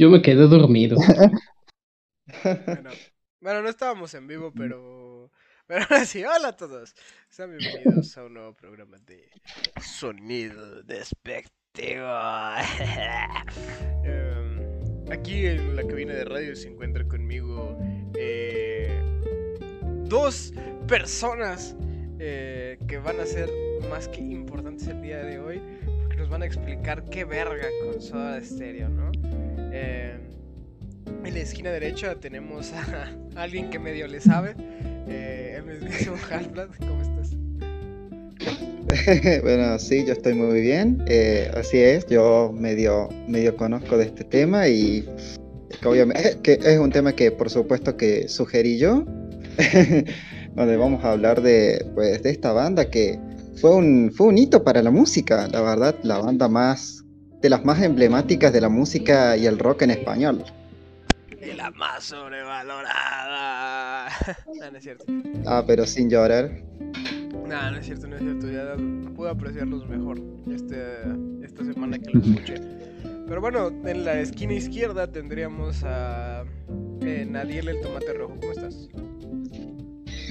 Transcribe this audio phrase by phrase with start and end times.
[0.00, 0.96] Yo me quedé dormido.
[3.42, 5.30] Bueno, no estábamos en vivo, pero.
[5.66, 6.94] Pero ahora sí, hola a todos.
[7.28, 9.30] Sean bienvenidos a un nuevo programa de
[9.82, 12.06] Sonido Despectivo.
[14.04, 17.78] Em, aquí en la cabina de radio se encuentra conmigo
[18.14, 19.02] eh,
[20.04, 20.54] dos
[20.88, 21.76] personas
[22.18, 23.50] eh, que van a ser
[23.90, 25.60] más que importantes el día de hoy,
[26.00, 29.29] porque nos van a explicar qué verga con Soda Stereo, ¿no?
[29.72, 30.18] Eh,
[31.24, 34.54] en la esquina derecha tenemos a alguien que medio le sabe,
[35.08, 37.36] eh, el mismo Halfblad, ¿cómo estás?
[39.42, 44.24] bueno, sí, yo estoy muy bien, eh, así es, yo medio, medio conozco de este
[44.24, 45.08] tema y
[45.84, 49.04] obviamente, que es un tema que por supuesto que sugerí yo,
[50.54, 53.18] donde vamos a hablar de, pues, de esta banda que
[53.60, 56.99] fue un, fue un hito para la música, la verdad, la banda más,
[57.40, 60.44] de las más emblemáticas de la música y el rock en español.
[61.40, 64.08] Y la más sobrevalorada.
[64.60, 65.04] no, no es cierto.
[65.46, 66.50] Ah, pero sin llorar.
[67.32, 68.50] No, no es cierto, no es cierto.
[68.50, 68.76] Ya
[69.14, 70.76] pude apreciarlos mejor este,
[71.42, 72.54] esta semana que los escuché.
[73.26, 76.44] Pero bueno, en la esquina izquierda tendríamos a
[77.00, 78.34] eh, Nadiel el Tomate Rojo.
[78.40, 78.88] ¿Cómo estás?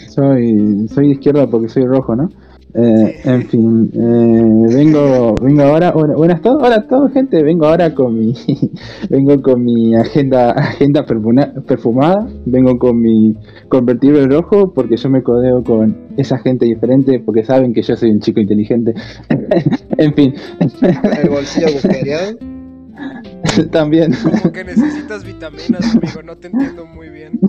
[0.09, 2.29] Soy, soy de izquierda porque soy rojo, ¿no?
[2.71, 7.95] Eh, en fin, eh, vengo, vengo ahora, buenas todos, hola a todos gente, vengo ahora
[7.95, 8.35] con mi,
[9.09, 13.35] vengo con mi agenda, agenda perfumada, vengo con mi
[13.69, 18.11] convertible rojo porque yo me codeo con esa gente diferente porque saben que yo soy
[18.11, 18.93] un chico inteligente.
[19.97, 20.35] en fin.
[21.23, 22.37] El bolsillo agujereado.
[23.71, 24.13] También.
[24.13, 27.39] Como que necesitas vitaminas, amigo, no te entiendo muy bien.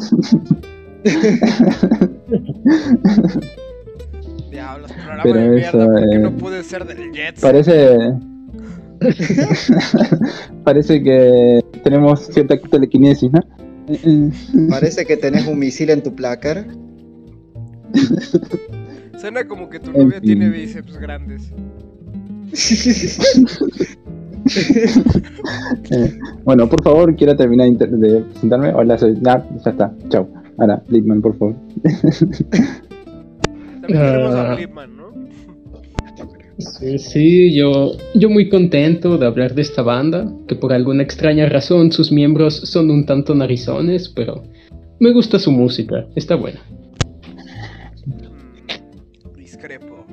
[4.50, 7.40] Diablos, programa Pero de mierda, eso, ¿por qué eh, no pude ser del Jets?
[7.40, 8.14] Parece.
[10.64, 13.40] Parece que tenemos cierta telequinesis, ¿no?
[14.68, 16.66] Parece que tenés un misil en tu placar.
[19.18, 21.52] Suena como que tu En novia tiene bíceps grandes.
[25.90, 28.72] Eh, bueno, por favor, quiero terminar de presentarme.
[28.72, 30.28] Hola, soy ya está, chao.
[30.58, 31.56] Ahora, Lickman, por favor.
[33.96, 34.54] A Ah.
[34.54, 35.10] Lipman, ¿no?
[36.58, 41.48] Sí, sí, yo, yo muy contento de hablar de esta banda, que por alguna extraña
[41.48, 44.42] razón sus miembros son un tanto narizones, pero
[44.98, 46.60] me gusta su música, está buena.
[48.06, 50.04] Mm, discrepo.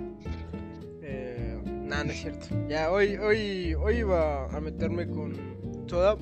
[1.04, 2.48] Eh, nah, no es cierto.
[2.70, 5.34] Ya, hoy, hoy, hoy iba a meterme con
[5.88, 6.16] Soda,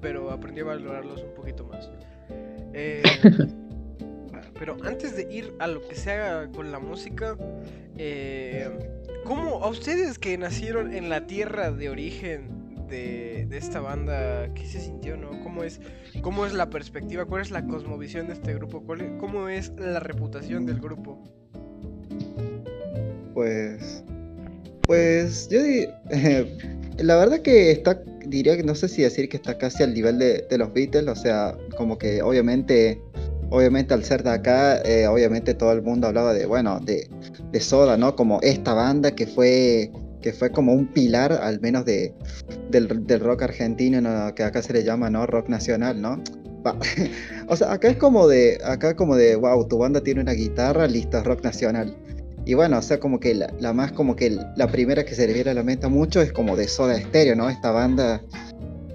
[0.00, 1.90] pero aprendí a valorarlos un poquito más.
[2.74, 3.02] Eh,
[4.64, 7.36] pero antes de ir a lo que se haga con la música,
[7.98, 8.66] eh,
[9.24, 12.48] ¿cómo a ustedes que nacieron en la tierra de origen
[12.88, 15.38] de, esta banda, qué se sintió, no?
[15.42, 15.80] ¿Cómo es,
[16.22, 17.26] ¿Cómo es la perspectiva?
[17.26, 18.80] ¿Cuál es la cosmovisión de este grupo?
[18.80, 21.22] ¿Cuál es- ¿Cómo es la reputación del grupo?
[23.34, 24.02] Pues.
[24.86, 25.88] Pues yo di-
[27.04, 30.18] la verdad que está, diría que no sé si decir que está casi al nivel
[30.18, 32.98] de los Beatles, o sea, como que obviamente,
[33.54, 37.08] obviamente al ser de acá, eh, obviamente todo el mundo hablaba de, bueno, de,
[37.52, 38.16] de Soda, ¿no?
[38.16, 42.14] Como esta banda que fue, que fue como un pilar, al menos de,
[42.70, 44.34] del, del rock argentino, ¿no?
[44.34, 45.26] que acá se le llama, ¿no?
[45.26, 46.20] Rock nacional, ¿no?
[47.48, 50.86] O sea, acá es como de, acá como de, wow, tu banda tiene una guitarra,
[50.86, 51.94] listo, rock nacional.
[52.46, 55.26] Y bueno, o sea, como que la, la más, como que la primera que se
[55.26, 57.48] le viene a la mente mucho es como de Soda Stereo, ¿no?
[57.50, 58.22] Esta banda.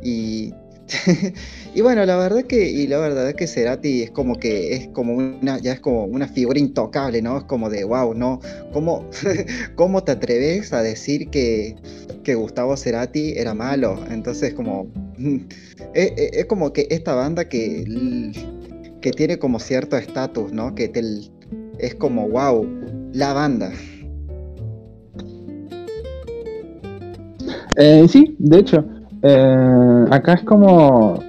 [0.03, 0.53] Y.
[1.75, 5.15] y bueno, la verdad que, y la verdad que Cerati es como que es como
[5.15, 7.37] una, ya es como una figura intocable, ¿no?
[7.37, 8.39] Es como de wow, ¿no?
[8.73, 9.05] ¿Cómo,
[9.75, 11.75] cómo te atreves a decir que,
[12.23, 13.99] que Gustavo Cerati era malo?
[14.09, 14.87] Entonces, como.
[15.93, 18.31] es, como que esta banda que.
[19.01, 20.73] que tiene como cierto estatus, ¿no?
[20.75, 20.91] Que
[21.77, 22.67] es como wow,
[23.13, 23.71] la banda.
[27.75, 28.85] Eh, sí, de hecho,
[29.21, 31.19] eh, acá es como.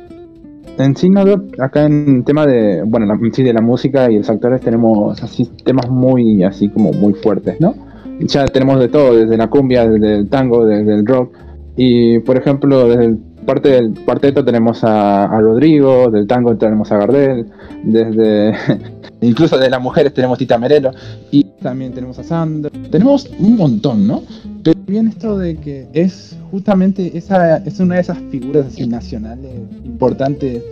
[0.79, 1.23] En sí, no
[1.59, 2.83] acá en tema de.
[2.85, 6.93] Bueno, la, sí, de la música y los actores tenemos así temas muy, así como
[6.93, 7.75] muy fuertes, ¿no?
[8.21, 11.35] Ya tenemos de todo, desde la cumbia, desde el tango, desde el rock.
[11.77, 13.17] Y por ejemplo, desde
[13.47, 17.47] parte del cuarteto tenemos a, a Rodrigo, del tango tenemos a Gardel,
[17.85, 18.55] desde.
[19.23, 20.93] Incluso de las mujeres tenemos Tita Merelo
[21.31, 22.71] y también tenemos a Sandro.
[22.91, 24.23] Tenemos un montón, ¿no?
[24.63, 29.53] Pero bien esto de que es justamente esa es una de esas figuras así nacionales
[29.85, 30.63] importantes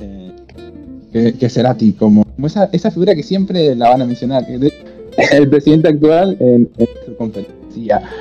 [0.00, 0.32] eh,
[1.12, 4.44] que, que Cerati, como, como esa, esa figura que siempre la van a mencionar.
[5.32, 7.57] El presidente actual en, en su conferencia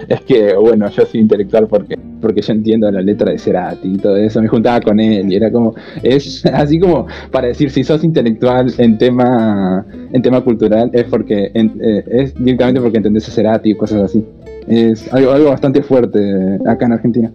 [0.07, 3.97] es que, bueno, yo soy intelectual porque, porque yo entiendo la letra de Cerati y
[3.97, 5.73] todo eso, me juntaba con él y era como,
[6.03, 11.51] es así como para decir, si sos intelectual en tema, en tema cultural, es porque,
[11.53, 14.25] eh, es directamente porque entendés a Cerati y cosas así.
[14.67, 16.19] Es algo, algo bastante fuerte
[16.65, 17.31] acá en Argentina.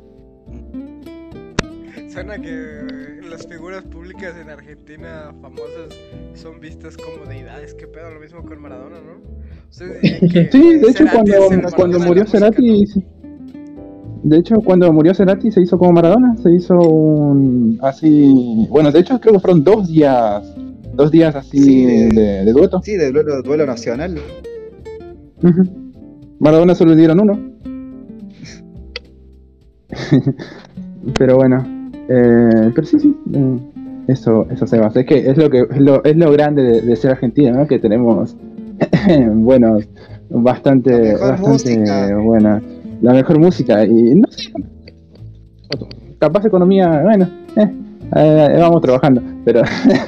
[2.09, 5.99] Suena que las figuras públicas en Argentina famosas
[6.35, 7.73] son vistas como deidades.
[7.73, 8.11] ¿Qué pedo?
[8.11, 9.23] Lo mismo con Maradona, ¿no?
[9.73, 11.33] Sí, de hecho, cuando,
[11.75, 12.85] cuando murió Cerati.
[14.23, 18.67] De hecho, cuando murió Cerati se hizo como Maradona, se hizo un así.
[18.69, 20.55] Bueno, de hecho, creo que fueron dos días.
[20.95, 22.83] Dos días así de, de, dueto.
[22.85, 24.21] Sí, de duelo, duelo nacional.
[26.39, 27.41] Maradona solo le dieron uno.
[31.19, 31.67] pero bueno.
[32.11, 33.17] Eh, pero sí, sí.
[33.33, 33.57] Eh,
[34.09, 35.01] eso, eso se basa.
[35.01, 37.67] Es que es lo que es lo, es lo grande de, de ser argentino, ¿no?
[37.67, 38.37] Que tenemos
[39.35, 39.79] bueno,
[40.31, 42.63] bastante, bastante buena.
[43.01, 44.53] La mejor música y no sé,
[46.23, 47.69] capaz economía, bueno, eh,
[48.15, 49.63] eh, vamos trabajando, pero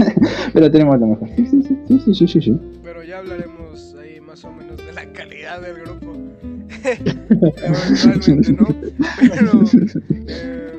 [0.53, 1.29] pero tenemos lo mejor.
[1.35, 5.07] Sí, sí, sí, sí, sí, sí, Pero ya hablaremos ahí más o menos de la
[5.07, 6.13] calidad del grupo.
[8.53, 8.67] no,
[9.21, 9.63] pero
[10.29, 10.73] eh,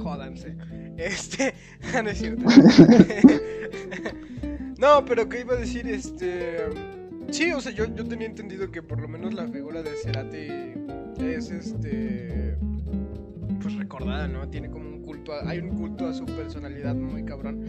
[0.00, 0.54] jódanse.
[0.96, 1.54] Este,
[2.02, 2.44] no es cierto.
[4.84, 5.88] No, pero ¿qué iba a decir?
[5.88, 6.58] Este.
[7.30, 10.48] Sí, o sea, yo, yo tenía entendido que por lo menos la figura de Cerati
[11.24, 12.58] es este.
[13.62, 14.46] Pues recordada, ¿no?
[14.50, 15.32] Tiene como un culto.
[15.46, 17.64] hay un culto a su personalidad muy cabrón.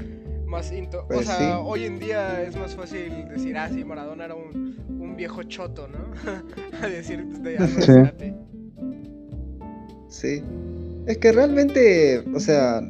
[0.46, 1.04] Más into.
[1.04, 4.76] o pues sea, hoy en día es más fácil decir, ah, sí, Maradona era un,
[5.00, 6.12] un viejo choto, ¿no?
[6.82, 8.34] a decir de de Cerati.
[10.10, 10.44] Sí.
[11.08, 12.82] Es que realmente, o sea,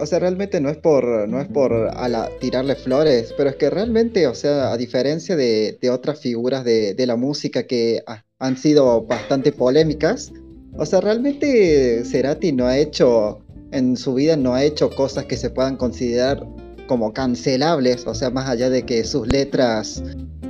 [0.00, 3.56] o sea, realmente no es por, no es por a la, tirarle flores, pero es
[3.56, 8.02] que realmente, o sea, a diferencia de, de otras figuras de, de, la música que
[8.38, 10.32] han sido bastante polémicas,
[10.76, 13.40] o sea, realmente Cerati no ha hecho,
[13.70, 16.46] en su vida no ha hecho cosas que se puedan considerar
[16.86, 20.02] como cancelables, o sea, más allá de que sus letras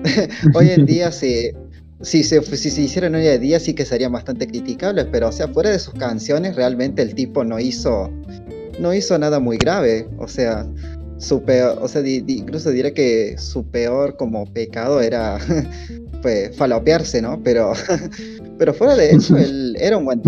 [0.55, 1.55] hoy en día se,
[2.01, 5.33] si se, si se hicieran hoy en día sí que serían bastante criticables, pero o
[5.33, 8.11] sea, fuera de sus canciones, realmente el tipo no hizo
[8.79, 10.09] no hizo nada muy grave.
[10.19, 10.67] O sea,
[11.19, 15.39] su peor, o sea, incluso diría que su peor como pecado era
[16.23, 17.41] pues falopearse, ¿no?
[17.43, 17.73] Pero,
[18.59, 20.23] pero fuera de eso, él era un buen,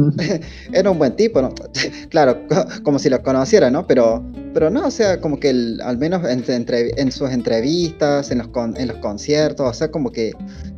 [0.72, 1.52] era un buen tipo, ¿no?
[2.10, 2.42] Claro,
[2.82, 3.86] como si lo conociera, ¿no?
[3.86, 8.88] Pero, pero no, o sea, como que al menos en, sus entrevistas, en los, en
[8.88, 10.32] los conciertos, o sea, como que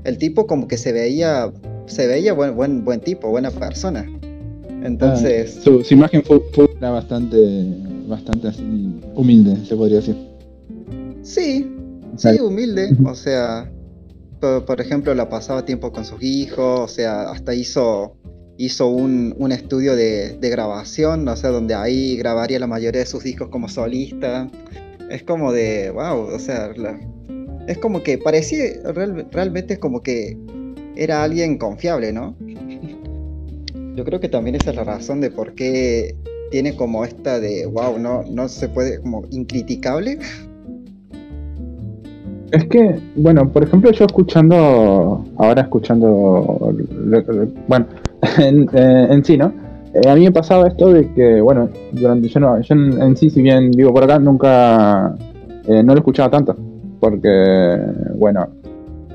[0.05, 1.53] el tipo como que se veía,
[1.87, 4.07] se veía buen, buen, buen tipo, buena persona.
[4.83, 5.57] Entonces.
[5.59, 6.41] Ah, su, imagen fue,
[6.79, 7.65] era bastante,
[8.07, 10.17] bastante así humilde, se podría decir.
[11.23, 11.71] Sí,
[12.17, 12.91] sí, humilde.
[13.05, 13.71] O sea,
[14.41, 18.17] por, ejemplo, la pasaba tiempo con sus hijos, o sea, hasta hizo,
[18.59, 23.07] hizo un, un estudio de, de, grabación, o sea, donde ahí grabaría la mayoría de
[23.07, 24.51] sus discos como solista.
[25.11, 26.73] Es como de, wow, o sea,
[27.67, 28.65] es como que parecía,
[29.33, 30.37] realmente es como que
[30.95, 32.37] era alguien confiable, ¿no?
[33.97, 36.15] Yo creo que también esa es la razón de por qué
[36.51, 40.19] tiene como esta de, wow, no, no se puede, como incriticable.
[42.53, 46.73] Es que, bueno, por ejemplo, yo escuchando, ahora escuchando,
[47.67, 47.87] bueno,
[48.39, 49.53] en, eh, en sí, ¿no?
[49.97, 53.31] Eh, a mí me pasaba esto de que, bueno, durante yo no, yo en, sí,
[53.31, 55.15] si bien vivo por acá, nunca,
[55.67, 56.55] eh, no lo escuchaba tanto,
[57.01, 57.79] porque,
[58.15, 58.47] bueno,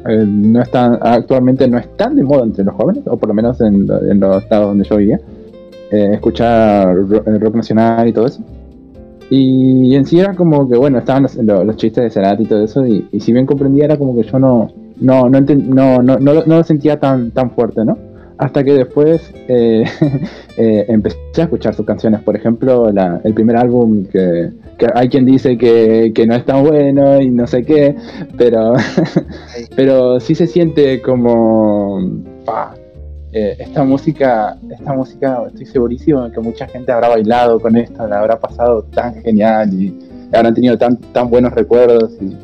[0.07, 3.61] eh, no está, actualmente no están de moda entre los jóvenes, o por lo menos
[3.61, 5.19] en, los estados donde yo vivía,
[5.91, 8.41] eh, escuchar eh, rock, nacional y todo eso.
[9.29, 12.85] Y en sí era como que, bueno, estaban los, chistes de Cerati y todo eso,
[12.85, 14.69] y, si bien comprendía era como que yo no,
[14.99, 17.97] no, no, no, no, no, lo sentía tan, tan fuerte, ¿no?
[18.41, 19.83] hasta que después eh,
[20.57, 22.21] eh, empecé a escuchar sus canciones.
[22.21, 22.89] Por ejemplo,
[23.23, 24.49] el primer álbum que,
[24.95, 27.95] hay quien dice que, no es tan bueno y no sé qué,
[28.37, 28.73] pero,
[29.75, 31.99] pero sí se siente como...
[33.33, 38.19] Eh, esta música, esta música, estoy segurísimo que mucha gente habrá bailado con esto, la
[38.19, 39.97] habrá pasado tan genial y
[40.33, 42.35] habrán tenido tan, tan buenos recuerdos y,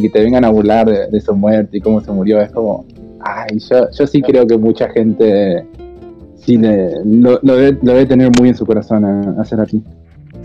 [0.00, 2.86] que te vengan a burlar de, de su muerte y cómo se murió, es como,
[3.22, 5.66] Ay, yo, yo sí creo que mucha gente
[6.36, 9.82] sí lo, debe, tener muy en su corazón a, hacer así.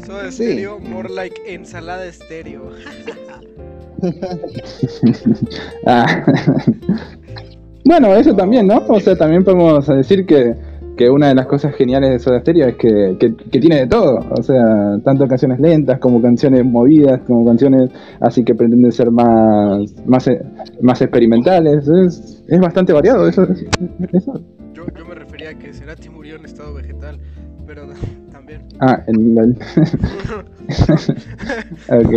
[0.06, 2.72] Soy estéreo, more like ensalada estéreo.
[5.88, 6.26] Ah.
[7.86, 8.84] Bueno, eso también, ¿no?
[8.88, 10.56] O sea, también podemos decir que,
[10.98, 13.88] que una de las cosas geniales de Soda Stereo es que, que, que tiene de
[13.88, 19.12] todo, o sea, tanto canciones lentas como canciones movidas, como canciones así que pretenden ser
[19.12, 20.30] más más,
[20.82, 23.48] más experimentales, es, es bastante variado eso,
[24.12, 24.42] eso.
[24.74, 27.20] Yo, yo me refería a que Cerati murió en estado vegetal,
[27.68, 27.88] pero
[28.32, 28.64] también.
[28.80, 29.52] Ah, en el...
[31.90, 32.12] ok.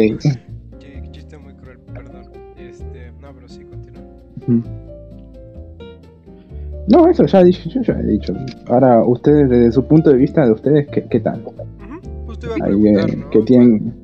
[0.80, 2.22] Qué chiste muy cruel, perdón.
[2.56, 4.02] Este, no, pero sí, continúa.
[4.46, 4.62] Mm.
[6.90, 8.34] No, eso ya, yo ya he dicho.
[8.68, 11.42] Ahora, ustedes, desde su punto de vista de ustedes, ¿qué, qué tal?
[11.42, 13.30] Ujú, Justo iba a Ahí, preguntar, eh, ¿no?
[13.30, 13.94] que tienen...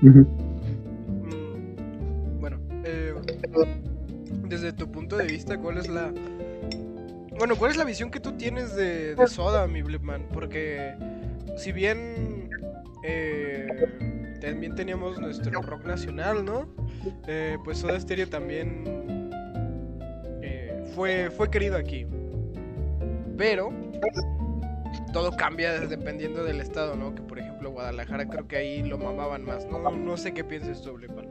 [0.00, 0.22] Mm,
[2.40, 3.14] Bueno, eh,
[4.48, 6.12] desde tu punto de vista, ¿cuál es la...
[7.38, 10.22] Bueno, ¿cuál es la visión que tú tienes de, de Soda, mi Blipman?
[10.32, 10.94] Porque
[11.56, 12.48] si bien
[13.04, 13.66] eh,
[14.40, 16.66] también teníamos nuestro rock nacional, ¿no?
[17.26, 18.84] Eh, pues Soda Stereo también
[20.94, 22.06] fue, fue querido aquí.
[23.36, 23.72] Pero
[25.12, 27.14] todo cambia dependiendo del estado, ¿no?
[27.14, 29.66] Que por ejemplo Guadalajara creo que ahí lo mamaban más.
[29.70, 31.26] No, no sé qué pienses tú, Blipman.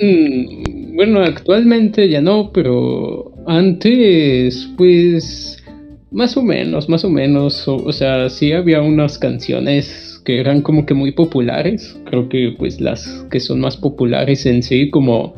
[0.00, 5.62] Mm, bueno, actualmente ya no, pero antes, pues,
[6.10, 10.62] más o menos, más o menos, o, o sea, sí había unas canciones que eran
[10.62, 15.34] como que muy populares, creo que pues las que son más populares en sí, como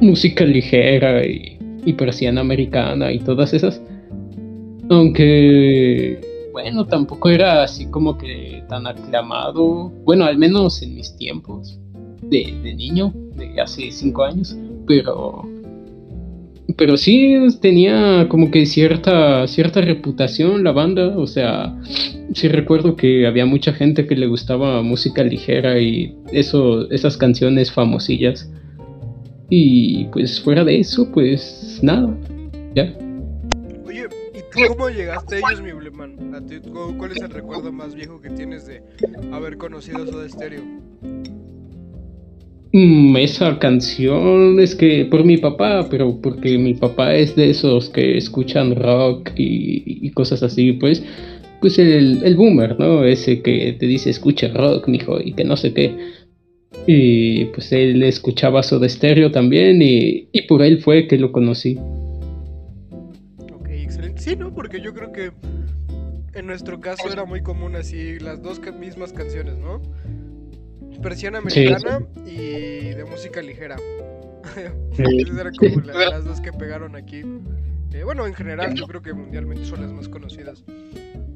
[0.00, 1.55] música ligera y,
[1.86, 3.80] y persiana americana y todas esas,
[4.90, 6.20] aunque,
[6.52, 11.78] bueno, tampoco era así como que tan aclamado, bueno, al menos en mis tiempos
[12.22, 14.54] de, de niño, de hace cinco años,
[14.86, 15.48] pero
[16.76, 21.78] pero sí tenía como que cierta cierta reputación la banda, o sea,
[22.34, 27.72] sí recuerdo que había mucha gente que le gustaba música ligera y eso esas canciones
[27.72, 28.50] famosillas.
[29.48, 32.16] Y pues fuera de eso, pues nada.
[32.74, 32.92] Ya.
[33.86, 35.72] Oye, ¿y tú cómo llegaste a ellos, mi
[36.70, 38.82] cu- ¿Cuál es el recuerdo más viejo que tienes de
[39.32, 40.62] haber conocido Soda Stereo?
[42.72, 47.88] Mm, esa canción es que por mi papá, pero porque mi papá es de esos
[47.88, 51.02] que escuchan rock y, y cosas así, pues,
[51.60, 53.04] pues el, el boomer, ¿no?
[53.04, 55.96] Ese que te dice escucha rock, mijo, y que no sé qué.
[56.86, 61.76] Y pues él escuchaba Soda Stereo también y, y por él fue que lo conocí.
[63.52, 64.20] Ok, excelente.
[64.22, 64.54] Sí, ¿no?
[64.54, 65.32] Porque yo creo que
[66.34, 69.82] en nuestro caso era muy común así las dos ca- mismas canciones, ¿no?
[71.02, 71.66] Persiana Sí.
[71.66, 73.76] americana y de música ligera.
[74.98, 77.22] Esas eran como la- las dos que pegaron aquí.
[77.92, 80.62] Eh, bueno, en general, yo creo que mundialmente son las más conocidas.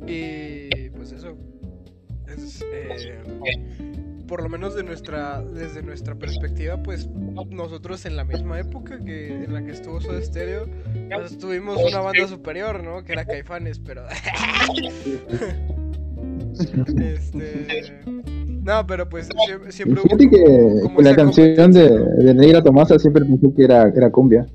[0.06, 1.36] Y pues eso.
[2.28, 3.18] Es, eh,
[4.30, 7.08] por lo menos de nuestra, desde nuestra perspectiva, pues
[7.50, 10.68] nosotros en la misma época que en la que estuvo Soda Stereo,
[11.12, 13.02] pues tuvimos una banda superior, ¿no?
[13.02, 14.04] Que era Caifanes, pero.
[17.02, 17.92] este.
[18.62, 23.00] No, pero pues siempre, siempre hubo Fíjate que, como- la canción de, de Negra Tomasa
[23.00, 24.46] siempre pensé que era, era cumbia.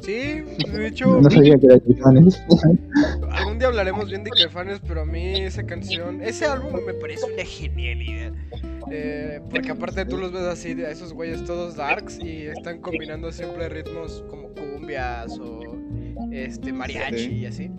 [0.00, 0.42] Sí,
[0.72, 2.42] de hecho, No sabía que era Caifanes.
[3.60, 7.44] día hablaremos bien de Caifanes, pero a mí esa canción, ese álbum me parece una
[7.44, 8.32] genialidad.
[8.90, 13.30] Eh, porque aparte tú los ves así, a esos güeyes todos darks y están combinando
[13.30, 15.60] siempre ritmos como cumbias o
[16.32, 17.32] este mariachi Sí.
[17.34, 17.70] y así.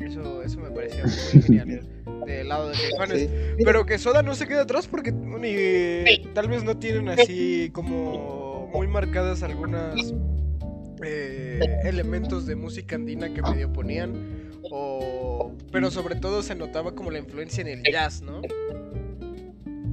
[0.00, 1.86] Eso, eso me parecía muy genial
[2.26, 3.20] del lado de Caifanes.
[3.20, 3.28] Sí.
[3.62, 8.70] Pero que Soda no se queda atrás porque ni, tal vez no tienen así como
[8.72, 10.14] muy marcadas algunas
[11.04, 14.46] eh, elementos de música andina que medio ponían.
[14.68, 14.98] O,
[15.76, 18.40] pero sobre todo se notaba como la influencia en el jazz, ¿no?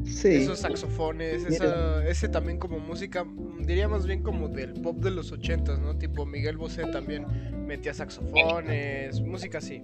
[0.06, 0.30] Sí.
[0.30, 3.26] Esos saxofones, esa, ese también como música,
[3.60, 5.98] diría más bien como del pop de los ochentas, ¿no?
[5.98, 7.26] Tipo Miguel Bosé también
[7.68, 9.82] metía saxofones, música así.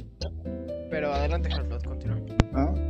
[0.90, 2.22] Pero adelante, Halflot, continúa.
[2.54, 2.89] ¿no?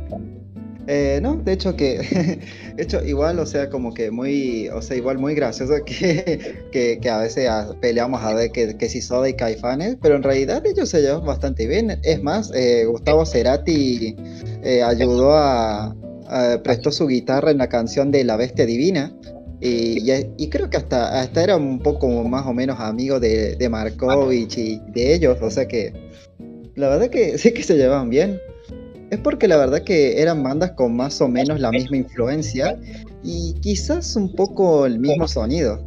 [0.86, 1.98] Eh, no, de hecho que,
[2.76, 6.98] de hecho igual, o sea, como que muy, o sea, igual muy gracioso que, que,
[7.00, 7.48] que a veces
[7.80, 11.24] peleamos a ver que, que si Soda y Caifanes, pero en realidad ellos se llevan
[11.24, 11.98] bastante bien.
[12.02, 14.16] Es más, eh, Gustavo Cerati
[14.62, 15.94] eh, ayudó a,
[16.28, 19.14] a- prestó su guitarra en la canción de La Bestia Divina.
[19.62, 23.56] Y, y- y creo que hasta, hasta era un poco más o menos amigo de,
[23.56, 25.92] de Markovich y de ellos, o sea que
[26.76, 28.40] la verdad que sí que se llevan bien.
[29.10, 32.78] Es porque la verdad que eran bandas con más o menos la misma influencia
[33.24, 35.84] y quizás un poco el mismo sonido.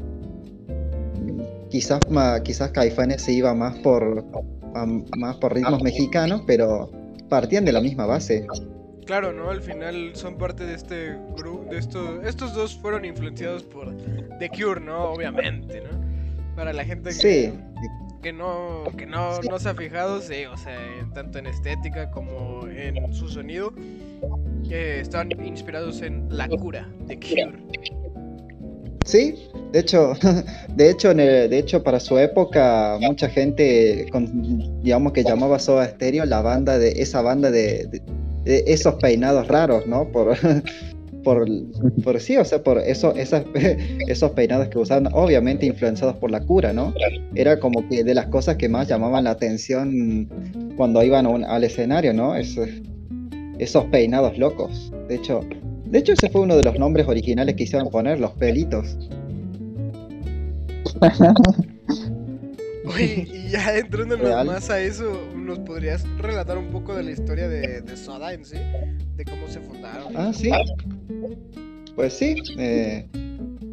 [1.70, 4.26] Quizás, ma- quizás Caifanes se iba más por,
[5.18, 6.92] más por ritmos mexicanos, pero
[7.30, 8.46] partían de la misma base.
[9.06, 9.50] Claro, ¿no?
[9.50, 13.94] Al final son parte de este grupo, de estos, estos dos fueron influenciados por
[14.40, 15.06] The Cure, ¿no?
[15.12, 16.56] Obviamente, ¿no?
[16.56, 17.54] Para la gente que, Sí,
[18.24, 20.80] que no, que no, no se ha fijado, sí, o sea,
[21.14, 23.74] tanto en estética como en su sonido,
[24.68, 27.54] que están inspirados en La Cura de Cure.
[29.06, 29.36] Sí,
[29.74, 30.14] de hecho,
[30.76, 34.10] de hecho, de hecho para su época mucha gente,
[34.82, 38.02] digamos que llamaba Soda Stereo la banda de esa banda de,
[38.46, 40.08] esos peinados raros, ¿no?
[40.08, 40.38] Por,
[41.24, 41.48] por,
[42.04, 43.44] por sí, o sea, por eso, esas,
[44.08, 46.94] esos peinados que usaban, obviamente influenciados por la cura, ¿no?
[47.36, 50.30] Era como que de las cosas que más llamaban la atención
[50.78, 52.36] cuando iban al escenario, ¿no?
[52.36, 54.92] esos peinados locos.
[55.08, 55.42] De hecho,
[55.94, 58.98] de hecho, ese fue uno de los nombres originales que hicieron poner, los pelitos.
[62.86, 67.48] Oye, y ya entrándonos más a eso, ¿nos podrías relatar un poco de la historia
[67.48, 68.58] de, Soda en sí?
[69.16, 70.16] De cómo se fundaron.
[70.16, 70.52] Ah, sí.
[71.96, 72.36] Pues sí.
[72.58, 73.08] Eh,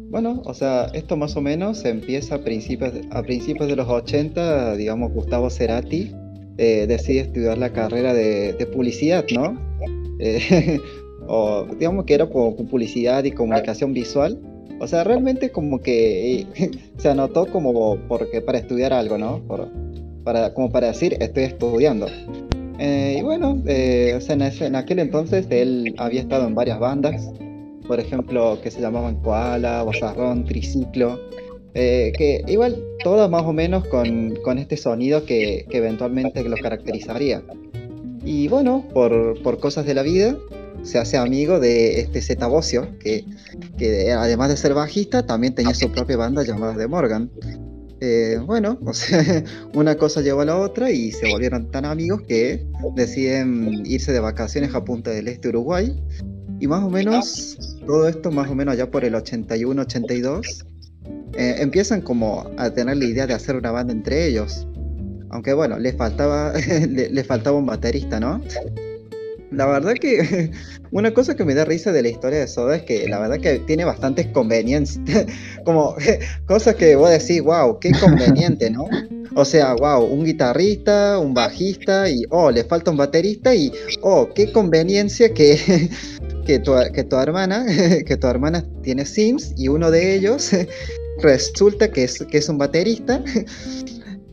[0.09, 3.87] bueno, o sea, esto más o menos empieza a principios de, a principios de los
[3.87, 6.13] 80, digamos, Gustavo Cerati
[6.57, 9.57] eh, decide estudiar la carrera de, publicidad, ¿no?
[10.19, 10.79] Eh,
[11.27, 14.39] o digamos que era con, publicidad y comunicación visual.
[14.81, 16.47] O sea, realmente como que
[16.97, 19.39] se anotó como porque para estudiar algo, ¿no?
[20.23, 22.07] para, como para decir, estoy estudiando.
[22.79, 27.29] Eh, y bueno, eh, o sea, en, aquel entonces él había estado en varias bandas,
[27.87, 31.19] por ejemplo, que se llamaban Koala, Bozarrón, Triciclo,
[31.75, 36.57] eh, que igual todas más o menos con, con este sonido que, que, eventualmente lo
[36.57, 37.43] caracterizaría.
[38.25, 40.35] Y bueno, por, por cosas de la vida,
[40.83, 43.25] se hace amigo de este Zeta Bocio, que,
[43.77, 47.31] que, además de ser bajista, también tenía su propia banda llamada The Morgan.
[47.99, 48.79] Eh, bueno,
[49.75, 54.19] una cosa llevó a la otra y se volvieron tan amigos que deciden irse de
[54.19, 55.95] vacaciones a Punta del Este, Uruguay.
[56.59, 60.65] Y más o menos, todo esto más o menos allá por el 81-82,
[61.33, 64.67] eh, empiezan como a tener la idea de hacer una banda entre ellos.
[65.29, 66.53] Aunque bueno, les faltaba,
[66.89, 68.41] le faltaba un baterista, ¿no?
[69.51, 70.51] La verdad que
[70.91, 73.39] una cosa que me da risa de la historia de Soda es que la verdad
[73.39, 75.25] que tiene bastantes conveniencias,
[75.65, 75.95] como
[76.45, 78.87] cosas que vos decís, wow, qué conveniente, ¿no?
[79.35, 84.29] O sea, wow, un guitarrista, un bajista y, oh, le falta un baterista y, oh,
[84.33, 85.89] qué conveniencia que,
[86.45, 87.65] que, tu, que tu hermana,
[88.05, 90.51] que tu hermana tiene Sims y uno de ellos
[91.21, 93.23] resulta que es, que es un baterista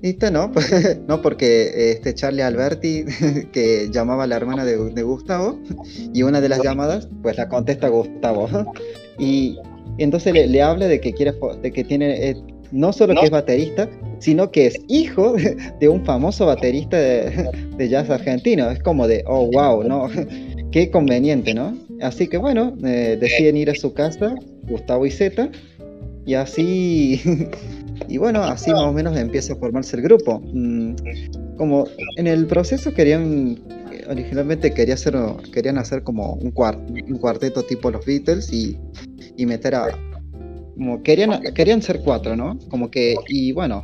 [0.00, 0.30] ¿Viste?
[0.30, 0.52] No,
[1.08, 3.04] no, porque este Charlie Alberti,
[3.52, 5.58] que llamaba a la hermana de, Gustavo,
[6.14, 8.48] y una de las llamadas, pues la contesta Gustavo.
[9.20, 9.58] Y,
[9.98, 12.36] entonces le, habla de que quiere, de que tiene, eh,
[12.70, 15.34] no solo que es baterista, sino que es hijo
[15.80, 18.70] de, un famoso baterista de, jazz argentino.
[18.70, 20.08] Es como de, oh, wow, ¿no?
[20.70, 21.76] Qué conveniente, ¿no?
[22.00, 24.36] Así que bueno, eh, deciden ir a su casa,
[24.68, 25.50] Gustavo y Zeta,
[26.24, 27.20] y así
[28.06, 30.40] Y bueno, así más o menos empieza a formarse el grupo.
[30.40, 30.94] Mm,
[31.56, 33.58] como en el proceso querían,
[34.08, 35.14] originalmente quería hacer,
[35.52, 38.78] querían hacer como un, un cuarteto tipo los Beatles y,
[39.36, 39.88] y meter a...
[40.74, 42.56] Como querían, querían ser cuatro, ¿no?
[42.68, 43.80] Como que, y bueno,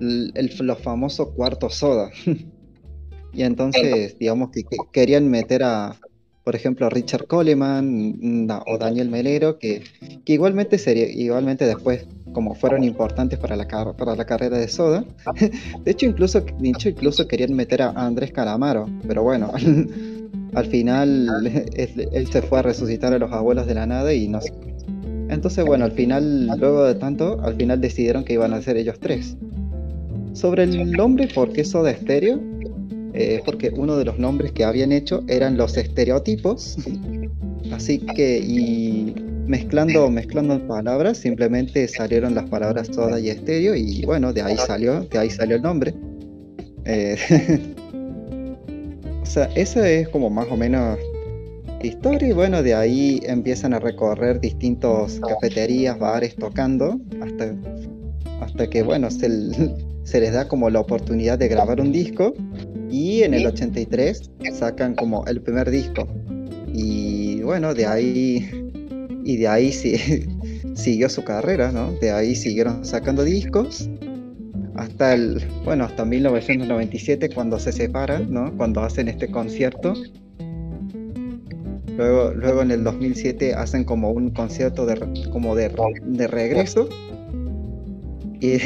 [0.00, 2.10] el, los famosos cuartos soda.
[3.32, 5.96] y entonces, digamos que querían meter a,
[6.48, 9.82] por ejemplo, Richard Coleman o Daniel Melero, que,
[10.24, 15.04] igualmente sería, igualmente después, como fueron importantes para la, para la carrera de Soda.
[15.84, 19.52] De hecho, incluso, incluso querían meter a Andrés Calamaro, pero bueno,
[20.54, 21.28] al final
[21.74, 24.40] él, se fue a resucitar a los abuelos de la nada y no
[25.28, 28.98] Entonces, bueno, al final, luego de tanto, al final decidieron que iban a ser ellos
[28.98, 29.36] tres.
[30.32, 32.40] Sobre el nombre, ¿por qué Soda Stereo?
[33.20, 36.76] Eh, porque uno de los nombres que habían hecho eran los estereotipos.
[37.72, 39.12] Así que, y
[39.48, 45.00] mezclando, mezclando palabras, simplemente salieron las palabras soda y estéreo, y bueno, de ahí salió,
[45.00, 45.94] de ahí salió el nombre.
[46.84, 47.16] Eh,
[49.22, 50.96] o sea, esa es como más o menos
[51.80, 57.52] la historia, y bueno, de ahí empiezan a recorrer distintos cafeterías, bares tocando, hasta,
[58.42, 59.28] hasta que, bueno, se,
[60.04, 62.32] se les da como la oportunidad de grabar un disco
[62.90, 66.06] y en el 83 sacan como el primer disco.
[66.72, 68.48] Y bueno, de ahí
[69.24, 69.96] y de ahí sí,
[70.74, 71.92] siguió su carrera, ¿no?
[72.00, 73.88] De ahí siguieron sacando discos
[74.76, 78.56] hasta el, bueno, hasta 1997 cuando se separan, ¿no?
[78.56, 79.94] Cuando hacen este concierto.
[81.96, 85.72] Luego, luego en el 2007 hacen como un concierto de, como de,
[86.04, 86.88] de regreso.
[88.40, 88.58] Y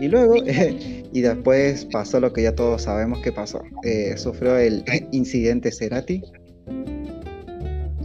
[0.00, 0.34] y luego,
[1.16, 3.62] y después pasó lo que ya todos sabemos que pasó.
[3.84, 6.22] Eh, sufrió el incidente Cerati.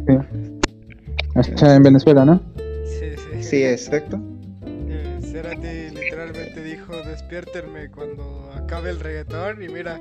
[0.07, 0.13] Sí.
[1.35, 2.41] Está en Venezuela, ¿no?
[2.85, 3.43] Sí, sí.
[3.43, 4.17] Sí, exacto.
[4.65, 9.99] Eh, Cerati literalmente dijo despiértenme cuando acabe el reggaetón y mira.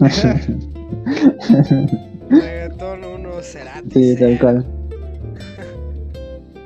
[2.30, 3.90] reggaetón 1 Cerati.
[3.92, 4.66] Sí, tal cual.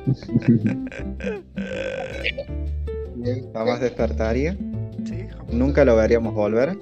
[3.53, 4.57] Jamás despertaría.
[5.55, 6.77] Nunca lo veríamos volver.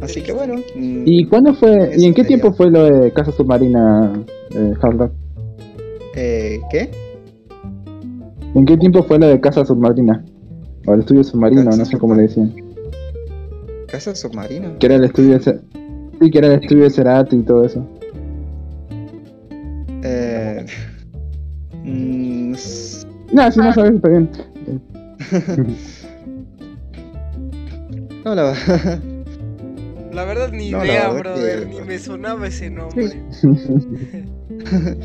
[0.00, 0.54] Así que bueno.
[0.76, 1.90] mm, ¿Y cuándo fue?
[1.96, 4.12] ¿Y en qué tiempo fue lo de Casa Submarina
[4.54, 5.12] eh, Hard Rock?
[6.14, 6.90] eh, ¿Qué?
[8.54, 10.24] ¿En qué tiempo fue lo de Casa Submarina?
[10.86, 12.54] O el estudio submarino, Casa no sé cómo le decían.
[13.88, 14.76] ¿Casa submarina?
[14.78, 15.60] Que era el estudio de Ce-
[16.20, 17.86] Sí, que era el estudio de Cerati y todo eso.
[20.02, 20.64] Eh,
[21.84, 21.84] mm,
[23.32, 24.30] No, si no sabes, está bien.
[28.24, 29.00] no, la verdad.
[30.12, 33.22] La verdad ni No, idea, verdad brother, que- ni me sonaba ese nombre.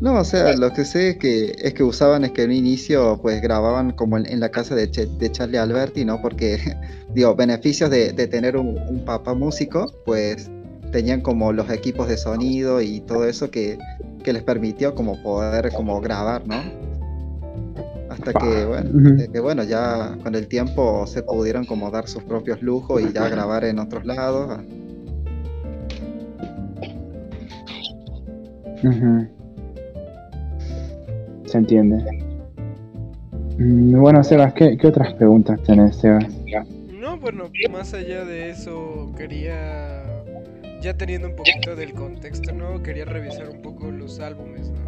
[0.00, 2.56] No, o sea, lo que sé es que es que usaban es que en un
[2.56, 6.22] inicio pues grababan como en, en la casa de, Che- de Charlie Alberti, ¿no?
[6.22, 6.56] Porque,
[7.16, 10.48] digo, beneficios de, de tener un, un papá músico, pues
[10.92, 13.76] tenían como los equipos de sonido y todo eso que,
[14.22, 16.62] que les permitió como poder como grabar, ¿no?
[18.18, 18.64] Hasta que,
[19.40, 23.28] bueno, que, ya con el tiempo se pudieron como dar sus propios lujos y ya
[23.28, 24.60] grabar en otros lados.
[28.82, 29.28] Ujú.
[31.46, 32.04] Se entiende.
[33.58, 36.26] Mm, Bueno, Sebas, ¿qué, qué otras preguntas tenés, Sebas?
[36.92, 40.02] No, bueno, más allá de eso, quería,
[40.82, 42.82] ya teniendo un poquito del contexto, ¿no?
[42.82, 44.87] Quería revisar un poco los álbumes, ¿no?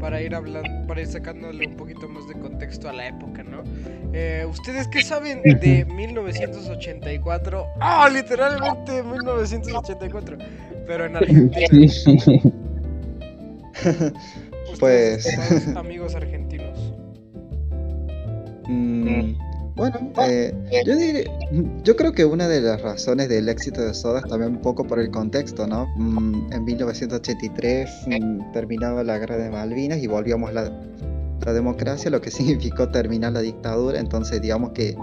[0.00, 3.64] Para ir hablando, para ir sacándole un poquito más de contexto a la época, ¿no?
[4.12, 7.66] Eh, ¿Ustedes qué saben de 1984?
[7.80, 10.38] ¡Ah, literalmente 1984!
[10.86, 11.66] Pero en Argentina.
[14.80, 15.26] Pues-
[15.76, 16.92] amigos argentinos.
[18.68, 19.32] Mm,
[19.78, 20.52] bueno, eh,
[20.84, 21.30] yo, diré-
[21.84, 24.84] yo creo que una de las razones del éxito de Soda es también un poco
[24.84, 25.86] por el contexto, ¿no?
[25.96, 30.70] Mm, en 1983 mm, terminaba la guerra de Malvinas y volvíamos la,
[31.46, 34.96] la democracia, lo que significó terminar la dictadura, entonces digamos que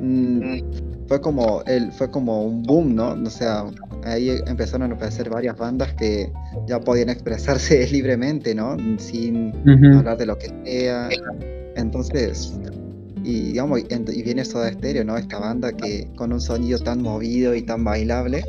[0.00, 0.58] mm,
[1.08, 3.12] fue como el, fue como un boom, ¿no?
[3.12, 3.64] O sea,
[4.04, 6.30] ahí empezaron a aparecer varias bandas que
[6.66, 8.76] ya podían expresarse libremente, ¿no?
[8.98, 9.52] Sin,
[9.98, 11.08] hablar de lo que sea.
[11.76, 12.54] Entonces,
[13.24, 15.16] y digamos, y, viene Soda Stereo, ¿no?
[15.16, 18.44] Esta banda que con un sonido tan movido y tan bailable,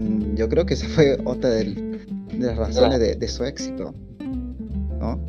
[0.00, 2.00] mm, yo creo que esa fue otra de
[2.38, 3.94] las razones de, su éxito,
[4.98, 5.20] ¿no?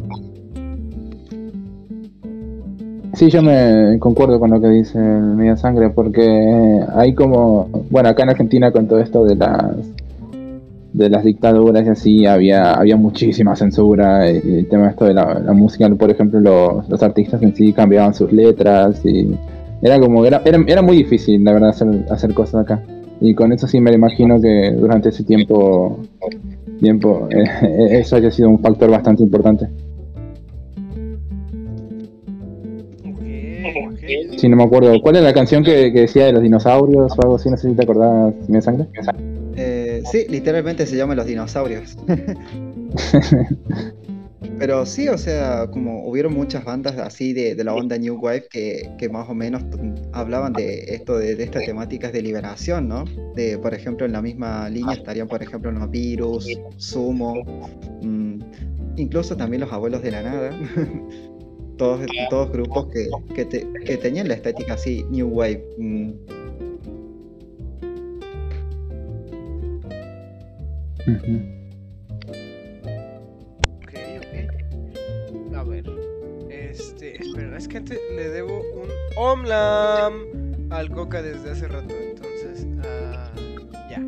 [3.13, 8.23] Sí, yo me concuerdo con lo que dice el Sangre, porque hay como, bueno, acá
[8.23, 9.75] en Argentina con todo esto de las
[10.97, 15.39] de las dictaduras y así, había, había muchísima censura y el tema esto de la,
[15.39, 19.31] la música, por ejemplo, los, los artistas en sí cambiaban sus letras y
[19.81, 22.83] era como, era, era, era muy difícil, la verdad, hacer, hacer cosas acá.
[23.21, 25.99] Y con eso sí me imagino que durante ese tiempo,
[26.79, 29.65] tiempo eh, eso haya sido un factor bastante importante.
[33.05, 34.37] Ok.
[34.37, 34.99] Sí, no me acuerdo.
[35.01, 37.51] ¿Cuál es la canción que, que decía de los dinosaurios o algo así?
[37.51, 38.87] No sé si te acordás, Media Sangre.
[38.93, 39.26] Eh,
[40.11, 41.97] sí, literalmente se llaman los dinosaurios.
[44.59, 48.47] Pero sí, o sea, como hubieron muchas bandas así de, de la onda New Wave
[48.49, 52.87] que, que más o menos mm, hablaban de esto, de, de estas temáticas de liberación,
[52.87, 53.05] ¿no?
[53.35, 57.35] De, por ejemplo, en la misma línea estarían, por ejemplo, los Virus, Sumo,
[58.01, 58.39] mm,
[58.97, 60.49] incluso también los Abuelos de la Nada.
[61.77, 65.63] todos, todos grupos que, que, te- que tenían la estética así, New Wave.
[71.07, 71.23] Ok,
[74.17, 75.55] ok.
[75.55, 75.83] A ver.
[76.49, 80.13] Este, espera, es que antes le debo un Omlam
[80.69, 83.31] al Coca desde hace rato, entonces, ah,
[83.89, 84.01] ya.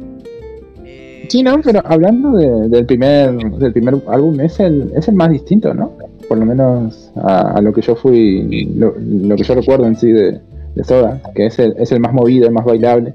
[0.84, 5.16] Eh, Sí, no, pero hablando de- del primer del primer álbum, es el, es el
[5.16, 5.94] más distinto, ¿no?
[6.28, 9.96] Por lo menos a, a lo que yo fui, lo, lo que yo recuerdo en
[9.96, 10.40] sí de,
[10.76, 13.14] de Soda, que es el, es el más movido, el más bailable.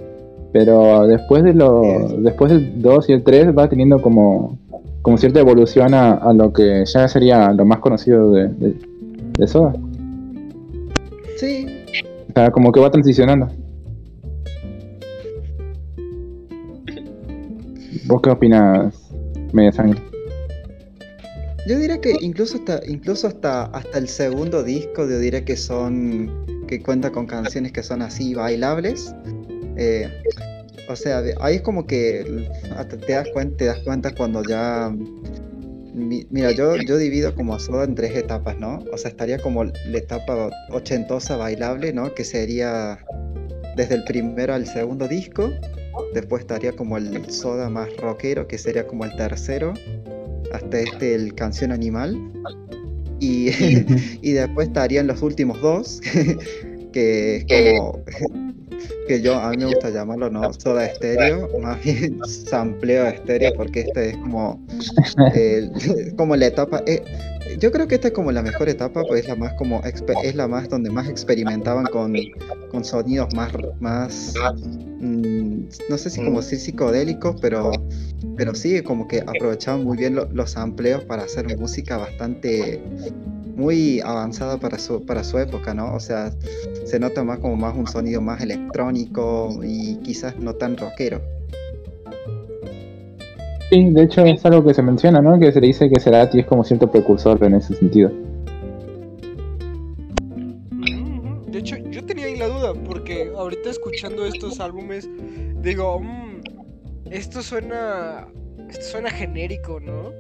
[0.55, 1.83] Pero después de lo,
[2.21, 4.57] después del 2 y el 3 va teniendo como,
[5.03, 8.77] como cierta evolución a, a lo que ya sería lo más conocido de, de,
[9.37, 9.73] de Soda.
[11.39, 11.67] Sí,
[12.29, 13.49] O sea, como que va transicionando.
[18.07, 18.95] ¿Vos qué opinas,
[19.53, 20.01] Media Sangre?
[21.67, 26.31] Yo diría que incluso hasta, incluso hasta, hasta el segundo disco, yo diría que son,
[26.69, 29.17] que cuenta con canciones que son así bailables.
[29.77, 30.09] Eh,
[30.89, 34.95] o sea, ahí es como que hasta te das cuenta, te das cuenta cuando ya
[35.95, 38.81] mi- mira, yo, yo divido como a Soda en tres etapas, ¿no?
[38.93, 42.13] O sea, estaría como la etapa ochentosa bailable, ¿no?
[42.15, 42.99] Que sería
[43.77, 45.51] desde el primero al segundo disco.
[46.13, 49.73] Después estaría como el Soda más rockero, que sería como el tercero.
[50.53, 52.19] Hasta este, el Canción Animal.
[53.21, 53.49] Y,
[54.23, 56.01] y después estarían los últimos dos,
[56.93, 58.05] que es como
[59.09, 63.81] que yo a mí me gusta llamarlo no soda estéreo, más bien sampleo estéreo, porque
[63.81, 64.61] este es como
[65.35, 65.71] el-
[66.17, 66.83] como la etapa.
[66.87, 67.03] eh,
[67.61, 70.35] yo creo que esta es como la mejor etapa, pues es la más como es
[70.35, 72.15] la más donde más experimentaban con,
[72.71, 74.35] con sonidos más más
[75.01, 75.59] mm,
[75.89, 77.71] no sé si como decir psicodélicos, pero
[78.37, 82.83] pero sí como que aprovechaban muy bien lo- los sampleos para hacer música bastante
[83.55, 85.95] muy avanzada para su para su época, ¿no?
[85.95, 86.33] O sea,
[86.85, 91.21] se nota más como más un sonido más electrónico y quizás no tan rockero.
[93.71, 95.39] Sí, de hecho es algo que se menciona, ¿no?
[95.39, 98.11] Que se le dice que Cerati es como cierto precursor en ese sentido.
[100.71, 105.09] Ujú, De hecho, yo tenía ahí la duda, porque ahorita escuchando estos álbumes,
[105.63, 106.41] digo, "Mm,
[107.11, 108.27] esto suena.
[108.69, 110.11] Esto suena genérico, ¿no?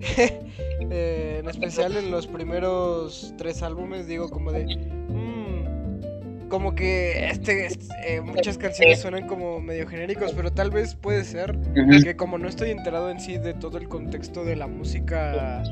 [0.88, 4.66] Eh, en especial en los primeros tres álbumes, digo, como de.
[5.08, 10.94] "Mm, como que este, este, eh, muchas canciones suenan como medio genéricos, pero tal vez
[10.94, 11.58] puede ser
[12.04, 15.64] que como no estoy enterado en sí de todo el contexto de la música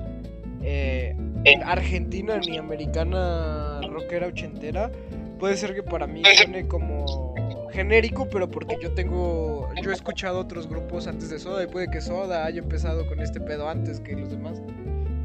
[0.62, 1.14] eh,
[1.64, 4.90] argentina ni americana rockera ochentera,
[5.38, 7.34] puede ser que para mí suene como
[7.74, 11.90] genérico, pero porque yo tengo, yo he escuchado otros grupos antes de Soda y puede
[11.90, 14.62] que Soda haya empezado con este pedo antes que los demás.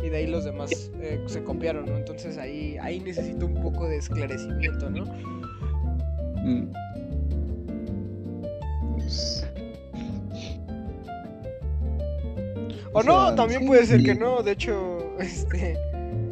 [0.04, 1.98] Y de ahí los demás eh, se copiaron, ¿no?
[1.98, 5.06] Entonces ahí, ahí necesito un poco de esclarecimiento, ¿no?
[6.44, 6.72] Mm.
[12.94, 14.06] O O no, también sí, puede ser sí.
[14.06, 15.78] que no, de hecho, este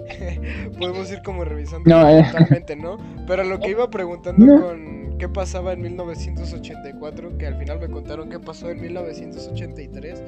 [0.80, 2.23] podemos ir como revisando No, eh.
[2.32, 2.97] totalmente, ¿no?
[3.27, 4.62] Pero lo que iba preguntando No.
[4.62, 10.23] con qué pasaba en 1984, que al final me contaron qué pasó en 1983.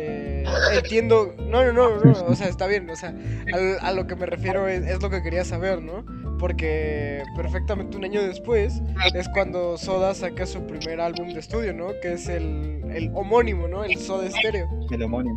[0.00, 3.14] eh, entiendo, no, no, no, no, o sea, está bien, o sea,
[3.52, 6.04] al- a, lo que me refiero es, es lo que quería saber, ¿no?
[6.38, 8.80] Porque perfectamente un año después
[9.14, 11.88] es cuando Soda saca su primer álbum de estudio, ¿no?
[12.00, 13.82] Que es el, el homónimo, ¿no?
[13.82, 14.68] El Soda Stereo.
[14.90, 15.36] El homónimo.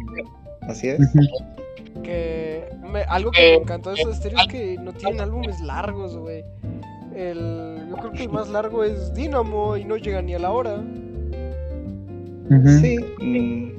[0.61, 0.99] Así es.
[2.03, 6.15] Que me- algo que me encantó de Soda Stereo es que no tienen álbumes largos,
[6.17, 6.43] güey.
[7.15, 10.52] El, yo creo que el más largo es Dynamo y no llega ni a la
[10.52, 10.82] hora.
[12.82, 12.97] Sí.
[13.19, 13.71] mm.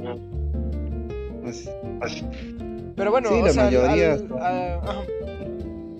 [2.01, 2.25] Así-
[2.97, 4.25] Pero bueno, Sí, o la sea, mayoría al-.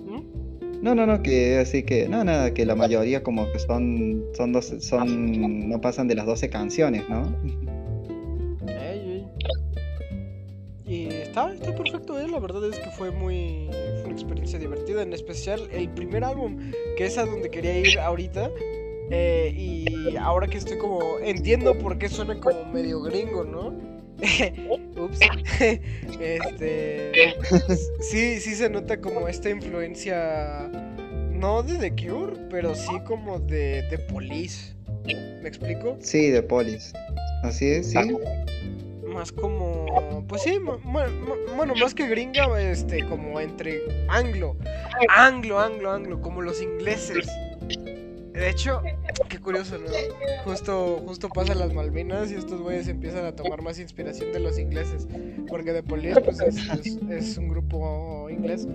[0.07, 0.21] ¿Mm?
[0.81, 4.51] No, no, no, que así que, no, nada, que la mayoría como que son, son
[4.51, 7.23] 12, son, no pasan de las 12 canciones, ¿no?
[11.33, 12.27] Está, está perfecto, ¿eh?
[12.27, 13.67] La verdad es que fue muy.
[13.71, 15.01] Fue una experiencia divertida.
[15.01, 18.51] En especial el primer álbum, que es a donde quería ir ahorita.
[19.09, 21.01] eh, y ahora que estoy como.
[21.19, 23.73] Entiendo por qué suena como medio gringo, ¿no?
[25.03, 25.19] Ups.
[26.21, 27.11] este.
[27.99, 30.69] Sí, sí se nota como esta influencia.
[31.31, 34.73] No de The Cure, pero sí como de, de Police.
[35.41, 35.97] ¿Me explico?
[35.99, 36.93] Sí, de Polis.
[37.43, 37.97] Así es, sí.
[39.13, 39.85] Más como
[40.27, 40.57] pues sí
[41.55, 44.55] bueno más que gringa este como entre anglo
[45.09, 47.27] anglo anglo anglo como los ingleses.
[48.33, 48.81] De hecho
[49.29, 49.85] qué curioso no
[50.43, 54.57] justo justo pasan las Malvinas y estos güeyes empiezan a tomar más inspiración de los
[54.57, 55.07] ingleses
[55.47, 58.67] porque de Police pues es, es- es un grupo inglés.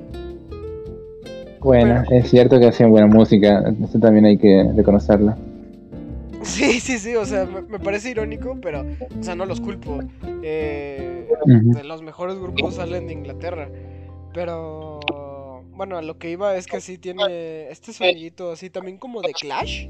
[1.60, 5.34] Bueno, es cierto que hacían buena música, eso también hay que reconocerlo.
[6.42, 8.84] sí sí sí o sea me, me parece irónico pero
[9.18, 10.00] o sea no los culpo
[10.42, 13.68] eh, de los mejores grupos salen de Inglaterra.
[14.32, 15.00] Pero
[15.72, 19.32] bueno, a lo que iba es que sí tiene este sonidito así también como de
[19.32, 19.88] Clash.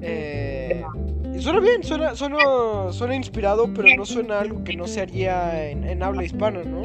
[0.00, 0.82] Eh,
[1.34, 5.68] y suena bien, suena, suena, suena inspirado, pero no suena algo que no se haría
[5.70, 6.82] en, en habla hispana, ¿no?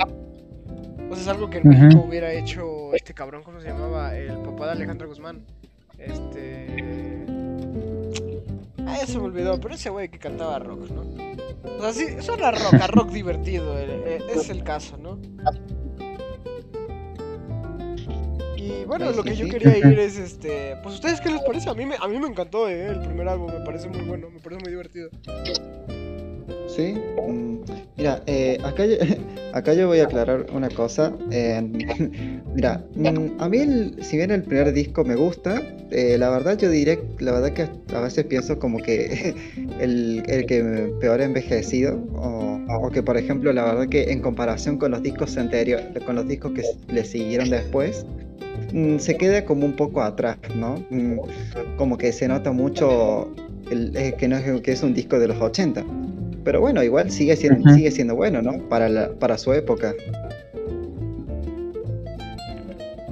[1.09, 1.69] O sea, es algo que en.
[1.69, 4.17] México hubiera hecho este cabrón, ¿cómo se llamaba?
[4.17, 5.41] El papá de Alejandro Guzmán.
[5.97, 6.94] Este.
[8.87, 11.01] Ah, ya se me olvidó, pero ese güey que cantaba rock, ¿no?
[11.77, 15.19] O sea, sí, suena rock, a rock divertido, eh, eh, es el caso, ¿no?
[18.55, 20.75] Y bueno, Pues lo que yo quería ir es este.
[20.83, 21.69] Pues, ¿ustedes qué les parece?
[21.69, 24.29] A mí me, a mí me encantó, eh, el primer álbum, me parece muy bueno,
[24.29, 25.09] me parece muy divertido.
[26.67, 26.95] Sí.
[27.27, 27.55] mm,
[27.97, 28.57] Mira, eh,
[29.53, 31.13] acá, yo, voy a aclarar una cosa.
[31.31, 31.61] Eh,
[32.53, 36.69] mira, mm, a mí, si bien el primer disco me gusta, eh, la verdad yo
[36.69, 39.33] diré, la verdad que a veces pienso como que
[39.79, 44.77] el, el que peor ha envejecido, o, que por ejemplo, la verdad que en comparación
[44.77, 48.05] con los discos anteriores, con los discos que le siguieron después,
[48.73, 50.83] mm, se queda como un poco atrás, ¿no?
[51.77, 53.33] Como que se nota mucho
[53.65, 55.83] que no que es un disco de los 80.
[56.45, 58.53] Pero bueno, igual sigue siendo, sigue siendo bueno, ¿no?
[58.69, 59.93] Para, la, para su época.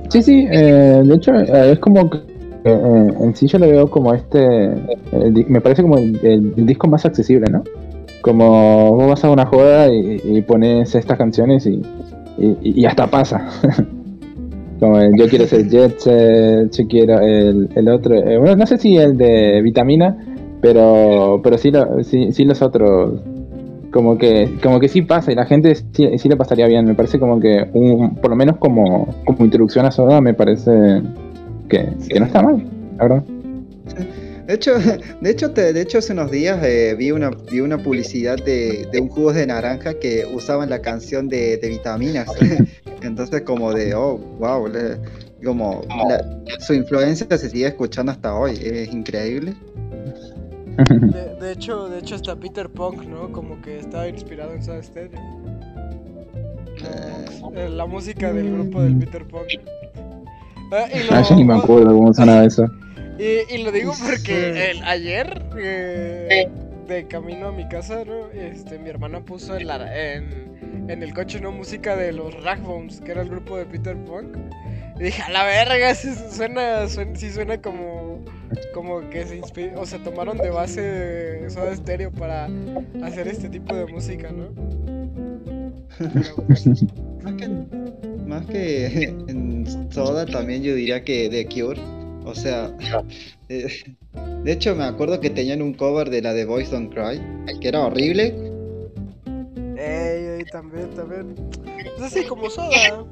[0.10, 2.20] Sí, sí, eh, de hecho eh, es como que
[2.66, 4.70] eh, en sí yo lo veo como este,
[5.48, 7.64] me parece como el, el- el disco más accesible, ¿no?
[8.22, 11.82] Como vos vas a una joda y, y pones estas canciones y,
[12.38, 13.50] y, y hasta pasa.
[14.80, 15.98] como el yo quiero ser Jet
[16.72, 20.16] yo quiero el, el otro, eh, bueno, no sé si el de Vitamina,
[20.64, 23.22] pero pero sí, lo- sí, sí los otros.
[23.92, 26.86] Como que, como que sí pasa y la gente sí, sí le pasaría bien.
[26.86, 30.72] Me parece como que, un, por lo menos como, como introducción a Soda, me parece
[31.70, 32.66] que, que no está mal,
[32.98, 33.24] la verdad.
[34.48, 34.72] De hecho,
[35.22, 38.88] de hecho, te- de hecho hace unos días eh, vi, una, vi una publicidad de,
[38.92, 42.28] de un jugo de naranja que usaban la canción de, de vitaminas.
[43.04, 44.98] Entonces como de, oh, wow, le-
[45.46, 46.26] como la-
[46.60, 48.54] su influencia se sigue escuchando hasta hoy.
[48.64, 49.54] Es increíble.
[50.90, 53.32] De, de hecho, de hecho hasta Peter Punk, ¿no?
[53.32, 55.20] Como que estaba inspirado en Soda Stereo.
[57.54, 59.48] La, la música del grupo del Peter Punk.
[60.72, 62.66] Ah, y, Ah, yo ni me lo, acuerdo cómo sonaba eso.
[63.20, 66.50] y, y lo digo porque el- ayer, eh,
[66.88, 68.30] de camino a mi casa, ¿no?
[68.32, 71.52] Este, mi hermana puso en, la, en, en el coche, ¿no?
[71.52, 74.36] Música de los Ragbones, que era el grupo de Peter Punk.
[75.00, 78.03] Y dije, a la verga, sí suena, suena, sí suena como,
[78.74, 82.50] como que se inspiró, o sea, tomaron de base Soda Stereo para
[83.04, 84.50] hacer este tipo de música, ¿no?
[87.24, 87.48] Más que,
[88.28, 91.80] más que en Soda también yo diría que The Cure.
[92.26, 92.76] O sea,
[93.50, 93.68] eh,
[94.44, 97.22] de hecho me acuerdo que tenían un cover de la de Boys Don't Cry,
[97.60, 98.34] que era horrible.
[99.78, 101.36] ey, ey, también, también.
[101.64, 103.06] Pues así como Soda.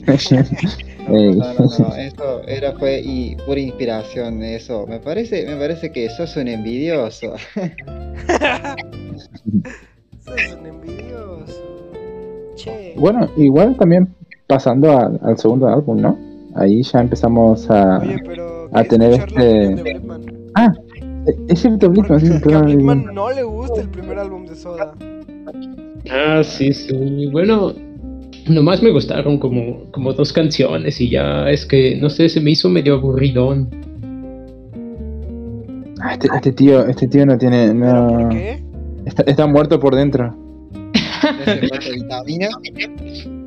[1.06, 4.86] No, no, no, eso era fue y pura inspiración eso.
[4.86, 7.34] Me parece, me parece que sos un envidioso.
[10.24, 11.62] Sos un envidioso.
[12.56, 12.94] Che.
[12.96, 14.14] Bueno, igual también
[14.46, 16.18] pasando a- al segundo álbum, ¿no?
[16.54, 17.98] Ahí ya empezamos a...
[17.98, 20.00] Oye, pero a ¿qué tener este- de?
[20.54, 20.72] Ah,
[21.48, 22.62] es cierto, Blitman, sí, a
[23.12, 24.94] no le gusta el primer álbum de Soda.
[26.10, 27.26] Ah, sí, sí.
[27.32, 27.72] Bueno,
[28.48, 32.50] nomás me gustaron como, como dos canciones y ya es que, no sé, se me
[32.50, 33.70] hizo medio aburridón.
[36.00, 37.68] Ah, este, este tío, este tío no tiene...
[37.68, 38.62] ¿Pero No, por qué?
[39.06, 40.36] Está, está muerto por dentro.
[41.94, 42.48] Vitamina.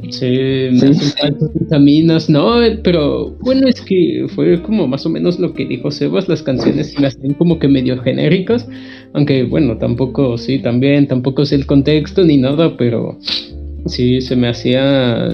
[0.09, 5.37] Sí, me hacen falta vitaminas, no, pero bueno, es que fue como más o menos
[5.39, 8.67] lo que dijo Sebas, las canciones se me hacen como que medio genéricas,
[9.13, 13.17] aunque bueno, tampoco, sí, también, tampoco sé el contexto ni nada, pero
[13.85, 15.29] sí, se me hacía,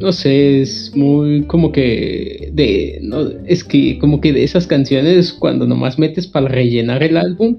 [0.00, 5.32] no sé, es muy como que de, no, es que como que de esas canciones
[5.32, 7.56] cuando nomás metes para rellenar el álbum,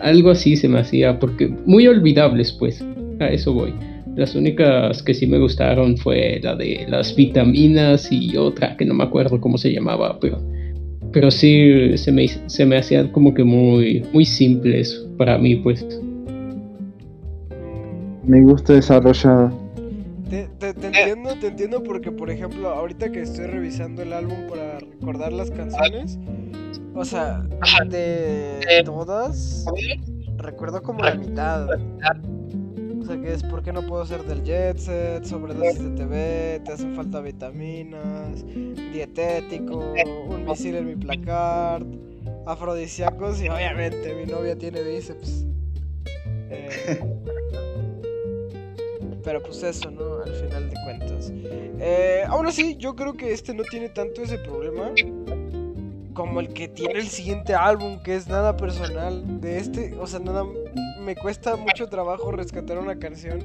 [0.00, 2.84] algo así se me hacía, porque muy olvidables pues,
[3.20, 3.72] a eso voy.
[4.16, 8.92] Las únicas que sí me gustaron fue la de las vitaminas y otra que no
[8.94, 10.38] me acuerdo cómo se llamaba, pero,
[11.12, 15.86] pero sí se me, se me hacían como que muy, muy simples para mí, pues.
[18.24, 19.50] Me gusta desarrollado.
[20.30, 24.46] Te, te- te entiendo, te entiendo porque, por ejemplo, ahorita que estoy revisando el álbum
[24.48, 26.18] para recordar las canciones,
[26.94, 27.44] o sea,
[27.88, 29.66] de todas,
[30.38, 31.68] recuerdo como la mitad.
[31.68, 35.24] O sea, que es ¿por qué no puedo ser del jet set?
[35.24, 38.44] Sobredosis de TV, te hacen falta vitaminas,
[38.92, 39.92] dietético,
[40.28, 41.84] un misil en mi placard,
[42.46, 45.44] afrodisíacos y obviamente mi novia tiene bíceps.
[46.54, 46.98] Eh,
[49.24, 50.22] pero pues eso, ¿no?
[50.22, 51.32] Al final de cuentas.
[51.34, 54.92] Eh, aún así, yo creo que este no tiene tanto ese problema
[56.14, 59.40] como el que tiene el siguiente álbum, que es nada personal.
[59.40, 60.44] De este, o sea, nada.
[61.00, 63.44] Me cuesta mucho trabajo rescatar una canción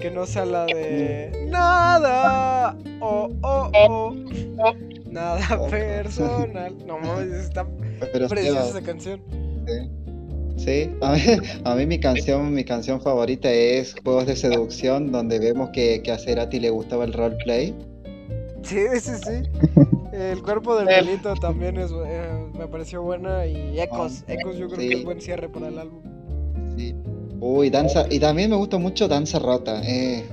[0.00, 2.76] que no sea la de Nada.
[3.00, 4.14] Oh, oh, oh.
[5.08, 6.74] Nada personal.
[6.84, 7.66] No mames, está
[8.12, 9.22] Pero preciosa esa canción.
[10.66, 11.20] Sí, a mí,
[11.64, 16.10] a mí mi canción, mi canción favorita es Juegos de Seducción, donde vemos que, que
[16.10, 17.72] a Cerati le gustaba el roleplay.
[18.62, 19.42] Sí, sí, sí.
[20.12, 23.46] El cuerpo del delito también es, eh, me pareció buena.
[23.46, 26.02] Y Ecos, Ecos yo creo que es buen cierre para el álbum.
[26.76, 26.96] Sí.
[27.38, 28.06] Uy, danza.
[28.10, 29.80] Y también me gusta mucho Danza Rota.
[29.84, 30.24] Eh.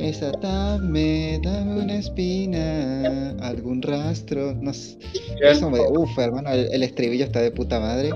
[0.00, 4.96] Esa dame, dame una espina, algún rastro, no sé.
[5.42, 8.10] Eso me, uf, hermano, el, el estribillo está de puta madre.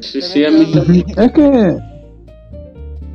[0.00, 1.04] Sí, sí, a mí también.
[1.16, 1.78] Es que,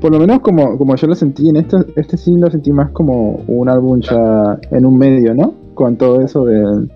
[0.02, 2.90] por lo menos como, como yo lo sentí en este, este sí lo sentí más
[2.92, 5.54] como un álbum ya en un medio, ¿no?
[5.76, 6.90] Con todo eso del,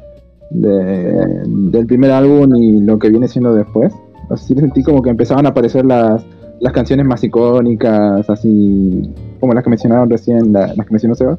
[0.50, 3.94] de- del primer álbum y lo que viene siendo después.
[4.30, 6.24] Así sentí como que empezaban a aparecer las,
[6.64, 11.38] las canciones más icónicas, así como las que mencionaron recién, la- las que mencionó Seba.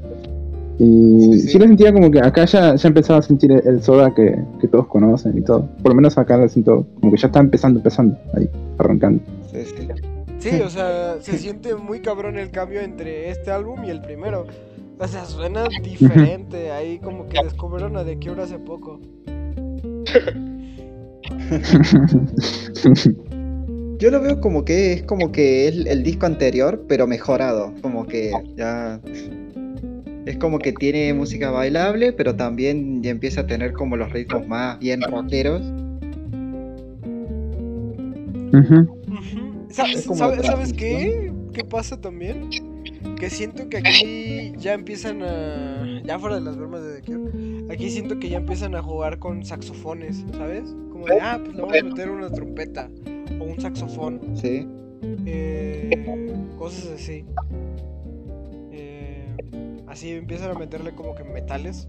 [0.78, 1.58] Y Sí, sí, sí.
[1.58, 4.68] lo sentía como que acá ya, ya empezaba a sentir el, el soda que, que
[4.68, 5.66] todos conocen y todo.
[5.82, 8.48] Por lo menos acá lo siento como que ya está empezando, empezando, ahí,
[8.78, 9.22] arrancando.
[9.52, 9.88] Sí, sí.
[10.40, 14.46] Sí, o sea, se siente muy cabrón el cambio entre este álbum y el primero.
[14.98, 16.70] O sea, suena diferente.
[16.70, 19.00] Ahí como que descubrieron a The Cure hace poco.
[24.04, 27.72] Yo lo veo como que es como que es el disco anterior, pero mejorado.
[27.80, 29.00] Como que ya.
[30.26, 34.46] Es como que tiene música bailable, pero también ya empieza a tener como los ritmos
[34.46, 35.62] más bien rockeros.
[38.52, 38.74] Ujú.
[38.82, 39.66] Ujú.
[39.70, 41.32] Sa- Es como ¿sabe- otra ¿Sabes qué?
[41.54, 42.50] ¿Qué pasa también?
[43.18, 46.02] Que siento que aquí ya empiezan a.
[46.04, 47.72] Ya fuera de las bromas de The Cure.
[47.72, 50.64] Aquí siento que ya empiezan a jugar con saxofones, ¿sabes?
[50.92, 52.90] Como de, ah, pues le vamos a meter una trompeta
[53.40, 54.20] o un saxofón.
[54.34, 54.68] Sí.
[55.26, 56.04] eh,
[56.58, 57.24] cosas así.
[58.72, 59.36] Eh,
[59.86, 61.88] así empiezan a meterle como que metales.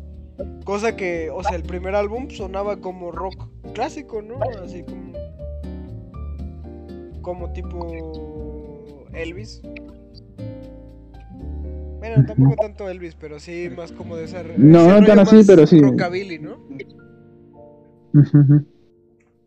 [0.66, 4.40] Cosa que, o sea, el primer álbum sonaba como rock clásico, ¿no?
[4.64, 5.14] Así como.
[7.22, 9.06] Como tipo.
[9.14, 9.62] Elvis.
[12.00, 14.44] Bueno, tampoco tanto Elvis, pero sí más como de esa.
[14.58, 15.80] No, no tan así, pero sí.
[15.82, 16.58] Rockabilly, ¿no?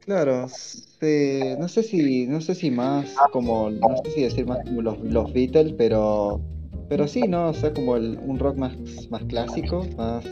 [0.01, 0.47] Claro,
[1.01, 4.83] sí, no sé si, no sé si más como, no sé si decir más como
[4.83, 6.41] los, los Beatles, pero,
[6.89, 7.49] pero sí, ¿no?
[7.49, 8.77] O sea, como el- un rock más,
[9.11, 10.25] más clásico, más,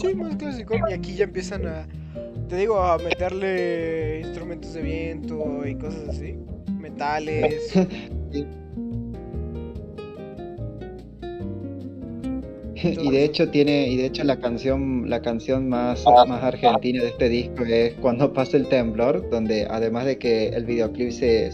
[0.00, 0.74] Sí, más clásico.
[0.88, 1.86] Y aquí ya empiezan a,
[2.48, 6.36] te digo, a meterle instrumentos de viento y cosas así.
[6.78, 7.72] Metales.
[12.82, 17.08] y de hecho tiene, y de hecho la canción, la canción más, más argentina de
[17.08, 21.50] este disco es Cuando pasa el temblor, donde además de que el videoclip se,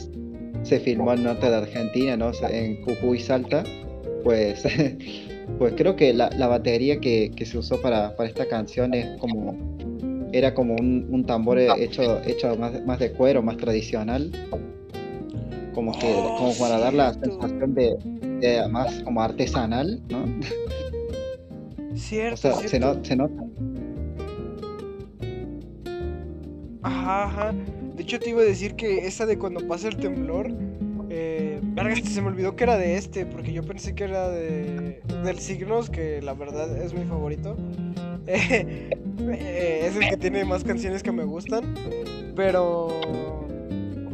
[0.62, 2.30] se filmó en norte de Argentina, ¿no?
[2.50, 3.64] En Jujuy Salta,
[4.22, 4.64] pues,
[5.58, 9.06] pues creo que la, la batería que, que se usó para, para esta canción es
[9.18, 9.56] como
[10.34, 14.32] era como un, un tambor hecho, hecho más, más de cuero, más tradicional.
[15.72, 17.96] Como que, Oh, como para dar la sensación de,
[18.40, 20.24] de más como artesanal, ¿no?
[21.94, 23.44] Cierto, O sea, se, no- se nota.
[26.82, 27.54] Ajá, ajá.
[27.96, 30.50] De hecho, te iba a decir que esa de cuando pasa el temblor.
[31.10, 35.00] Eh, verga, se me olvidó que era de este, porque yo pensé que era de.
[35.24, 37.56] Del Signos, que la verdad es mi favorito.
[38.26, 38.88] Eh,
[39.20, 41.74] eh, es el que tiene más canciones que me gustan.
[42.34, 42.88] Pero.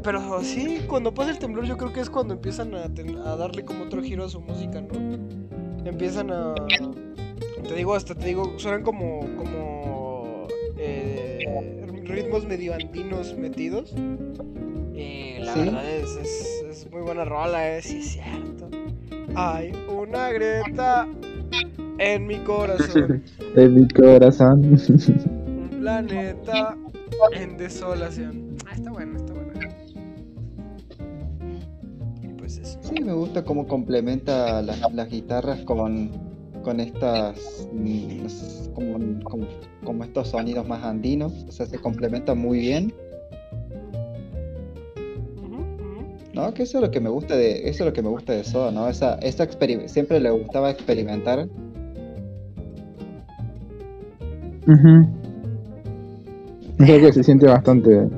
[0.03, 3.65] Pero sí, cuando pasa el temblor, yo creo que es cuando empiezan a, a darle
[3.65, 4.89] como otro giro a su música, ¿no?
[5.85, 6.55] Empiezan a.
[7.67, 9.21] Te digo, hasta te digo, suenan como.
[9.37, 10.47] como.
[10.79, 13.93] eh, ritmos medio andinos metidos.
[14.95, 15.61] Y la Sí.
[15.61, 18.69] verdad es, es, es muy buena rola, eh, sí es cierto.
[19.37, 21.07] Hay una grieta
[21.99, 23.23] en mi corazón,
[23.57, 24.65] En mi corazón.
[24.65, 26.77] un planeta
[27.33, 28.57] en desolación.
[28.67, 29.51] Ah, está bueno, está bueno.
[32.23, 32.79] Y pues eso.
[32.83, 36.11] Sí, me gusta cómo complementa las, las guitarras con,
[36.63, 39.47] con estas mm, como, como,
[39.85, 41.45] como estos sonidos más andinos.
[41.49, 42.93] O sea, se complementa muy bien.
[46.33, 46.55] ¿No?
[46.55, 48.45] Que eso es lo que me gusta de, eso es lo que me gusta de
[48.45, 48.89] Soda, ¿no?
[48.89, 51.49] Esa, esa experim- siempre le gustaba experimentar.
[54.67, 55.09] Ujú.
[56.79, 58.09] Es algo que se siente bastante.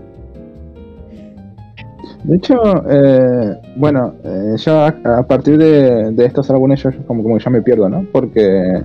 [2.25, 2.55] De hecho,
[2.89, 7.51] eh, bueno, eh, yo a, partir de, de estos álbumes yo como, como que ya
[7.51, 8.07] me pierdo, ¿no?
[8.13, 8.81] Porque,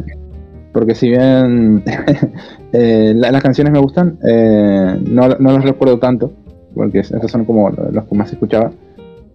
[0.73, 1.83] porque si bien
[2.73, 6.31] eh, la- las canciones me gustan, eh, no, no las recuerdo tanto,
[6.73, 8.71] porque estos son como los que más escuchaba.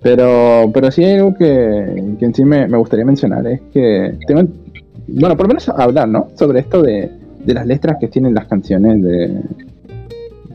[0.03, 4.15] Pero, pero sí hay algo que, que en sí me, me gustaría mencionar, es que
[4.27, 6.27] bueno, por lo menos hablar, ¿no?
[6.35, 7.09] Sobre esto de,
[7.45, 9.43] de las letras que tienen las canciones, de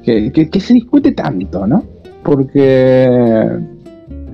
[0.04, 1.84] que- que se discute tanto, ¿no?
[2.28, 3.40] Porque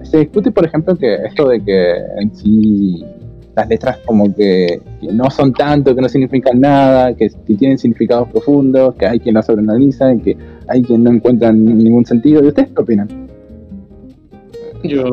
[0.02, 3.06] se discute, por ejemplo, que esto de que en sí
[3.56, 7.78] las letras como que, que no son tanto, que no significan nada, que, que tienen
[7.78, 10.36] significados profundos, que hay quien las sobreanaliza, que
[10.68, 12.44] hay quien no encuentran ningún sentido.
[12.44, 13.28] ¿Y ustedes qué opinan?
[14.84, 15.04] Yo,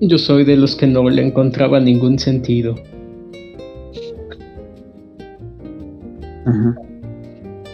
[0.00, 2.74] yo soy de los que no le encontraba ningún sentido.
[6.46, 6.74] Ajá.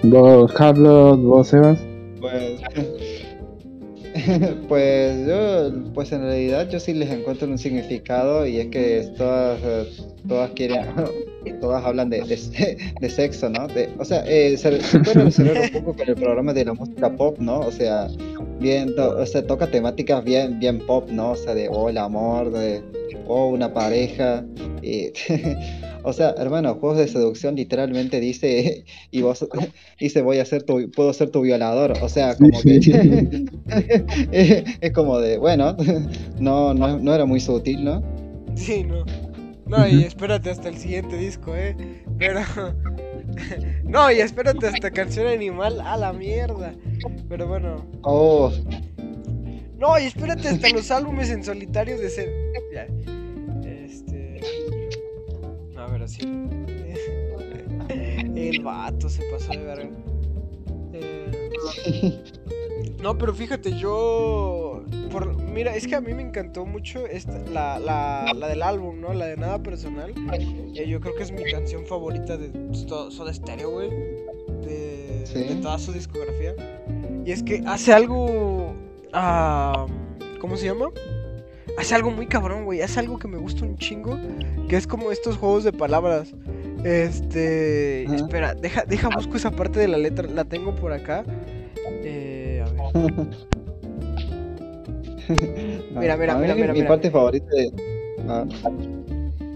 [0.02, 1.18] ¿Vos, Carlos?
[1.22, 1.78] ¿Vos, Sebas?
[2.20, 2.57] Pues,
[4.68, 9.60] pues yo, pues en realidad yo sí les encuentro un significado y es que todas,
[9.62, 9.86] eh,
[10.28, 10.86] todas quieren,
[11.60, 13.66] todas hablan de, de, de sexo, ¿no?
[13.68, 16.74] De, o sea, eh, se, se puede relacionar un poco con el programa de la
[16.74, 17.60] música pop, ¿no?
[17.60, 18.08] O sea,
[18.60, 21.32] bien, to- o sea, toca temáticas bien, bien pop, ¿no?
[21.32, 22.82] O sea, de, oh, el amor, de,
[23.26, 24.44] oh, una pareja,
[24.82, 25.08] y,
[26.04, 29.46] o sea, hermano, juegos de seducción literalmente dice, y vos,
[29.98, 32.76] dice, voy a ser tu, puedo ser tu violador, o sea, como que,
[34.32, 35.76] es, es como de, bueno,
[36.38, 38.02] no, no, no era muy sutil, ¿no?
[38.54, 39.04] Sí, no.
[39.68, 41.76] No, y espérate hasta el siguiente disco, eh.
[42.18, 42.40] Pero.
[43.84, 46.74] no, y espérate hasta canción animal a la mierda.
[47.28, 47.86] Pero bueno.
[48.02, 48.50] Oh,
[49.76, 52.28] No, y espérate hasta los álbumes en solitario de ser.
[52.72, 52.86] Ya.
[53.68, 54.40] Este.
[55.76, 56.20] A ver, así.
[57.88, 59.90] El vato se pasó de verga.
[60.94, 62.22] Eh,
[63.02, 64.82] No, pero fíjate, yo.
[65.12, 69.00] Por, mira, es que a mí me encantó mucho esta, la, la, la del álbum,
[69.00, 69.12] ¿no?
[69.14, 70.12] La de Nada Personal.
[70.74, 73.90] Eh, yo creo que es mi canción favorita de pues, Soda Stereo, güey.
[73.90, 75.40] De, Sí.
[75.44, 76.54] de toda su discografía.
[77.24, 78.74] Y es que hace algo.
[80.40, 80.88] ¿Cómo se llama?
[81.78, 82.80] Hace algo muy cabrón, güey.
[82.80, 84.18] Hace algo que me gusta un chingo.
[84.68, 86.34] Que es como estos juegos de palabras.
[86.84, 88.04] Este.
[88.04, 90.28] Espera, deja, deja, busco esa parte de la letra.
[90.28, 91.24] La tengo por acá.
[91.86, 92.37] Eh.
[95.98, 96.88] Mira, mira, mira, mi- mira, Mi mira.
[96.88, 97.70] parte favorita de...
[98.28, 98.44] ah,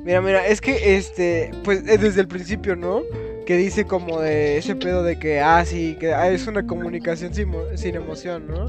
[0.05, 3.03] Mira, mira, es que este, pues desde el principio, ¿no?
[3.47, 7.33] Que dice como de ese pedo de que, ah, sí, que ah, es una comunicación
[7.35, 8.67] sin, sin emoción, ¿no?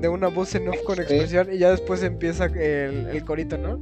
[0.00, 3.80] De una voz en off con expresión y ya después empieza el, el corito, ¿no?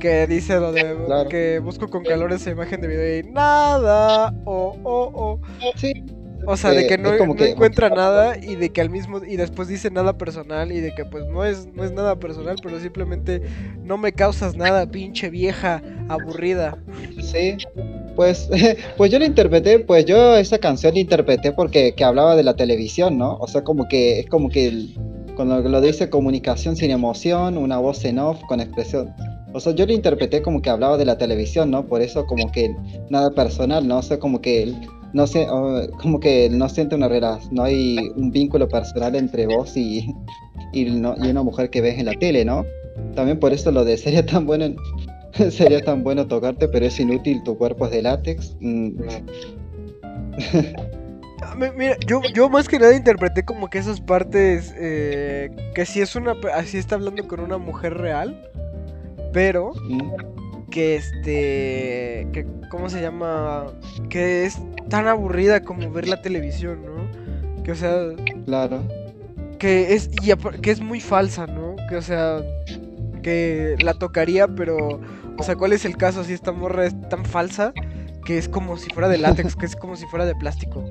[0.00, 1.28] Que dice lo de Claro.
[1.28, 5.40] que busco con calor esa imagen de video y nada, o, o, o.
[5.76, 6.04] sí,
[6.50, 8.88] O sea, de Eh, que no, como no que- encuentra nada y de que al
[8.90, 12.16] mismo y después dice nada personal y de que pues no es no es nada
[12.16, 13.42] personal, pero simplemente
[13.84, 16.78] no me causas nada, pinche vieja aburrida.
[17.20, 17.56] sí.
[18.16, 18.48] Pues,
[18.96, 22.54] pues yo lo interpreté, pues yo esa canción la interpreté porque que hablaba de la
[22.56, 23.36] televisión, ¿no?
[23.40, 24.94] O sea, como que es como que el-
[25.36, 29.14] cuando lo dice comunicación sin emoción, una voz en off con expresión.
[29.52, 31.86] O sea, yo lo interpreté como que hablaba de la televisión, ¿no?
[31.86, 32.74] Por eso como que
[33.08, 33.98] nada personal, ¿no?
[33.98, 34.74] O sea, como que
[35.12, 39.46] no sé, o- como que no siente una relación, no hay un vínculo personal entre
[39.46, 40.14] vos y,
[40.72, 42.64] y, no- y una mujer que ves en la tele, ¿no?
[43.14, 44.76] También por eso lo de sería tan bueno en-
[45.50, 48.56] sería tan bueno tocarte, pero es inútil, tu cuerpo es de látex.
[48.60, 48.90] Mm,
[51.40, 55.86] Ah, mi- Mira, yo, yo más que nada interpreté como que esas partes eh, que
[55.86, 58.50] si es una así está hablando con una mujer real,
[59.32, 60.12] pero mm,
[60.70, 63.66] que este que cómo se llama
[64.10, 64.58] que es
[64.88, 67.62] tan aburrida como ver la televisión, ¿no?
[67.62, 67.94] Que o sea,
[68.44, 68.82] claro.
[69.58, 71.76] que es y que es muy falsa, ¿no?
[71.88, 72.42] Que o sea,
[73.22, 75.00] que la tocaría, pero
[75.38, 77.72] o sea, ¿cuál es el caso si esta morra es tan falsa
[78.24, 80.84] que es como si fuera de látex, que es como si fuera de plástico?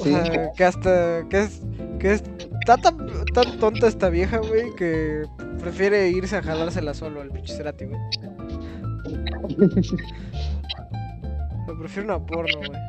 [0.00, 1.60] O sea, que hasta que es
[1.98, 2.22] que es
[2.60, 5.22] está tan, tan tonta esta vieja, güey, que
[5.60, 8.00] prefiere irse a jalársela solo al pinche Cerati, güey.
[11.66, 12.80] Me prefiero una porno, güey.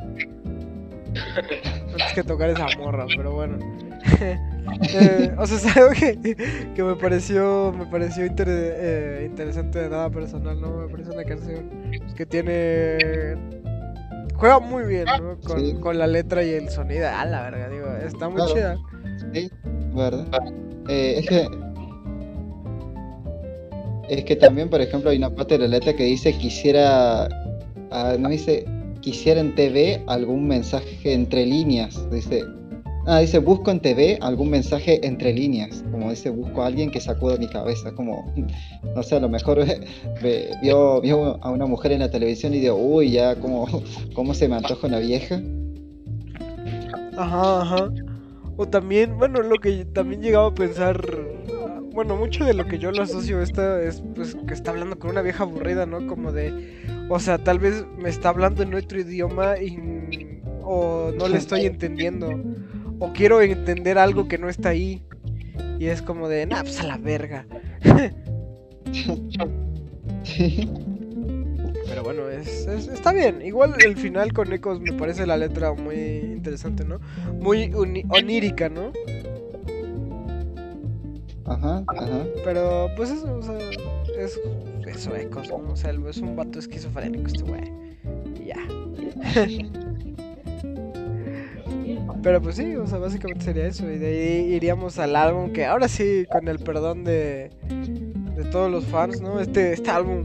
[1.92, 3.58] Antes que tocar esa morra, pero bueno.
[4.92, 6.36] Eh, o sea, es algo que,
[6.74, 10.78] que me pareció me pareció inter- eh, interesante de nada personal, ¿no?
[10.78, 11.70] Me parece una canción
[12.16, 13.36] que tiene
[14.36, 15.38] juega muy bien, ¿no?
[15.40, 15.74] Con, Sí.
[15.80, 17.06] con la letra y el sonido.
[17.12, 18.54] Ah, la verga, digo, está muy Claro.
[18.54, 18.76] chida.
[19.32, 19.50] Sí,
[19.94, 20.26] ¿verdad?
[20.88, 21.48] Eh, es que.
[24.08, 27.28] Es que también, por ejemplo, hay una parte de la letra que dice quisiera.
[27.90, 28.64] ah, no dice
[29.00, 32.08] quisiera en TV algún mensaje entre líneas.
[32.10, 32.42] Dice.
[33.08, 35.84] Ah, dice busco en TV algún mensaje entre líneas.
[35.92, 37.92] Como dice, busco a alguien que sacuda mi cabeza.
[37.92, 38.34] Como,
[38.96, 39.64] no sé, a lo mejor
[40.62, 43.66] vio, vio a una mujer en la televisión y digo, uy, ya, como,
[44.14, 45.40] cómo se me antoja una vieja.
[47.16, 47.90] Ajá, ajá.
[48.56, 51.00] O también, bueno, lo que también llegaba a pensar,
[51.92, 54.98] bueno, mucho de lo que yo lo asocio a esta es pues que está hablando
[54.98, 56.06] con una vieja aburrida, ¿no?
[56.06, 61.28] Como de, o sea, tal vez me está hablando en otro idioma y o no
[61.28, 62.28] le estoy entendiendo
[62.98, 65.02] o quiero entender algo que no está ahí
[65.78, 67.46] y es como de, nah, pues a la verga.
[71.88, 73.42] pero bueno, es, es- está bien.
[73.42, 77.00] Igual el final con Ecos me parece la letra muy interesante, ¿no?
[77.40, 77.72] Muy
[78.08, 78.92] onírica, ¿no?
[81.44, 82.24] Ajá, ajá.
[82.44, 83.58] Pero pues eso, o sea,
[84.18, 84.40] es
[84.86, 85.56] eso Ecos, ¿no?
[85.72, 87.72] O sea, es un vato esquizofrénico este güey.
[88.40, 88.56] Y ya.
[92.26, 93.88] Pero pues sí, o sea, básicamente sería eso.
[93.88, 97.50] Y de ahí iríamos al álbum que ahora sí, con el perdón de,
[98.34, 99.38] de todos los fans, ¿no?
[99.38, 100.24] Este, este álbum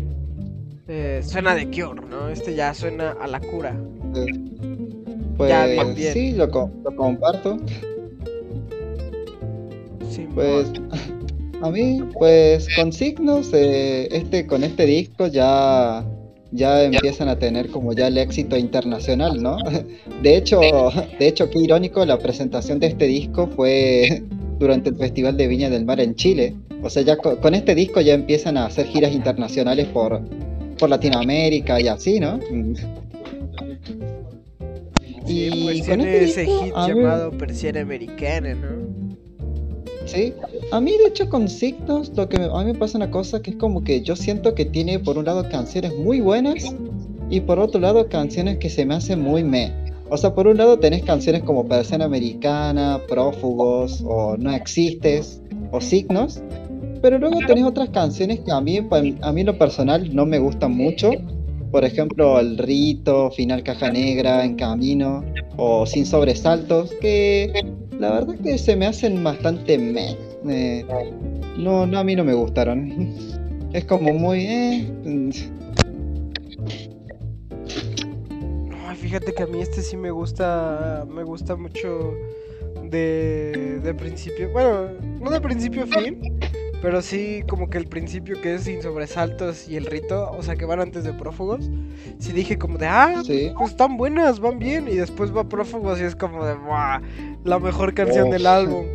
[0.88, 2.30] eh, suena de Cure, ¿no?
[2.30, 3.76] Este ya suena a la cura.
[5.38, 6.12] Pues Ya, bien, bien.
[6.12, 7.60] sí, lo, lo comparto.
[10.10, 10.72] Sí, Pues
[11.62, 16.04] a mí, pues con signos, eh, este, con este disco ya,
[16.52, 19.58] ya empiezan a tener como ya el éxito internacional, ¿no?
[20.22, 20.60] De hecho,
[21.20, 24.24] de hecho, qué irónico, la presentación de este disco fue
[24.60, 26.56] durante el Festival de Viña del Mar en Chile.
[26.84, 30.22] O sea, ya co- con, este disco ya empiezan a hacer giras internacionales por,
[30.78, 32.40] por Latinoamérica y así, ¿no?
[35.26, 39.11] Sí, Y pues con tiene este ese hit llamado Persiana Americana, ¿no?
[40.12, 40.34] Sí,
[40.72, 43.42] a mí de hecho con Signos lo que me- a mí me pasa una cosa
[43.42, 46.76] que es como que yo siento que tiene por un lado canciones muy buenas
[47.30, 49.72] y por otro lado canciones que se me hacen muy me.
[50.10, 55.42] O sea, por un lado tenés canciones como Persiana Americana, Prófugos o No Existes
[55.72, 56.42] o Signos,
[57.02, 58.80] pero luego tenés otras canciones que a mí,
[59.22, 61.12] a mí en lo personal no me gustan mucho.
[61.72, 65.24] Por ejemplo, El Rito, Final Caja Negra, En Camino
[65.56, 67.50] o Sin Sobresaltos, que
[68.02, 70.18] la verdad que se me hacen bastante meh.
[70.50, 70.84] Eh,
[71.58, 72.92] no, no, a mí no me gustaron.
[73.74, 74.46] Es como muy...
[74.48, 74.94] Eh,
[78.86, 82.14] Ay, fíjate que a mí este sí me gusta, me gusta mucho
[82.84, 84.90] de, de principio, bueno,
[85.22, 86.20] no de principio a fin,
[86.82, 90.56] pero sí como que el principio que es sin sobresaltos y el rito, o sea
[90.56, 91.70] que van antes de prófugos,
[92.20, 93.52] sí dije como de, ah, sí.
[93.58, 97.02] pues están buenas, van bien, y después va prófugos y es como de, ¡buah!
[97.44, 98.32] La mejor canción Oh.
[98.32, 98.86] del álbum.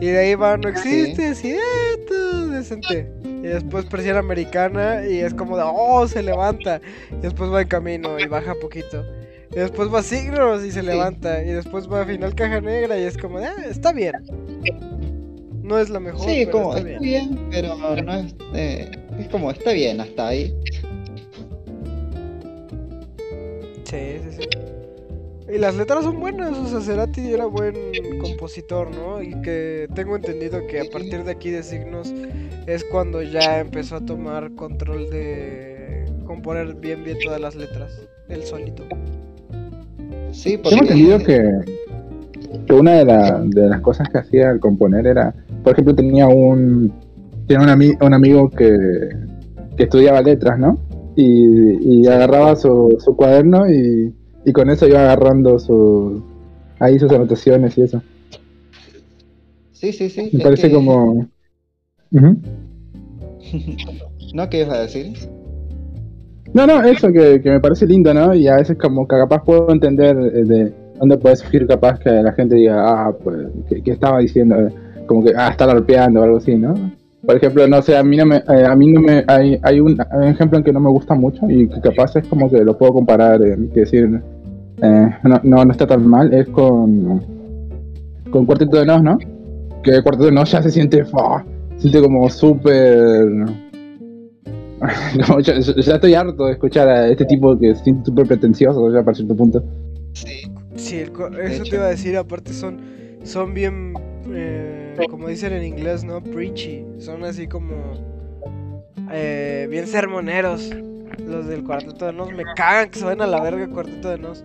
[0.00, 1.00] Y de ahí va No Sí.
[1.02, 1.60] Existes y eh,
[2.08, 3.12] todo decente.
[3.24, 6.80] Y después Persiana Americana y es como de, oh, se levanta.
[7.10, 9.04] Y después va en camino y baja poquito.
[9.50, 10.86] Y después va Signos y se Sí.
[10.86, 11.42] levanta.
[11.42, 14.14] Y después va a Final Caja Negra y es como de, ah, está bien.
[15.72, 17.30] No es la mejor, Sí, pero como está está bien.
[17.30, 18.34] bien, pero no es...
[18.52, 20.54] eh, es como está bien hasta ahí.
[23.84, 24.48] Sí, sí, sí.
[25.54, 27.74] Y las letras son buenas, o sea, Cerati era buen
[28.20, 29.22] compositor, ¿no?
[29.22, 32.12] Y que tengo entendido que a partir de aquí de Signos
[32.66, 37.98] es cuando ya empezó a tomar control de componer bien bien todas las letras,
[38.28, 38.84] él solito.
[40.32, 40.76] Sí, porque...
[40.76, 41.50] Tengo entendido que,
[42.66, 46.26] que una de, la- de las cosas que hacía al componer era, por ejemplo, tenía
[46.28, 46.92] un
[47.46, 48.76] tenía un, ami- un amigo que,
[49.76, 50.78] que estudiaba letras, ¿no?
[51.16, 56.22] Y, y agarraba su, su cuaderno y, y con eso iba agarrando su,
[56.78, 58.02] ahí sus anotaciones y eso.
[59.72, 60.30] Sí, sí, sí.
[60.32, 61.26] Me parece que- como...
[64.34, 65.12] ¿No qué ibas a decir?
[66.54, 68.34] No, no, eso que, que me parece lindo, ¿no?
[68.34, 72.10] Y a veces como que capaz puedo entender eh, de dónde puede surgir capaz que
[72.10, 74.56] la gente diga, ah, pues, ¿qué, qué estaba diciendo?
[75.12, 76.72] Como que, ah, está golpeando o algo así, ¿no?
[77.26, 79.78] Por ejemplo, no sé, a mí no me, eh, a mí no me, hay, hay,
[79.78, 82.50] un, hay un ejemplo en que no me gusta mucho y que capaz es como
[82.50, 84.22] que lo puedo comparar, eh, que decir,
[84.80, 87.20] eh, no, no, no está tan mal, es con,
[88.30, 89.18] con Cuarteto de Nos, ¿no?
[89.82, 91.44] Que Cuarteto de Nos ya se siente, ¡fua!
[91.74, 93.28] se siente como súper...
[95.28, 99.04] Como ya, ya estoy harto de escuchar a este tipo que es súper pretencioso ya
[99.04, 99.62] para cierto punto.
[100.12, 100.50] Sí.
[100.76, 102.80] Sí, el eso te iba a decir, aparte son,
[103.24, 103.94] son bien,
[104.32, 106.22] eh, como dicen en inglés, ¿no?
[106.22, 107.74] Preachy, son así como
[109.10, 110.70] eh, bien sermoneros.
[111.26, 114.08] Los del cuarteto de nos me cagan que se vayan a la verga el cuarteto
[114.08, 114.44] de nos.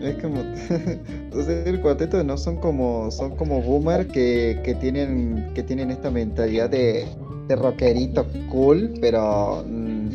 [0.00, 0.42] Es como,
[1.42, 6.10] sea, el cuarteto no son como, son como boomer que, que tienen, que tienen esta
[6.10, 7.04] mentalidad de,
[7.48, 10.08] de rockerito cool, pero, mm,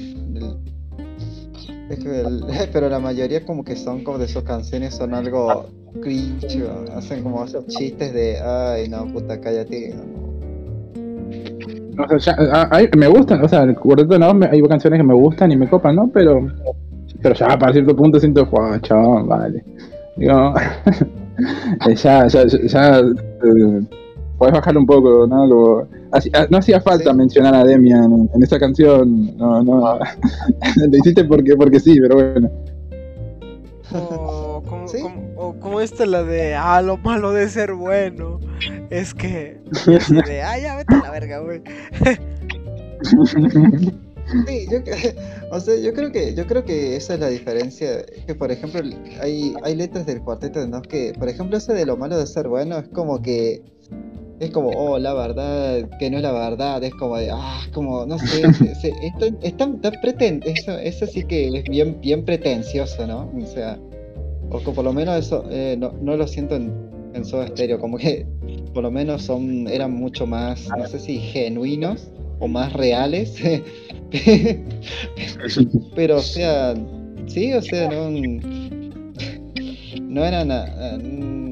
[2.71, 5.69] pero la mayoría como que son como de sus canciones son algo
[6.01, 6.63] cringe,
[6.95, 9.93] hacen como esos chistes de, ay no puta cállate,
[12.15, 14.99] O sea, ya- a- a- me gustan, o sea, el cuarteto no, me- hay canciones
[14.99, 16.09] que me gustan y me copan, ¿no?
[16.11, 16.47] Pero,
[17.21, 19.63] pero ya para cierto punto siento, "Fua, chabón, vale.
[20.17, 20.53] Digo,
[21.87, 23.81] eh, ya, ya, ya, ya, eh,
[24.37, 25.87] podés bajar un poco, ¿no?
[26.11, 27.17] Así- ah, no hacía falta Sí.
[27.17, 29.99] mencionar a Demian en, en esa canción, no, no,
[30.91, 32.49] lo hiciste porque, porque sí, pero bueno.
[33.93, 34.99] O como, Sí.
[35.01, 35.22] como, o
[35.63, 38.39] como esta la de, ah, lo malo de ser bueno.
[38.91, 39.59] Es que,
[40.27, 41.61] de, ah, ya vete a la verga, güey.
[44.47, 44.77] Sí, yo,
[45.51, 48.05] o sea, yo creo que yo creo que esa es la diferencia.
[48.25, 48.79] Que por ejemplo
[49.21, 52.25] hay, hay letras del cuarteto de Nos que, por ejemplo, ese de lo malo de
[52.25, 53.61] ser bueno es como que
[54.39, 58.05] es como, oh, la verdad, que no es la verdad, es como de, ah, como,
[58.05, 61.63] no sé, se- se- es tan, es tan- tan preten- eso, eso sí que es
[61.65, 63.29] bien, bien pretencioso, ¿no?
[63.41, 63.77] O sea,
[64.53, 66.71] o que por lo menos eso eh, no, no lo siento en,
[67.13, 68.25] en Soda Stereo, como que
[68.73, 72.07] por lo menos son, eran mucho más, no sé si genuinos
[72.39, 73.35] o más reales.
[75.95, 76.73] Pero, o sea,
[77.27, 78.09] sí, o sea, no.
[80.01, 80.47] No eran.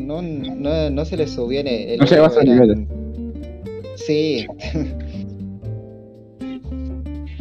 [0.08, 1.98] No, no, no se les subía el.
[2.00, 2.88] No llegaba a ego, ese eran-
[3.96, 4.46] Sí.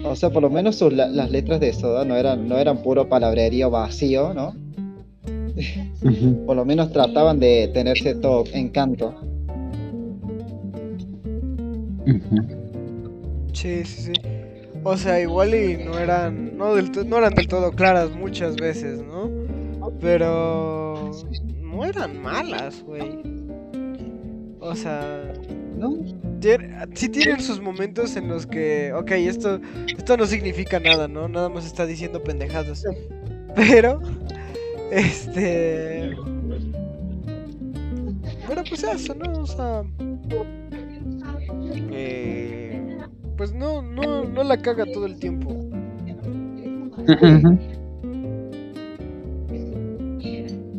[0.05, 2.83] O sea, por lo menos sus, la- las letras de Soda no eran, no eran
[2.83, 4.55] puro palabrerío vacío, ¿no?
[6.47, 9.15] Por lo menos trataban de tener cierto encanto.
[13.53, 14.13] Sí, sí, sí.
[14.83, 19.03] O sea, igual y no eran, no, del no eran del todo claras muchas veces,
[19.03, 19.31] ¿no?
[20.01, 21.11] Pero
[21.61, 23.23] no eran malas, güey.
[24.61, 25.33] O sea,
[25.81, 25.97] ¿No?
[26.95, 29.61] sí tienen sus momentos en los que, ok, esto,
[29.97, 31.27] esto no significa nada, ¿no?
[31.27, 32.85] Nada más está diciendo pendejadas.
[33.57, 34.01] Pero,
[34.91, 36.17] este...
[38.49, 39.43] Pero pues eso, ¿no?
[39.43, 39.83] O sea...
[41.93, 42.99] eh,
[43.37, 45.55] pues no, no, no la caga todo el tiempo.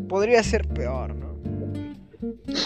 [0.07, 1.31] Podría ser peor, ¿no?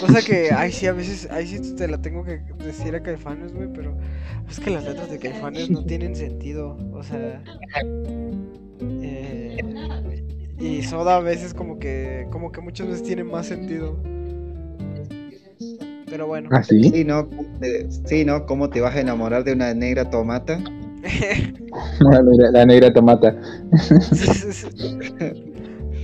[0.00, 3.54] Cosa que, ay, sí, a veces, ay, sí te la tengo que decir a Caifanes,
[3.54, 3.96] güey, pero
[4.48, 7.42] es que las letras de Caifanes no tienen sentido, o sea...
[10.58, 13.96] y Soda a veces como que, como que muchas veces tiene más sentido.
[16.08, 16.48] Pero bueno.
[16.52, 16.82] ¿Ah, sí?
[16.90, 17.28] Sí, ¿no?
[17.60, 18.46] Eh, Sí, ¿no?
[18.46, 20.58] ¿Cómo te vas a enamorar de una negra tomata?
[22.00, 23.36] La negra, la negra tomata.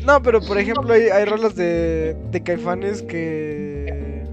[0.05, 4.27] No, pero por ejemplo hay, hay rolas de, de Caifanes que...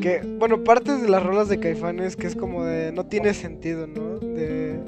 [0.00, 2.90] Que, bueno, partes de las rolas de Caifanes que es como de...
[2.90, 4.18] No tiene sentido, ¿no?
[4.18, 4.80] De...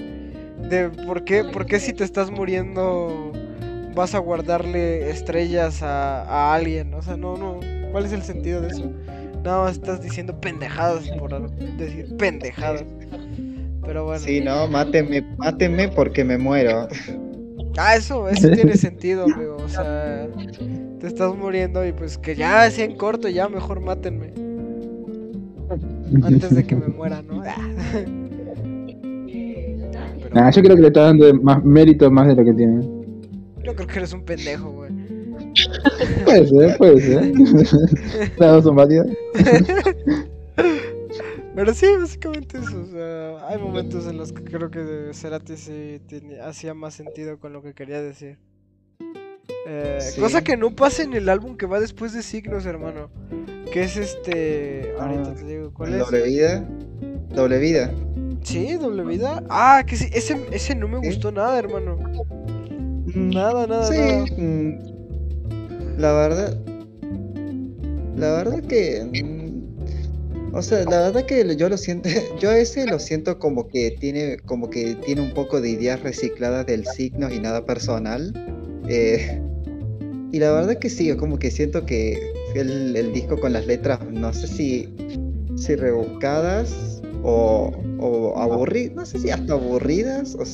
[0.70, 3.30] De por qué, por qué si te estás muriendo
[3.94, 6.92] vas a guardarle estrellas a, a alguien.
[6.94, 7.60] O sea, no, no.
[7.92, 8.90] ¿Cuál es el sentido de eso?
[9.44, 12.84] No, estás diciendo pendejadas por decir pendejadas.
[13.84, 14.20] Pero bueno.
[14.20, 14.66] Sí, ¿no?
[14.68, 16.88] Mátenme, mátenme porque me muero.
[17.76, 19.56] Ah, eso, eso tiene sentido, amigo.
[19.62, 20.26] O sea,
[20.98, 24.32] te estás muriendo y pues que ya sea en corto, ya mejor mátenme.
[26.22, 27.42] Antes de que me muera, ¿no?
[29.96, 30.10] Ah.
[30.20, 33.03] Pero Nah, yo creo que le está dando más mérito más de lo que tiene.
[33.64, 34.90] Yo creo que eres un pendejo, güey.
[36.24, 37.32] Puede ser, puede ser.
[38.38, 39.06] Las dos son válidas.
[41.54, 42.80] Pero sí, básicamente eso.
[42.80, 46.00] O sea, hay momentos en los que creo que Cerati sí
[46.42, 48.38] hacía más sentido con lo que quería decir.
[49.66, 50.20] Eh, Sí.
[50.20, 53.08] Cosa que no pasa en el álbum que va después de Signos, hermano.
[53.72, 54.92] Que es este.
[54.98, 56.00] Ahorita Ah, te digo, ¿cuál es?
[56.00, 56.68] Doble vida.
[57.34, 57.94] Doble vida.
[58.42, 59.42] Sí, doble vida.
[59.48, 61.06] Ah, que sí, ese, ese no me ¿Sí?
[61.06, 61.96] gustó nada, hermano.
[63.14, 64.26] Nada, nada, Sí, nada.
[64.36, 64.78] mm,
[65.98, 66.58] la verdad.
[68.16, 69.04] La verdad que.
[69.04, 72.08] mm, O sea, la verdad que yo lo siento.
[72.40, 74.38] Yo a ese lo siento como que tiene.
[74.38, 78.32] Como que tiene un poco de ideas recicladas del signo y nada personal.
[78.88, 79.40] Eh,
[80.32, 82.18] y la verdad que sí, como que siento que
[82.54, 84.94] el, el disco con las letras, no sé si.
[85.56, 88.94] Si rebuscadas o, o aburridas.
[88.96, 90.34] No sé si hasta aburridas.
[90.34, 90.44] O,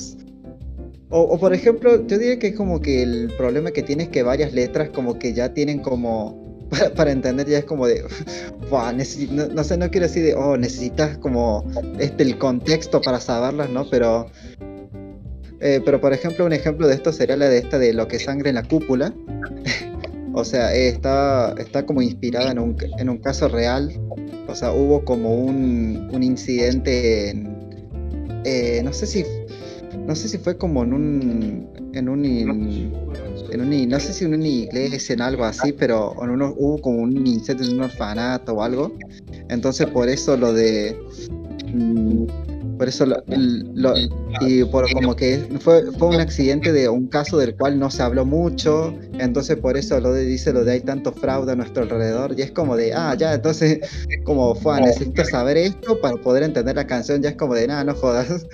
[1.11, 4.23] o, por ejemplo, yo diría que es como que el problema que tiene es que
[4.23, 6.57] varias letras como que ya tienen como,
[6.95, 8.03] para, entender ya es como de,
[8.69, 11.65] "Buah, necesi- no, no sé, no quiero decir de, oh, necesitas como
[11.99, 13.85] este el contexto para saberlas, ¿no?
[13.89, 14.27] Pero,
[15.59, 18.17] eh, pero por ejemplo, un ejemplo de esto sería la de esta de lo que
[18.17, 19.13] sangre en la cúpula.
[20.33, 23.91] o sea, eh, está, está como inspirada en un, en un caso real.
[24.47, 27.53] O sea, hubo como un, un incidente en,
[28.45, 29.23] eh, no sé si
[30.07, 34.33] no sé si fue como en un en un en un, no sé si en
[34.33, 38.53] una iglesia en algo así pero en uno, hubo como un incendio en un orfanato
[38.53, 38.93] o algo.
[39.49, 40.97] Entonces por eso lo de
[41.73, 42.25] mm,
[42.77, 43.93] por eso lo-
[44.39, 48.01] y por como que fue, fue un accidente de un caso del cual no se
[48.01, 48.93] habló mucho.
[49.19, 52.41] Entonces por eso lo de, dice lo de hay tanto fraude a nuestro alrededor y
[52.41, 53.79] es como de ah ya entonces
[54.23, 57.83] como fue necesito saber esto para poder entender la canción ya es como de nada
[57.83, 58.47] no jodas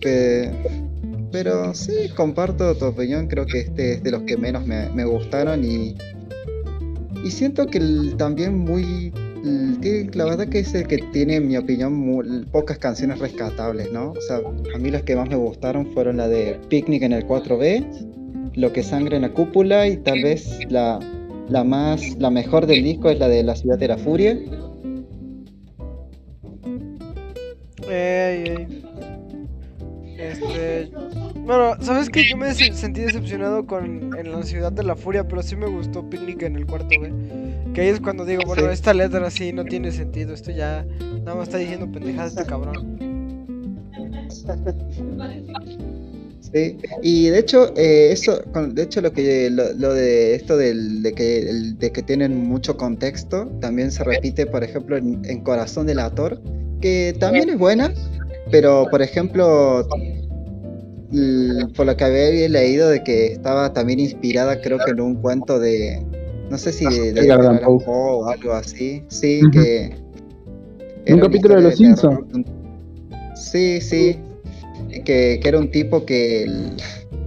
[0.00, 0.50] Pe-
[1.32, 5.04] pero sí, comparto tu opinión, creo que este es de los que menos me, me
[5.04, 5.96] gustaron y,
[7.22, 9.12] y siento que el- también muy,
[9.44, 14.10] el- la verdad que es el que tiene, en mi opinión, pocas canciones rescatables, ¿no?
[14.12, 14.38] O sea,
[14.74, 17.84] a mí las que más me gustaron fueron la de Picnic en el 4B,
[18.54, 20.98] Lo que sangra en la cúpula y tal vez la,
[21.48, 24.36] la más, la mejor del disco es la de La ciudad de la furia.
[27.88, 28.79] Ey, ey.
[30.20, 30.90] Este.
[31.40, 32.22] Bueno, ¿sabes qué?
[32.30, 36.08] Yo me sentí decepcionado con En la ciudad de la furia, pero sí me gustó
[36.08, 37.10] Picnic en el cuarto B.
[37.74, 38.68] Que ahí es cuando digo, bueno, Sí.
[38.72, 40.32] esta letra sí no tiene sentido.
[40.32, 40.86] Esto ya
[41.24, 42.98] nada más está diciendo pendejadas este cabrón.
[46.52, 50.56] Sí, y de hecho, eh, eso, con- de hecho lo que lo, lo de esto
[50.56, 55.20] del, de que el- de que tienen mucho contexto, también se repite, por ejemplo, en,
[55.24, 56.40] en Corazón del Ator,
[56.80, 57.92] que también es buena,
[58.50, 59.86] pero por ejemplo,
[61.76, 65.58] por lo que había leído de que estaba también inspirada, creo que en un cuento
[65.58, 66.04] de,
[66.50, 67.84] no sé si de, de Edgar Edgar Allan Allan Poe.
[67.86, 69.94] O algo así, sí, que
[71.08, 72.26] una capítulo de Los Simpson.
[72.28, 72.44] terror.
[73.34, 74.16] Sí, sí,
[75.04, 76.76] que, que era un tipo que, el-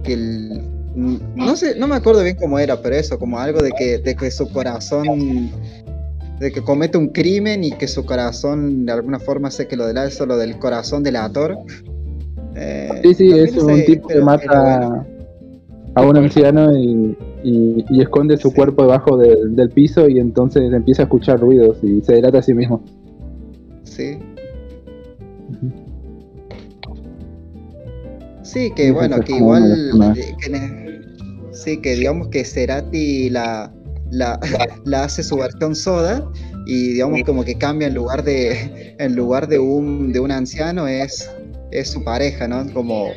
[0.04, 0.62] que el-
[0.94, 4.14] no sé, no me acuerdo bien cómo era, pero eso, como algo de que, de
[4.14, 5.50] que su corazón,
[6.40, 9.86] de que comete un crimen y que su corazón de alguna forma hace que lo
[9.86, 11.56] del eso, lo del corazón delator.
[12.56, 14.26] Eh, Sí, sí, es un ese- tipo que bueno.
[14.26, 15.06] mata
[15.94, 18.54] a un anciano y, y- y esconde su Sí.
[18.56, 22.42] cuerpo debajo del- del piso y entonces empieza a escuchar ruidos y se delata a
[22.42, 22.82] sí mismo.
[23.84, 24.18] Sí.
[28.42, 31.00] Sí, que bueno, que igual, eh, que
[31.52, 33.72] sí, que digamos que Cerati la,
[34.14, 34.38] la,
[34.84, 36.24] la hace su versión soda
[36.66, 40.86] y digamos como que cambia en lugar de, en lugar de un, de un anciano
[40.88, 41.30] es,
[41.70, 42.64] es su pareja, ¿no?
[42.72, 43.08] Como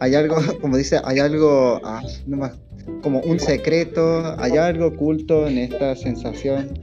[0.00, 2.50] hay algo, como dice, hay algo, ah, no
[3.02, 6.78] como un secreto, hay algo oculto en esta sensación.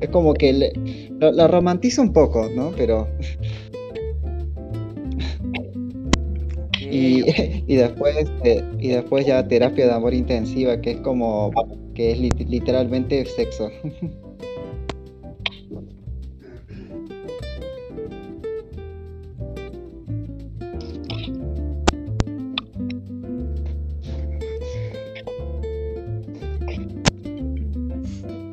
[0.00, 0.72] Es como que le-
[1.18, 2.72] lo, lo romantiza un poco, ¿no?
[2.76, 3.08] Pero
[6.80, 7.24] y,
[7.72, 11.50] y después eh, y después ya terapia de amor intensiva que es como
[12.00, 13.70] que es lit- literalmente sexo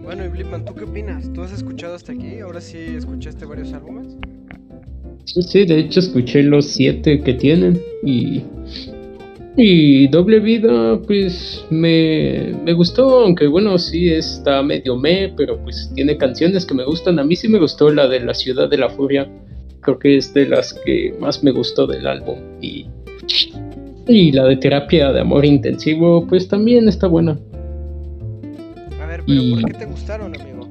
[0.03, 1.31] Bueno, y Blipman, ¿tú qué opinas?
[1.31, 2.39] ¿Tú has escuchado hasta aquí?
[2.39, 4.07] ¿Ahora sí escuchaste varios álbumes?
[5.23, 8.43] Sí, sí, de hecho escuché los siete que tienen y...
[9.59, 15.91] Y Doble Vida, pues me, me gustó, aunque bueno, sí está medio me, pero pues
[15.95, 17.17] tiene canciones que me gustan.
[17.17, 19.27] A mí sí me gustó la de La Ciudad de la Furia,
[19.81, 22.37] creo que es de las que más me gustó del álbum.
[22.61, 22.85] Y,
[24.07, 27.39] y la de Terapia de Amor Intensivo, pues también está buena.
[29.01, 30.69] A ver, pero Y- ¿por qué te gustaron, amigo?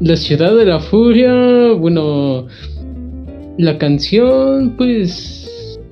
[0.00, 2.48] La ciudad de la furia, bueno,
[3.56, 5.39] la canción, pues,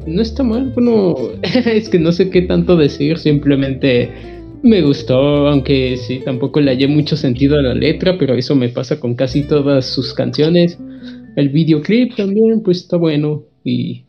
[0.07, 0.73] no está mal.
[0.75, 4.11] Bueno, es que no sé qué tanto decir, simplemente
[4.63, 8.69] me gustó, aunque sí, tampoco le hallé mucho sentido a la letra, pero eso me
[8.69, 10.79] pasa con casi todas sus canciones.
[11.37, 14.05] El videoclip también, pues, está bueno y...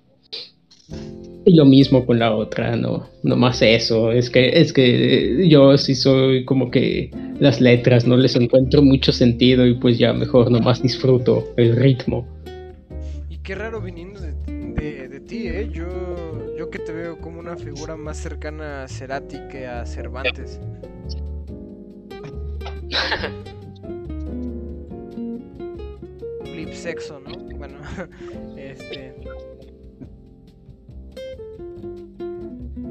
[1.45, 5.77] Y lo mismo con la otra, no, no más eso, es que, es que yo
[5.77, 7.09] sí soy como que
[7.39, 12.27] las letras no les encuentro mucho sentido y pues ya mejor nomás disfruto el ritmo.
[13.29, 14.18] Y qué raro viniendo
[15.59, 15.69] ¿eh?
[15.71, 20.59] Yo, yo que te veo como una figura más cercana a Cerati que a Cervantes.
[26.51, 27.37] Blip sexo, ¿no?
[27.57, 27.75] Bueno,
[28.57, 29.15] este...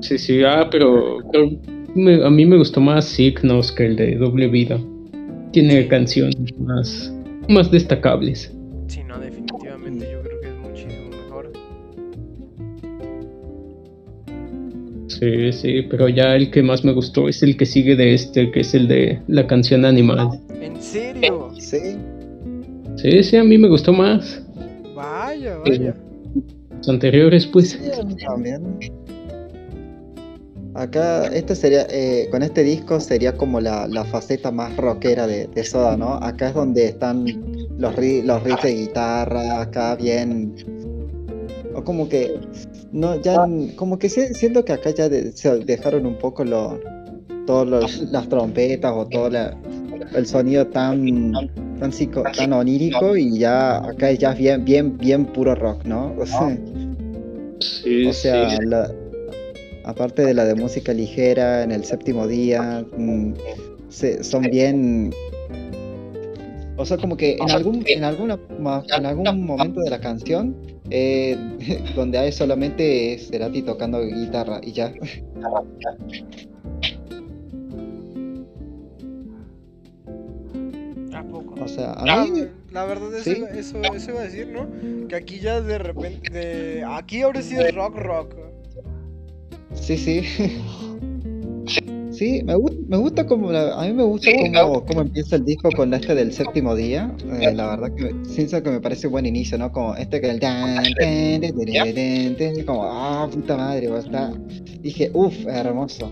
[0.00, 1.50] Sí, sí, ah, pero, pero
[1.94, 4.78] me- a mí me gustó más Signos que el de Doble Vida.
[5.52, 7.12] Tiene canciones más,
[7.48, 8.52] más destacables.
[8.86, 9.27] Sí, no, definitivamente
[15.18, 18.50] Sí, sí, pero ya el que más me gustó es el que sigue de este,
[18.50, 20.40] que es el de la canción Animal.
[20.60, 21.50] ¿En serio?
[21.58, 21.96] sí
[22.96, 24.42] Sí, sí, a mí me gustó más.
[24.94, 25.94] Vaya, vaya.
[26.76, 27.70] Los anteriores, pues.
[27.70, 28.62] Sí, a mí también.
[30.74, 35.48] Acá, este sería, eh, con este disco sería como la, la faceta más rockera de,
[35.48, 36.14] de Soda, ¿no?
[36.14, 37.24] Acá es donde están
[37.78, 40.54] los, ri- los riffs de guitarra, acá bien...
[41.78, 42.34] O como que,
[42.92, 46.80] no, ya, como que si- siento que acá ya de- se dejaron un poco lo,
[47.46, 49.56] todas las trompetas o todo la-
[50.14, 51.32] el sonido tan,
[51.78, 56.14] tan, psico- tan onírico y ya acá ya es bien, bien, bien puro rock, ¿no?
[56.18, 56.58] O sea,
[57.60, 58.66] Sí, o sea, sí.
[58.66, 58.90] la-
[59.84, 63.32] aparte de la de música ligera, en el séptimo día, mm,
[63.88, 65.12] se- son bien,
[66.78, 68.38] O sea, como que en algún, en alguna,
[68.96, 70.54] en algún momento de la canción,
[70.90, 71.36] eh,
[71.96, 74.94] donde hay solamente Cerati tocando guitarra y ya.
[81.12, 81.56] ¿A poco?
[81.60, 83.42] O sea, a mí, la verdad eso, sí.
[83.58, 85.08] eso, eso iba a decir, ¿no?
[85.08, 88.34] Que aquí ya de repente, de- aquí ahora sí es rock rock.
[89.74, 90.22] sí, sí.
[92.18, 95.44] Sí, me, gu- me gusta como, la- a mí me gusta como, como empieza el
[95.44, 97.14] disco con este del séptimo día.
[97.40, 99.70] eh, la verdad que, me- siento que me parece buen inicio, ¿no?
[99.70, 103.98] Como este que el tan, tan, tan, tan, tan, tan, como, ah, puta madre, a
[103.98, 104.32] estar.
[104.80, 106.10] Dije, uff, hermoso.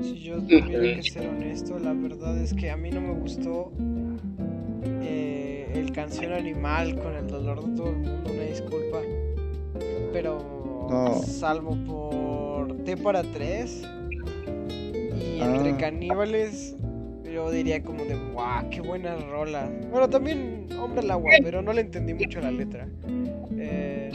[0.00, 3.72] Si yo tuviera que ser honesto, la verdad es que a mí no me gustó
[5.02, 8.98] eh, el canción animal con el dolor de todo el mundo, una disculpa.
[10.12, 10.57] Pero
[10.88, 11.14] No.
[11.22, 13.82] salvo por T para tres
[15.20, 15.76] y entre Ah.
[15.78, 16.76] caníbales,
[17.32, 19.70] yo diría como de wow, qué buena rola.
[19.90, 22.86] Bueno, también Hombre al agua, pero no le entendí mucho la letra.
[23.58, 24.10] Eh,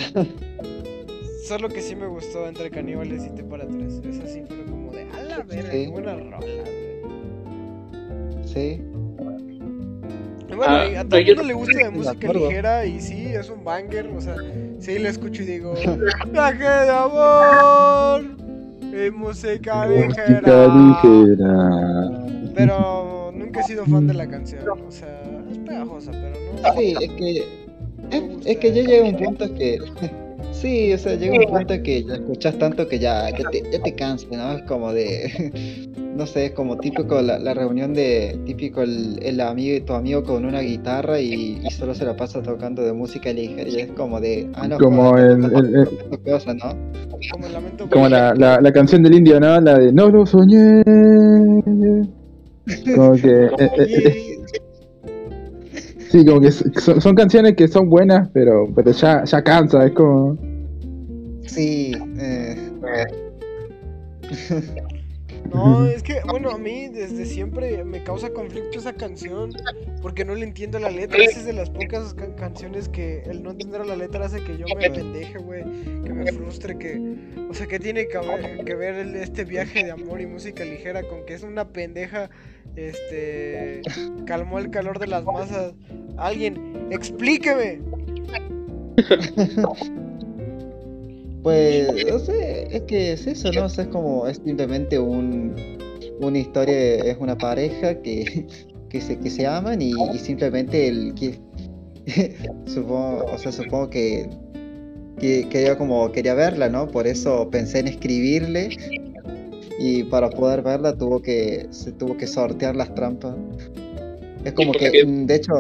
[1.46, 4.02] solo que sí me gustó entre caníbales y T para tres.
[4.08, 5.92] Esa sí fue como de a la verga, qué Sí.
[5.92, 6.38] buena rola.
[6.40, 6.62] güey".
[8.48, 8.82] Sí.
[10.48, 13.26] Bueno, Ah, a no, todo el mundo le gusta de de música ligera y sí,
[13.28, 14.36] es un banger, o sea,
[14.80, 15.74] sí la escucho y digo,
[16.32, 18.24] viaje de amor
[18.82, 20.68] y música Música ligera.
[20.68, 22.12] ligera.
[22.56, 25.22] Pero nunca he sido fan de la canción, o sea,
[25.52, 26.74] es pegajosa, pero no.
[26.80, 27.38] Sí, es que,
[28.12, 29.80] es, es que ya llega un punto que,
[30.52, 33.82] sí, o sea, llega un punto que ya escuchas tanto que ya, ya te, ya
[33.82, 34.54] te cansa, ¿no?
[34.54, 39.40] Es como de, no sé, es como típico la, la reunión de, típico el, el
[39.42, 43.32] amigo, tu amigo con una guitarra y, y solo se la pasa tocando de música
[43.34, 45.58] ligera y es como de, ah, no, Como joder, el- que
[46.32, 46.76] el- ¿no?
[47.32, 49.60] Como lamento Como la, la, la canción del indio, ¿no?
[49.62, 50.84] La de No lo soñé.
[52.96, 53.50] Como que.
[56.14, 59.92] Sí, como que son, son canciones que son buenas, pero, pero ya, ya cansa, es
[59.94, 60.38] como.
[61.42, 62.56] sí, eh,
[65.52, 69.52] No, es que, bueno, a mí desde siempre me causa conflicto esa canción
[70.04, 71.18] porque no le entiendo la letra.
[71.24, 74.56] Esa es de las pocas ca- canciones que el no entender la letra hace que
[74.58, 75.64] yo me pendeje, güey,
[76.04, 77.18] que me frustre, que,
[77.50, 80.64] o sea, que tiene que ver, que ver el- este viaje de amor y música
[80.64, 82.30] ligera con que es una pendeja,
[82.76, 83.82] este,
[84.26, 85.74] calmó el calor de las masas.
[86.18, 87.82] Alguien, explíqueme.
[91.44, 93.66] Pues, no sé, es que es eso, ¿no?
[93.66, 95.54] O sea, es como, es simplemente un,
[96.22, 98.48] una historia, es una pareja que,
[98.90, 101.38] que, se, que se aman y, simplemente el que,
[102.66, 104.30] supongo, o sea, supongo que,
[105.20, 106.88] que quería como, quería verla, ¿no?
[106.88, 108.70] Por eso pensé en escribirle
[109.80, 113.36] y para poder verla tuvo que, se tuvo que sortear las trampas.
[114.44, 115.54] Es como que, mm, de hecho,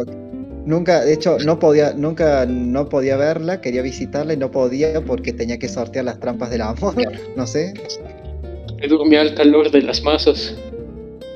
[0.65, 5.33] Nunca, de hecho, no podía, nunca no podía verla, quería visitarla y no podía porque
[5.33, 6.95] tenía que sortear las trampas del amor,
[7.35, 7.73] no sé.
[8.79, 10.55] Me durmió al calor de las masas.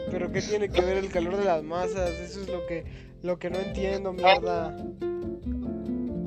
[0.10, 2.86] Pero qué tiene que ver el calor de las masas, eso es lo que,
[3.22, 4.78] lo que no entiendo, mierda.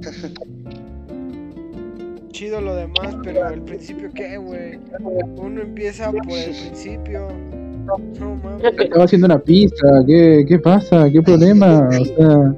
[2.33, 4.79] Chido lo demás, pero el principio qué, güey.
[5.37, 7.29] Uno empieza por el principio.
[8.19, 8.73] No mames.
[8.79, 11.11] Estaba haciendo una pizza, ¿qué, qué pasa?
[11.11, 11.89] ¿Qué problema?
[12.01, 12.55] O sea,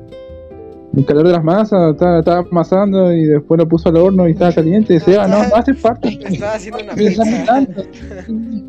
[0.95, 4.33] el calor de las masas, estaba, estaba amasando y después lo puso al horno y
[4.33, 4.99] estaba caliente.
[5.19, 6.19] Ah, no, no hace parte.
[6.23, 7.67] Estaba haciendo una pizza.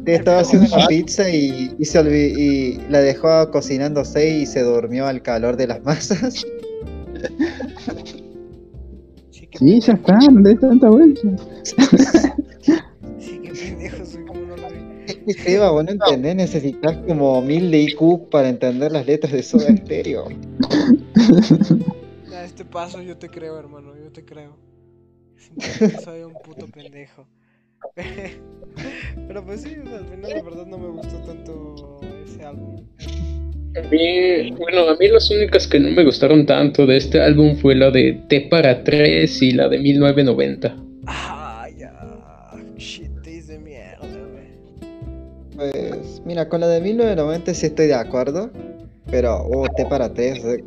[0.05, 5.21] Estaba haciendo una pizza y, y se y la dejó cocinándose y se durmió al
[5.21, 6.45] calor de las masas.
[9.57, 11.21] Sí, ya está, no le des tanta vuelta.
[13.19, 14.75] Sí, qué pendejo soy, como no lo vi.
[15.05, 19.31] Es que Seba, vos no entendés, necesitas como mil de IQ para entender las letras
[19.31, 20.27] de Soda Stereo.
[22.33, 24.57] A este paso yo te creo, hermano, yo te creo.
[25.37, 27.27] Simplemente soy un puto pendejo.
[29.27, 32.85] Pero pues sí, al final la verdad no me gustó tanto ese álbum.
[33.75, 37.55] A mí, bueno, a mí las únicas que no me gustaron tanto de este álbum
[37.55, 40.75] fue la de T para 3 y la de 1990.
[41.07, 41.91] Ah, ya.
[42.77, 43.97] Shit, de mierda,
[44.31, 45.71] güey.
[45.71, 48.51] Pues mira, con la de 1990 sí estoy de acuerdo,
[49.09, 50.43] pero oh, T para tres.
[50.43, 50.57] o sea-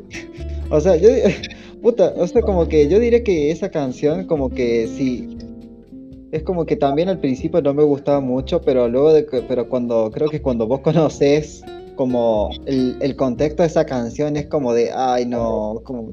[0.68, 1.08] O sea, yo
[1.82, 5.28] puta, o sea, como que yo diría que esa canción como que sí
[6.32, 9.68] es como que también al principio no me gustaba mucho, pero luego de que, pero
[9.68, 11.62] cuando creo que cuando vos conoces
[11.96, 16.10] como el, el contexto de esa canción es como de, ay no, como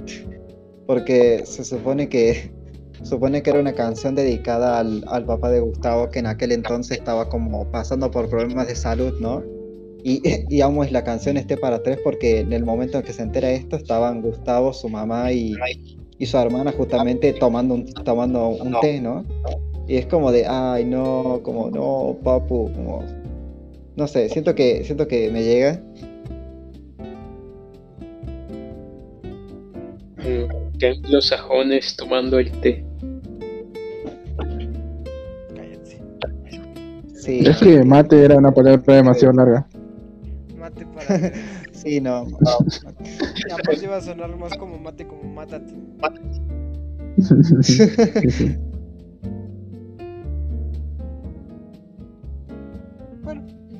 [0.87, 2.51] porque se supone que
[3.03, 6.97] supone que era una canción dedicada al, al papá de Gustavo que en aquel entonces
[6.97, 9.43] estaba como pasando por problemas de salud, ¿no?
[10.05, 13.13] Y, y amo es la canción esté para tres porque en el momento en que
[13.13, 15.53] se entera esto estaban Gustavo, su mamá y,
[16.17, 19.23] y su hermana justamente tomando un, tomando un té, ¿no?
[19.87, 23.03] Y es como de, ay, no, como no, papu, como...
[23.95, 25.79] No sé, siento que, siento que me llega.
[30.17, 32.83] Mm, los sajones tomando el té.
[35.55, 36.01] Cállense.
[37.13, 39.67] Sí, Es que mate era una palabra demasiado larga.
[40.57, 41.31] Mate para.
[41.71, 42.27] sí, no.
[43.51, 45.73] Aparte iba a sonar más como mate, como mátate.
[47.61, 48.57] Sí,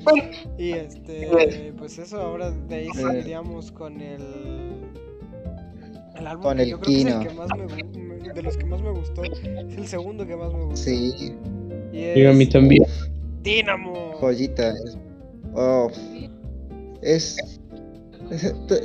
[0.58, 4.22] y este, pues eso, ahora de ahí seguiríamos con el.
[6.18, 7.20] El álbum Con que el yo creo que es Kino.
[7.22, 9.22] el que más me, de los que más me gustó.
[9.24, 10.76] Es el segundo que más me gustó.
[10.76, 11.12] Sí,
[11.92, 12.84] Y Y a mí también.
[13.42, 14.12] Dynamo.
[14.20, 14.70] joyita.
[14.70, 14.96] es-
[15.54, 15.90] oh,
[17.02, 17.36] es,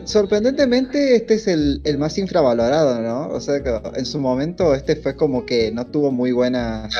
[0.05, 3.29] sorprendentemente este es el, el más infravalorado, ¿no?
[3.29, 6.93] O sea que en su momento este fue como que no tuvo muy buenas,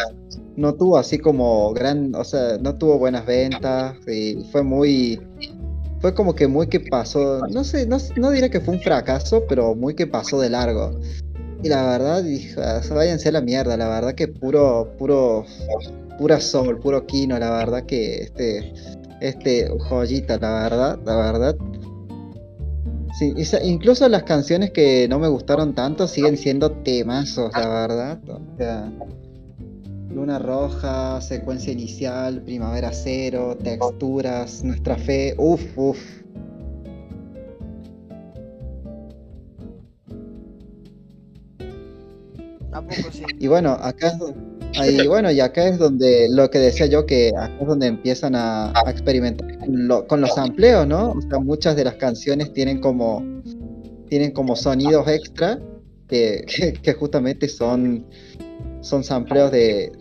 [0.56, 5.20] no tuvo así como gran, o sea, no tuvo buenas ventas y fue muy,
[6.00, 9.44] fue como que muy que pasó, no sé, no, no diré que fue un fracaso,
[9.48, 11.00] pero muy que pasó de largo.
[11.62, 15.46] Y la verdad, dije, "Ah, váyanse a la mierda, la verdad que puro, puro,
[16.18, 18.74] pura sol, puro quino, la verdad que este,
[19.20, 21.56] este joyita, la verdad, la verdad.
[23.64, 28.20] Incluso las canciones que no me gustaron tanto siguen siendo temazos, la verdad.
[28.30, 28.90] O sea,
[30.14, 36.00] Luna Roja, secuencia inicial, Primavera Cero, texturas, nuestra fe, uff, uff.
[42.72, 43.24] ¿A poco sí?
[43.40, 44.18] Y bueno, acá
[44.78, 48.36] ahí, bueno, y acá es donde lo que decía yo que acá es donde empiezan
[48.36, 51.12] a, a experimentar con, lo- con los sampleos, ¿no?
[51.12, 53.24] O sea, muchas de las canciones tienen como
[54.08, 55.60] tienen como sonidos extra
[56.08, 58.06] que, que, que justamente son
[58.82, 59.92] son sampleos de,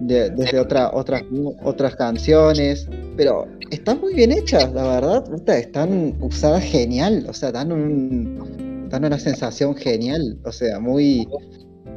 [0.00, 1.22] de- desde otra, otras
[1.64, 5.24] otras canciones, pero están muy bien hechas, la verdad,
[5.56, 11.28] están usadas genial, o sea, dan un dan una sensación genial, o sea, muy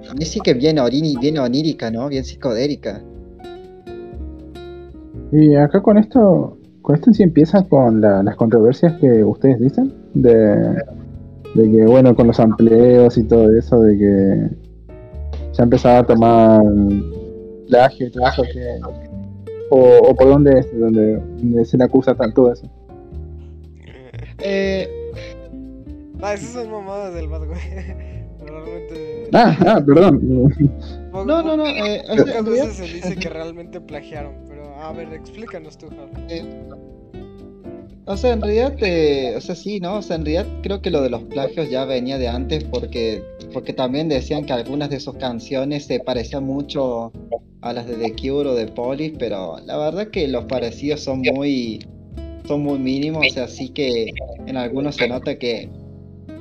[0.09, 2.07] a mí sí que bien, orini, bien onírica, ¿no?
[2.09, 3.01] Bien psicodélica.
[5.31, 9.93] Y acá con esto, con esto sí empieza con la- las controversias que ustedes dicen,
[10.13, 10.31] de,
[11.55, 14.49] de que bueno, con los amplios y todo eso, de que
[15.53, 16.61] se ha empezado a tomar
[17.69, 18.79] plagio y eso, que,
[19.69, 19.79] o,
[20.09, 22.69] o por dónde es, donde, donde se le acusa tanto eso.
[24.39, 24.89] Eh,
[26.21, 27.59] Ah, esas son mamadas del Bad, güey.
[28.45, 29.29] Realmente.
[29.33, 30.21] Ah, ah, perdón.
[31.11, 31.65] no, no, no.
[31.65, 36.11] eh, Pocas veces se dice que realmente plagiaron, pero a ver, explícanos tú, Javi.
[36.29, 36.45] eh,
[38.05, 39.95] o sea, en realidad, eh, o sea, sí, ¿no?
[39.97, 43.23] O sea, en realidad creo que lo de los plagios ya venía de antes porque,
[43.53, 47.11] porque también decían que algunas de sus canciones se parecían mucho
[47.61, 51.21] a las de The Cure o de Police, pero la verdad que los parecidos son
[51.21, 51.85] muy,
[52.45, 54.11] son muy mínimos, o sea, sí que
[54.45, 55.69] en algunos se nota que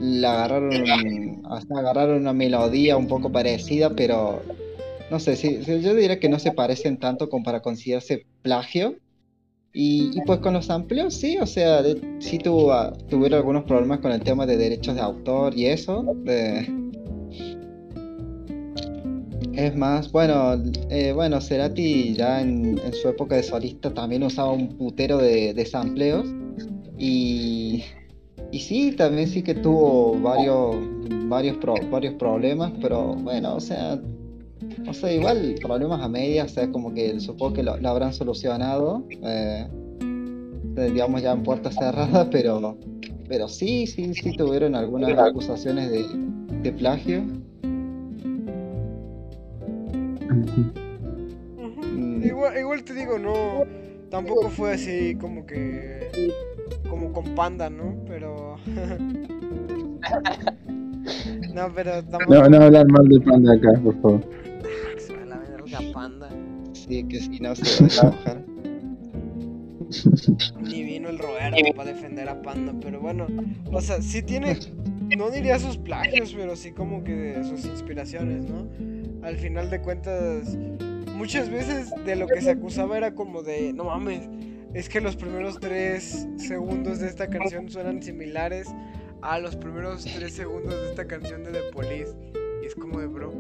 [0.01, 4.43] la agarraron, hasta agarraron una melodía un poco parecida, pero
[5.13, 8.97] no sé, sí, sí, yo diría que no se parecen tanto como para considerarse plagio.
[9.75, 13.65] Y, y pues con los amplios, sí, o sea, de- sí tuvo, ah, tuvieron algunos
[13.65, 16.05] problemas con el tema de derechos de autor y eso.
[19.55, 20.55] Es más, bueno,
[20.91, 25.67] eh, bueno, Cerati ya en, su época de solista también usaba un putero de, de
[25.67, 26.27] sampleos.
[26.99, 27.85] Y,
[28.51, 30.77] y sí, también sí que tuvo varios,
[31.29, 31.57] varios,
[31.91, 33.99] varios problemas, pero bueno, o sea,
[34.87, 38.13] o sea, igual problemas a medias, o sea, como que supongo que lo, lo habrán
[38.13, 39.67] solucionado, eh,
[40.77, 42.77] digamos ya en puertas cerradas, pero,
[43.29, 46.05] pero sí, sí, sí tuvieron algunas acusaciones de,
[46.63, 47.23] de plagio.
[51.95, 52.25] Mm.
[52.25, 53.65] Igual, igual te digo, no.
[54.11, 56.33] Tampoco fue así como que.
[56.89, 57.95] Como con panda, ¿no?
[58.07, 58.57] Pero.
[61.55, 62.35] no, pero tampoco.
[62.35, 64.21] No, no hablar mal de panda acá, por favor.
[66.89, 68.45] Que sí, no se va a enojar.
[70.61, 73.27] Ni vino el Roberto para defender a Panda, pero bueno,
[73.71, 74.59] o sea, sí tiene,
[75.17, 78.69] no diría sus plagios, pero sí como que sus inspiraciones, ¿no?
[79.23, 80.57] Al final de cuentas,
[81.15, 84.29] muchas veces de lo que se acusaba era como de, no mames,
[84.75, 88.69] es que los primeros tres segundos de esta canción suenan similares
[89.21, 92.15] a los primeros tres segundos de esta canción de The Police.
[92.63, 93.33] Y es como de, bro,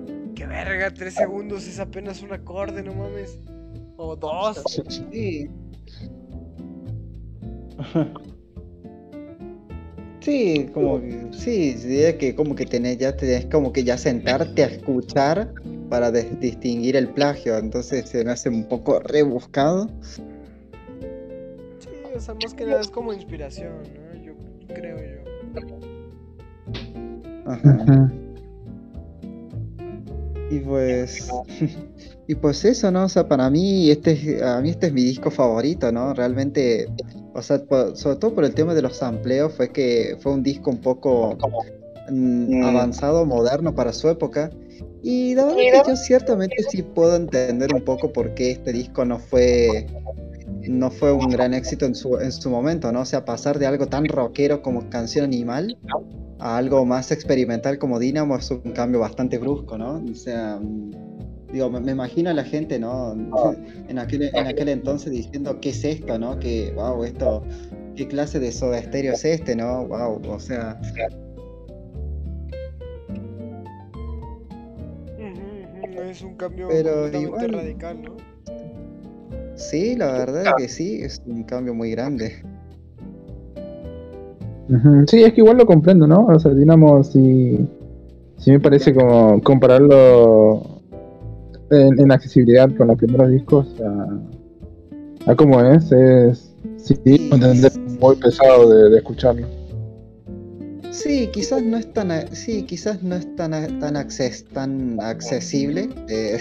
[0.52, 3.38] verga, tres segundos es apenas un acorde, no mames.
[3.96, 4.62] O dos.
[4.88, 5.48] Sí.
[10.20, 14.62] Sí, como que, sí, diría que como que tenés ya tenés como que ya sentarte
[14.62, 15.52] a escuchar
[15.88, 19.90] para distinguir el plagio, entonces se me hace un poco rebuscado.
[21.80, 24.22] Sí, o sea, más que nada es como inspiración, ¿no?
[24.22, 24.32] Yo
[24.68, 25.22] creo yo.
[27.46, 28.12] Ajá.
[30.52, 31.30] Y pues
[32.28, 33.04] y pues eso, ¿no?
[33.04, 36.12] O sea, para mí este es, a mí este es mi disco favorito, ¿no?
[36.12, 36.88] Realmente,
[37.32, 37.62] o sea,
[37.94, 41.38] sobre todo por el tema de los sampleos fue que fue un disco un poco
[42.10, 44.50] mm, avanzado, moderno para su época.
[45.02, 49.06] Y la verdad que yo ciertamente sí puedo entender un poco por qué este disco
[49.06, 49.86] no fue
[50.68, 53.00] no fue un gran éxito en su, en su momento, ¿no?
[53.00, 55.78] O sea, pasar de algo tan rockero como Canción Animal
[56.44, 60.02] a algo más experimental como Dynamo es un cambio bastante brusco, ¿no?
[60.10, 60.58] O sea,
[61.52, 63.14] digo, me, me imagino a la gente, ¿no?
[63.88, 66.38] En aquel, en aquel entonces diciendo, ¿qué es esto, no?
[66.38, 67.44] Que, wow, esto,
[67.94, 69.86] ¿qué clase de soda estéreo es este, no?
[69.86, 70.80] Wow, o sea,
[76.10, 78.16] Es un cambio Pero completamente igual- radical, ¿no?
[79.54, 82.42] sí, la verdad que sí, es un cambio muy grande.
[85.06, 86.26] Sí, es que igual lo comprendo, ¿no?
[86.26, 87.66] O sea, Dinamo sí,
[88.38, 90.62] sí me parece como compararlo
[91.70, 96.94] en, en accesibilidad con los primeros discos a, a como es, es sí,
[97.30, 99.46] entender muy pesado de, de escucharlo.
[100.90, 105.88] Sí, quizás no es tan, sí, quizás no es tan, tan, acces- tan accesible.
[106.08, 106.38] eh,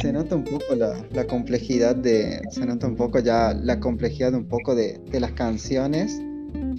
[0.00, 4.46] Se nota un poco la, complejidad de, se nota un poco ya la complejidad un
[4.46, 6.20] poco de, de las canciones.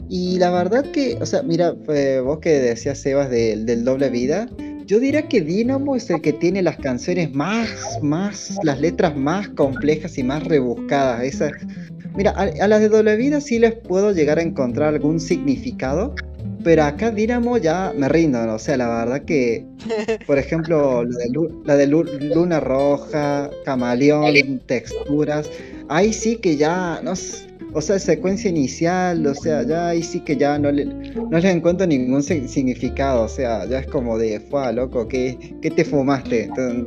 [0.09, 4.09] Y la verdad que, o sea, mira, eh, vos que decías, Sebas, del del doble
[4.09, 4.49] vida,
[4.89, 9.47] yo diría que Dynamo es el que tiene las canciones más, más, las letras más
[9.49, 11.23] complejas y más rebuscadas.
[11.23, 11.51] Esas,
[12.15, 16.15] mira, a las de doble vida sí les puedo llegar a encontrar algún significado,
[16.63, 18.55] pero acá Dynamo ya me rindo, ¿no?
[18.55, 19.65] o sea, la verdad que,
[20.27, 25.49] por ejemplo, la de, Lu- la de Lu- Luna Roja, Camaleón, Texturas,
[25.87, 27.13] ahí sí que ya, no
[27.71, 31.51] o sea, secuencia inicial, o sea, ya ahí sí que ya no le, no le
[31.51, 35.85] encuentro ningún si- significado, o sea, ya es como de, fue loco, ¿qué, qué te
[35.85, 36.45] fumaste?
[36.45, 36.85] Entonces,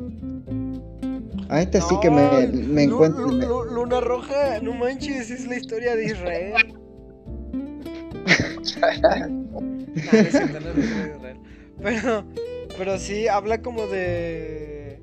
[1.49, 3.27] a este sí que me, me encuentro...
[3.65, 6.55] Luna Roja, no manches, es la historia de Israel.
[11.83, 12.25] Pero,
[12.79, 15.01] pero sí, habla como de.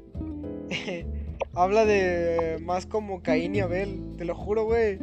[1.54, 5.00] habla de más como Caín y Abel, te lo juro, güey.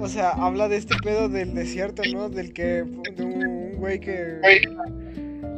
[0.00, 2.28] O sea, habla de este pedo del desierto, ¿no?
[2.28, 2.84] Del que.
[3.16, 4.40] de un, un güey que.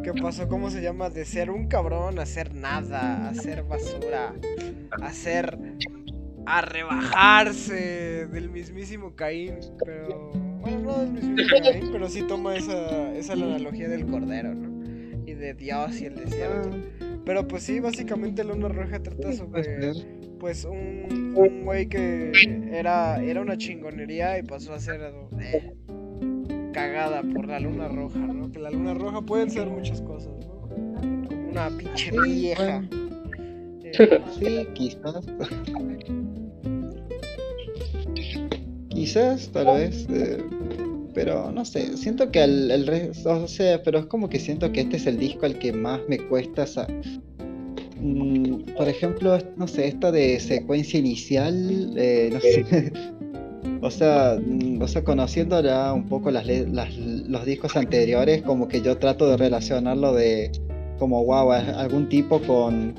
[0.02, 1.10] que pasó, ¿cómo se llama?
[1.10, 4.34] De ser un cabrón a ser nada, a ser basura,
[4.90, 5.58] a ser.
[6.46, 9.54] a rebajarse del mismísimo Caín,
[9.84, 10.49] pero.
[10.60, 14.70] Bueno, no del mismísimo Caín, pero sí toma esa, esa la analogía del cordero, ¿no?
[15.26, 16.70] Y de Dios y el desierto.
[17.24, 19.94] Pero pues sí, básicamente Luna Roja trata sobre ser.
[20.38, 22.32] pues un, un güey que
[22.72, 25.00] era, era una chingonería y pasó a ser
[25.40, 25.74] eh,
[26.72, 28.50] cagada por la luna roja, ¿no?
[28.50, 30.60] Que la luna roja pueden ser muchas cosas, ¿no?
[31.28, 32.82] Como una pinche Sí, vieja.
[32.90, 33.10] bueno.
[33.84, 35.26] Eh, Sí, quizás.
[39.00, 40.06] Quizás, tal vez.
[40.10, 40.38] eh,
[41.14, 44.70] pero no sé, siento que el, el resto, o sea, pero es como que siento
[44.72, 46.66] que este es el disco al que más me cuesta.
[48.00, 52.92] Mm, por ejemplo, no sé, esta de secuencia inicial, eh, no sé.
[53.82, 58.42] O sea, mm, o sea, conociendo ya un poco las, le- las- los discos anteriores,
[58.42, 60.52] como que yo trato de relacionarlo de
[60.98, 62.94] como wow, algún tipo con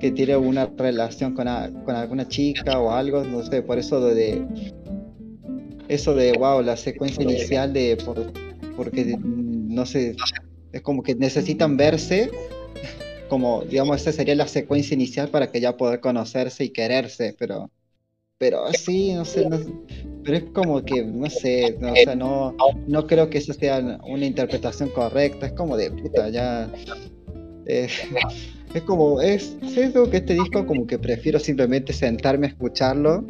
[0.00, 4.00] que tiene una relación con, a- con alguna chica o algo, no sé, por eso
[4.00, 4.72] de, de-
[5.94, 8.32] eso de wow, la secuencia inicial de por-
[8.76, 10.16] porque mm, no sé,
[10.72, 12.30] es como que necesitan verse,
[13.28, 17.70] como digamos, esa sería la secuencia inicial para que ya poder conocerse y quererse, pero
[18.38, 19.60] pero sí, no sé, no-
[20.24, 22.56] pero es como que, no sé, no, o sea, no,
[22.88, 26.68] no creo que eso sea una interpretación correcta, es como de puta, ya.
[27.66, 27.86] eh,
[28.74, 33.24] es como, es, sí, creo que este disco como que prefiero simplemente sentarme a escucharlo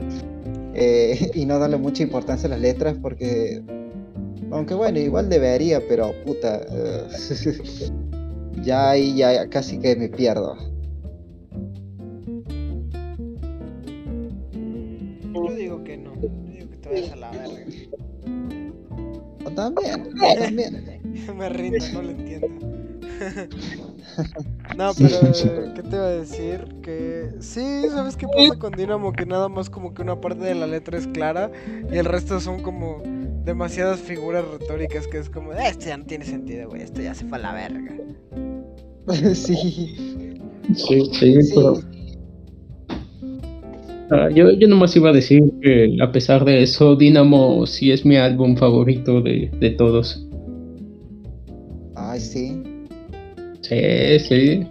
[0.75, 3.63] eh, y no darle mucha importancia a las letras porque,
[4.51, 7.07] aunque bueno, igual debería, pero puta, eh,
[8.63, 10.57] ya ahí ya casi que me pierdo.
[15.35, 17.65] yo digo que no, yo digo que te vayas a la verga.
[19.45, 21.03] O también, también.
[21.37, 22.72] Me rindo, no lo entiendo.
[24.77, 26.65] no, pero ¿qué te iba a decir?
[26.83, 29.13] Que sí, ¿sabes qué pasa con Dynamo?
[29.13, 31.51] Que nada más como que una parte de la letra es clara
[31.93, 33.03] y el resto son como
[33.45, 37.15] demasiadas figuras retóricas que es como, "Eh, esto ya no tiene sentido, güey, esto ya
[37.15, 37.95] se fue a la verga.
[39.35, 39.95] sí.
[40.75, 41.53] Sí, sí, Sí.
[41.57, 41.81] pero
[44.11, 48.05] ah, yo, yo nomás iba a decir que a pesar de eso, Dynamo sí es
[48.05, 50.25] mi álbum favorito de, de todos.
[51.97, 52.63] Ay, sí.
[53.73, 54.67] Sí, sí.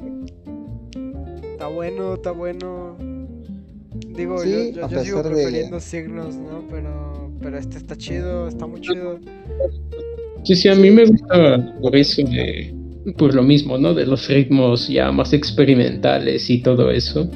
[1.54, 2.98] Está bueno, está bueno.
[4.16, 6.64] Digo, Sí, yo, yo, yo sigo pesar de- prefiriendo signos, ¿no?
[6.70, 9.20] Pero, pero este está chido, está muy chido.
[10.44, 12.74] Sí, sí, a mí me gusta por eso, de,
[13.18, 13.94] por lo mismo, ¿no?
[13.94, 17.28] De los ritmos ya más experimentales y todo eso.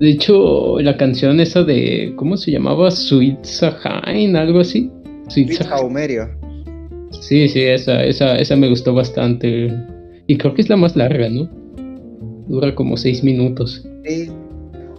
[0.00, 2.90] De hecho, la canción esa de, ¿cómo se llamaba?
[2.90, 4.90] Sweet Sahain, algo así.
[5.28, 6.28] Sweet Sahain.
[7.20, 9.72] Sí, sí, esa, esa, esa me gustó bastante.
[10.28, 11.48] Y creo que es la más larga, ¿no?
[12.48, 13.84] Dura como seis minutos.
[14.04, 14.30] Sí.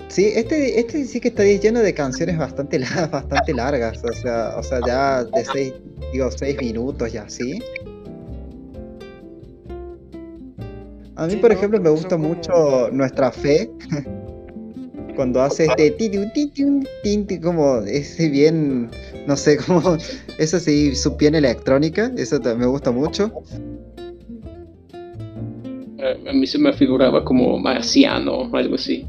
[0.07, 2.80] Sí, este, este sí que está lleno de canciones bastante,
[3.11, 5.73] bastante largas, o sea, o sea, ya de seis,
[6.11, 7.60] digo, seis minutos ya, ¿sí?
[11.15, 11.57] A mí, Sí, por ¿no?
[11.57, 13.69] ejemplo, me gusta como- mucho Nuestra Fe,
[15.15, 18.89] cuando hace este como ese bien,
[19.27, 19.95] no sé, como,
[20.39, 23.31] eso sí, su bien electrónica, eso me gusta mucho.
[26.01, 29.05] A a mí se me figuraba como marciano, algo así.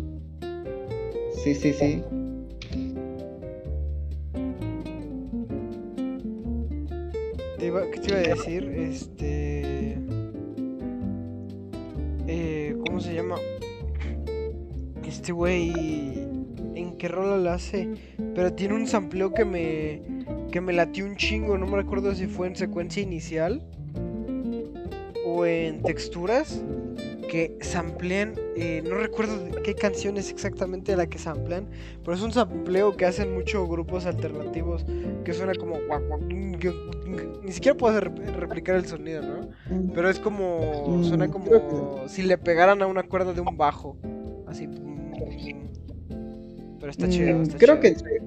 [1.43, 2.03] Sí, sí, sí.
[7.59, 8.65] Te iba, ¿Qué te iba a decir?
[8.65, 9.99] Este.
[12.27, 13.37] Eh, ¿Cómo se llama?
[15.07, 15.73] Este güey.
[16.75, 17.89] ¿En qué rola la hace?
[18.35, 20.03] Pero tiene un sampleo que me.
[20.51, 21.57] que me latió un chingo.
[21.57, 23.63] No me recuerdo si fue en secuencia inicial.
[25.25, 26.63] O en texturas.
[27.31, 28.35] Que samplean.
[28.57, 31.67] eh, no recuerdo qué canción es exactamente la que samplean.
[32.05, 34.85] Pero es un sampleo que hacen muchos grupos alternativos.
[35.25, 35.77] Que suena como.
[37.45, 39.49] Ni siquiera puedo rep- replicar el sonido, ¿no?
[39.95, 41.03] Pero es como.
[41.05, 43.97] Suena Mm, como si le pegaran a una cuerda de un bajo.
[44.49, 44.69] Así.
[46.81, 47.39] Pero está chido.
[47.39, 48.05] Mm, Está creo chido.
[48.05, 48.21] que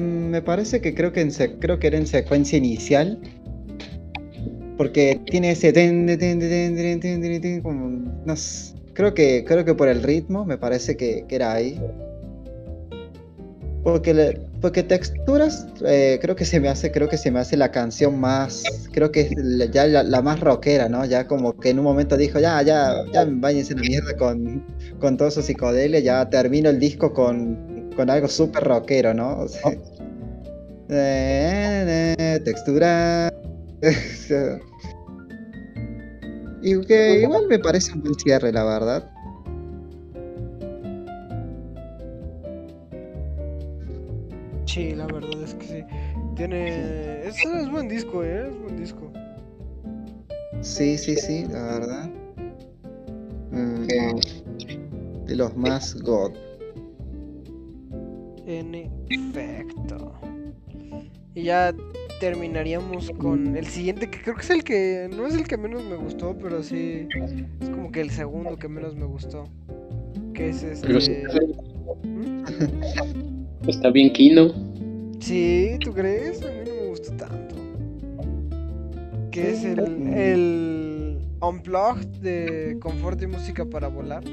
[0.00, 1.30] mm, me parece que creo que en
[1.60, 3.20] creo que era en secuencia inicial
[4.78, 5.72] porque tiene ese
[7.62, 8.22] como
[8.94, 11.80] creo que creo que por el ritmo me parece que, que era ahí.
[13.82, 18.20] Porque porque texturas creo que se me hace creo que se me hace la canción
[18.20, 19.30] más creo que es
[19.72, 21.04] ya la, más rockera, ¿no?
[21.04, 24.64] Ya como que en un momento dijo, "Ya, ya, ya váyanse a la mierda con
[25.00, 29.40] con todo su psicodelia, ya termino el disco con con algo súper rockero, ¿no?
[29.40, 29.46] O
[30.90, 33.32] eh, eh, textura
[36.62, 39.10] y que igual me parece un buen cierre, la verdad.
[44.66, 45.82] Sí, la verdad es que sí.
[46.36, 47.26] Tiene.
[47.26, 48.48] Es, es buen disco, ¿eh?
[48.48, 49.10] Es buen disco.
[50.60, 52.10] Sí, sí, sí, la verdad.
[53.52, 53.86] Mm,
[55.24, 56.32] de los más god.
[58.46, 60.12] En efecto.
[61.34, 61.72] Y ya
[62.20, 65.08] terminaríamos con el siguiente, que creo que es el que.
[65.14, 67.06] No es el que menos me gustó, pero sí.
[67.60, 69.44] Es como que el segundo que menos me gustó.
[70.34, 71.46] Que es Pero sí, este.
[72.04, 72.44] ¿Mm?
[73.68, 74.52] está bien Kino.
[75.20, 76.42] Sí, ¿tú crees?
[76.42, 77.56] A mí no me gustó tanto.
[79.30, 80.12] Que es el, Mm.
[80.14, 84.24] el Unplugged de Confort y Música para Volar.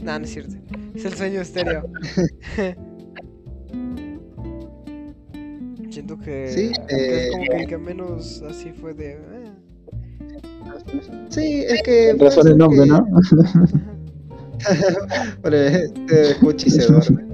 [0.00, 0.56] Nah, no es cierto.
[0.94, 1.84] Es el sueño estéreo.
[5.96, 9.12] Siento que, Sí, que es eh, como que el que menos así fue de.
[9.12, 9.50] eh.
[11.30, 12.14] Sí, es que.
[12.20, 13.06] Razón el nombre, que- ¿no?
[15.40, 17.24] Bueno, este, escucha y se duerme.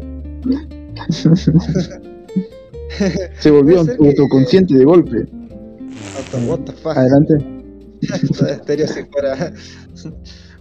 [3.41, 5.27] Se volvió ser que- autoconsciente de golpe.
[6.33, 6.97] What- What the fuck?
[6.97, 7.35] Adelante.
[8.33, 9.53] Soda Stereo si fuera.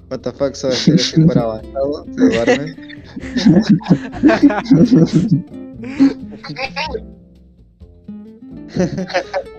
[0.10, 2.76] What the fuck, Soda Stereo si fuera avanzado, se duerme.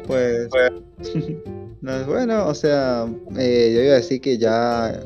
[0.07, 0.49] Pues.
[1.81, 3.07] no, bueno, o sea,
[3.39, 5.01] eh, yo iba a decir que ya.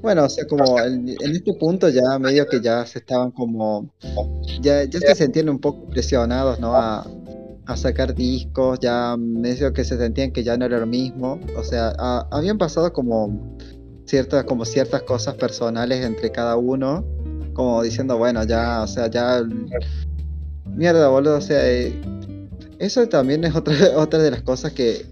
[0.00, 3.88] Bueno, o sea, como en, en este punto ya medio que ya se estaban como.
[4.60, 6.74] Ya, ya se sentían un poco presionados, ¿no?
[6.74, 7.06] A,
[7.66, 11.38] a sacar discos, ya medio que se sentían que ya no era lo mismo.
[11.56, 13.56] O sea, a- habían pasado como
[14.06, 17.04] ciertas, como ciertas cosas personales entre cada uno.
[17.54, 19.42] Como diciendo, bueno, ya, o sea, ya.
[20.66, 21.92] Mierda, boludo, o sea, eh,
[22.82, 25.06] eso también es otra, otra de las cosas que,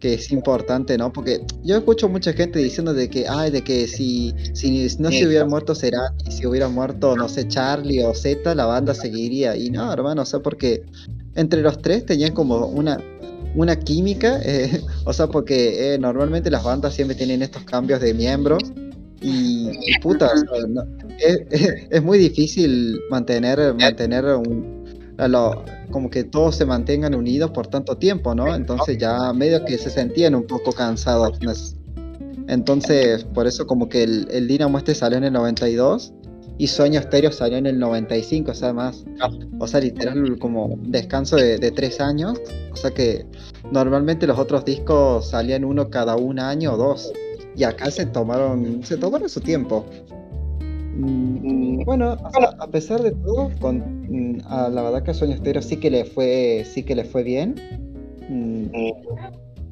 [0.00, 1.12] que es importante, ¿no?
[1.12, 5.26] Porque yo escucho mucha gente diciendo de que, ay, de que si, si no se
[5.26, 9.54] hubiera muerto Cerati, si hubiera muerto, no sé, Charlie o Z, la banda seguiría.
[9.56, 10.82] Y no, hermano, o sea, porque
[11.34, 12.98] entre los tres tenían como una,
[13.54, 18.14] una química, eh, o sea, porque eh, normalmente las bandas siempre tienen estos cambios de
[18.14, 18.62] miembros.
[19.20, 19.70] Y,
[20.02, 20.32] puta,
[21.90, 24.81] es, muy difícil mantener, mantener un,
[25.90, 28.54] como que todos se mantengan unidos por tanto tiempo, ¿no?
[28.54, 31.38] Entonces ya medio que se sentían un poco cansados.
[32.48, 36.12] Entonces, por eso como que el, el Dinamo este salió en el 92
[36.58, 39.04] y Sueño Estéreo salió en el 95, o sea, más,
[39.58, 42.38] o sea, literal como descanso de, de, tres años,
[42.72, 43.26] o sea que
[43.70, 47.12] normalmente los otros discos salían uno cada un año o dos,
[47.56, 49.84] y acá se tomaron, se tomaron su tiempo.
[50.94, 52.16] Mm, bueno,
[52.58, 56.82] a, pesar de todo, mm, a la que Sueño Estéreo sí que le fue, sí
[56.82, 57.54] que le fue bien.
[58.28, 58.66] Mm,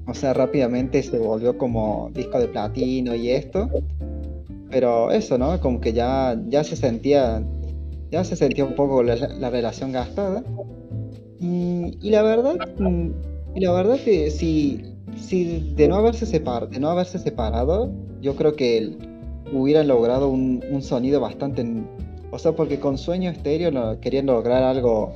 [0.06, 3.68] o sea, rápidamente se volvió como disco de platino y esto.
[4.70, 5.60] Pero eso, ¿no?
[5.60, 7.42] Como que ya, ya se sentía,
[8.10, 10.42] ya se sentía un poco la, relación gastada.
[11.40, 12.56] y la verdad,
[13.54, 14.82] y la verdad que si,
[15.16, 19.09] si de no haberse separado, de no haberse separado, yo creo que el,
[19.52, 21.64] hubieran logrado un, sonido bastante...
[22.32, 25.12] O sea, porque con Sueño Estéreo no, querían lograr algo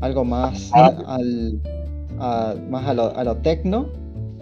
[0.00, 1.60] algo más al
[2.70, 3.88] más a lo, a lo tecno,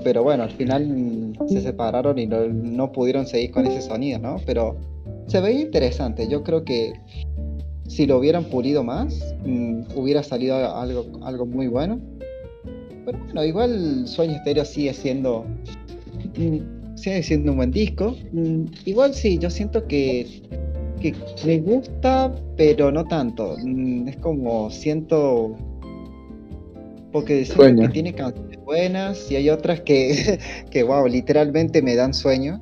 [0.03, 4.37] pero bueno, al final se separaron y no, pudieron seguir con ese sonido, ¿no?
[4.47, 4.77] Pero
[5.27, 6.29] se veía interesante.
[6.29, 6.93] Yo creo que
[7.89, 12.01] si lo hubieran pulido más, mm, hubiera salido algo, algo muy bueno.
[13.05, 15.45] Pero bueno, igual Sueño Estéreo sigue siendo
[16.37, 18.17] mm, sigue siendo un buen disco.
[18.33, 20.43] Mm, igual sí, yo siento que,
[21.01, 21.15] que
[21.45, 23.57] me gusta, pero no tanto.
[23.63, 25.57] Mm, es como siento.
[27.13, 30.39] Porque siento que tiene canciones buenas y hay otras que,
[30.71, 32.61] que, wow, literalmente me dan sueño.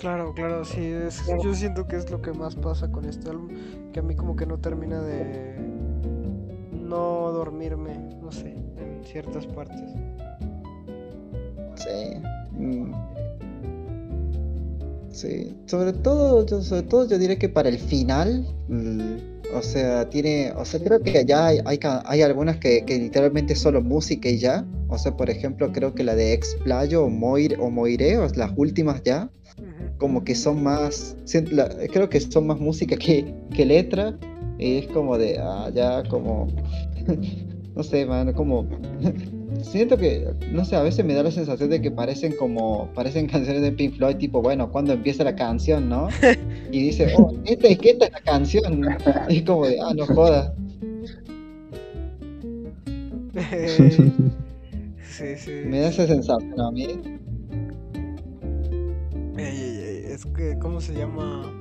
[0.00, 0.92] Claro, claro, sí,
[1.42, 3.48] yo siento que es lo que más pasa con este álbum,
[3.90, 5.56] que a mí como que no termina de,
[6.84, 9.90] no dormirme, no sé, en ciertas partes.
[11.76, 12.18] Sí.
[12.52, 12.92] Mm.
[15.10, 20.10] Sí, sobre todo, yo, sobre todo yo diré que para el final, mm, o sea,
[20.10, 24.66] tiene, o sea, creo que ya hay, hay, algunas que, literalmente solo música y ya,
[24.88, 28.52] o sea, por ejemplo, creo que la de Explayo o, Moir, o Moire, o las
[28.56, 29.30] últimas ya,
[29.98, 31.16] como que son más,
[31.92, 34.18] creo que son más música que, que letra,
[34.64, 36.48] y es como de, ah, ya, como,
[37.76, 38.66] no sé, man, como,
[39.62, 43.26] siento que, no sé, a veces me da la sensación de que parecen como, parecen
[43.30, 46.08] canciones de Pink Floyd, tipo, bueno, cuando empieza la canción, ¿no?
[46.72, 48.80] Y dice, oh, esta es que esta es la canción,
[49.28, 50.52] y es como de, ah, no jodas.
[55.02, 55.50] sí, sí.
[55.66, 56.86] Me da esa sensación a mí.
[59.36, 61.52] Ey, ey, ey, es que, ¿cómo se llama?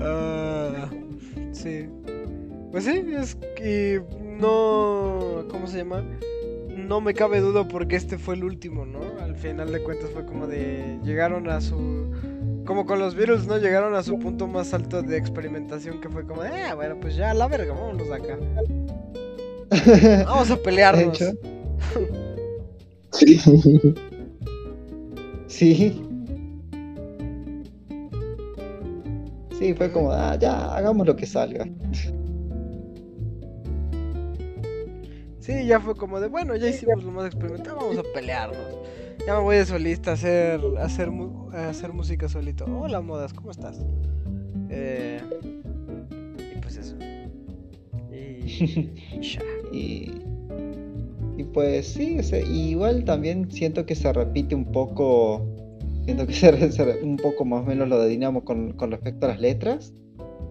[0.00, 0.88] Ah,
[1.52, 1.88] sí.
[2.70, 5.44] Pues sí, es que no.
[5.50, 6.04] ¿Cómo se llama?
[6.76, 9.00] No me cabe duda porque este fue el último, ¿no?
[9.20, 10.98] Al final de cuentas fue como de.
[11.04, 12.10] Llegaron a su.
[12.66, 13.58] Como con los virus, ¿no?
[13.58, 17.32] Llegaron a su punto más alto de experimentación que fue como, eh, bueno, pues ya,
[17.32, 18.36] la verga, vámonos acá.
[20.26, 21.18] Vamos a pelearnos.
[23.12, 23.40] Sí.
[25.46, 26.05] Sí.
[29.58, 31.66] Sí, fue como, ah, ya, hagamos lo que salga.
[35.40, 38.58] Sí, ya fue como de, bueno, ya hicimos lo más experimental, vamos a pelearnos.
[39.26, 41.10] Ya me voy de solista a hacer, a hacer,
[41.54, 42.66] hacer música solito.
[42.66, 43.80] Hola, modas, ¿cómo estás?
[44.68, 45.22] Eh,
[46.54, 46.96] y pues eso.
[48.12, 48.90] Y,
[49.72, 50.22] y,
[51.38, 52.18] y, pues sí,
[52.50, 55.55] igual también siento que se repite un poco
[56.06, 56.32] Siento que
[56.70, 59.92] ser un poco más o menos lo de Dinamo con, respecto a las letras.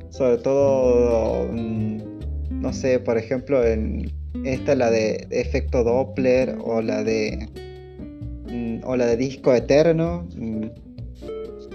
[0.10, 1.98] Sobre todo, mm,
[2.62, 4.12] no sé, por ejemplo, en
[4.44, 7.50] esta la de efecto Doppler o la de
[8.52, 10.28] mm, o la de disco eterno.
[10.36, 10.66] Mm,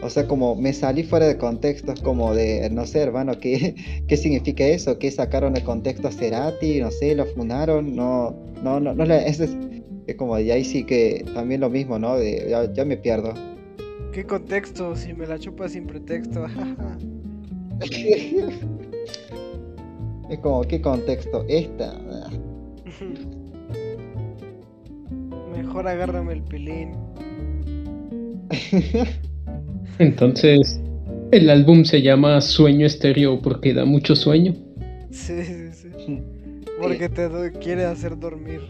[0.03, 3.75] o sea, como me salí fuera de contexto, es como de, no sé, hermano, ¿qué,
[4.09, 4.99] qué significa eso?
[4.99, 6.81] ¿Qué sacaron de contexto a Cerati?
[6.81, 9.57] No sé, lo funaron, no, no, no, no, es, es,
[10.17, 12.17] como, y ahí sí que también lo mismo, ¿no?
[12.19, 13.33] De, ya me pierdo.
[14.13, 14.97] ¿Qué contexto?
[14.97, 16.47] Si me la chupa sin pretexto.
[20.31, 21.45] es como, ¿qué contexto?
[21.49, 21.97] Esta.
[25.57, 26.95] Mejor agárrame el pilín.
[29.99, 30.81] Entonces,
[31.31, 34.53] El álbum se llama Sueño Estéreo porque da mucho sueño.
[35.11, 35.89] Sí, sí, sí.
[36.81, 37.29] Porque te
[37.61, 38.61] quiere hacer dormir.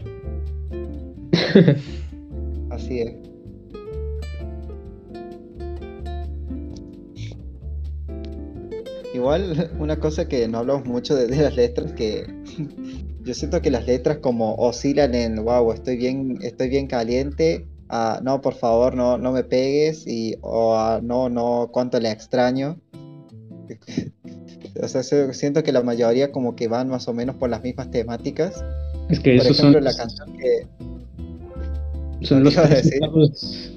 [2.69, 3.30] Así es.
[9.13, 12.25] Igual, una cosa que no hablamos mucho de, de las letras, que
[13.23, 18.21] yo siento que las letras como oscilan en, wow, estoy bien, estoy bien caliente, a,
[18.23, 22.79] no, por favor, no, no me pegues, y, o a, no, no, cuánto le extraño.
[24.81, 27.61] O sea, se- siento que la mayoría como que van más o menos por las
[27.61, 28.63] mismas temáticas.
[29.09, 32.25] Es que Por esos ejemplo, son, la canción que...
[32.25, 33.71] son los estados.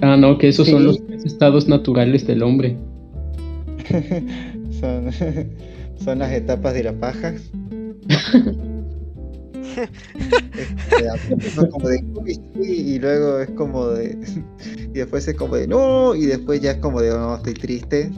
[0.00, 2.76] Ah, no, que esos son los tres estados naturales del hombre.
[6.04, 7.34] son, las etapas de la paja.
[9.76, 12.02] Este, como de
[12.60, 14.18] y luego es como de
[14.94, 17.54] y después es como de no y después ya es como de "Oh, no estoy
[17.54, 18.10] triste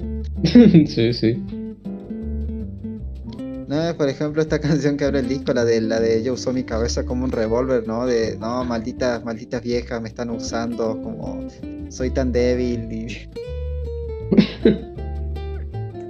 [0.45, 1.45] sí, sí.
[3.69, 6.53] no por ejemplo esta canción que abre el disco la de la de yo uso
[6.53, 11.47] mi cabeza como un revólver no de no malditas malditas viejas me están usando como
[11.91, 13.29] soy tan débil y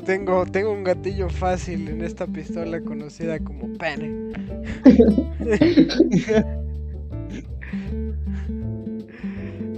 [0.04, 4.32] Tengo, tengo un gatillo fácil en esta pistola conocida como pene.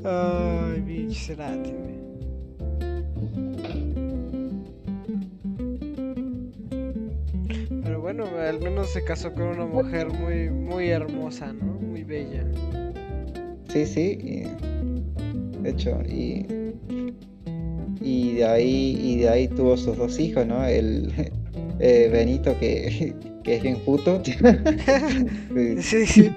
[0.05, 1.95] Ay, Cerati, güey.
[7.83, 11.75] Pero bueno, al menos se casó con una mujer muy, muy hermosa, ¿no?
[11.75, 12.45] Muy bella.
[13.69, 14.45] Sí, sí.
[15.61, 16.47] de hecho, y,
[18.01, 20.65] y de ahí y de ahí tuvo sus dos hijos, ¿no?
[20.65, 21.13] El
[21.79, 24.23] eh, Benito que, que es bien puto.
[25.81, 26.31] Sí, Sí,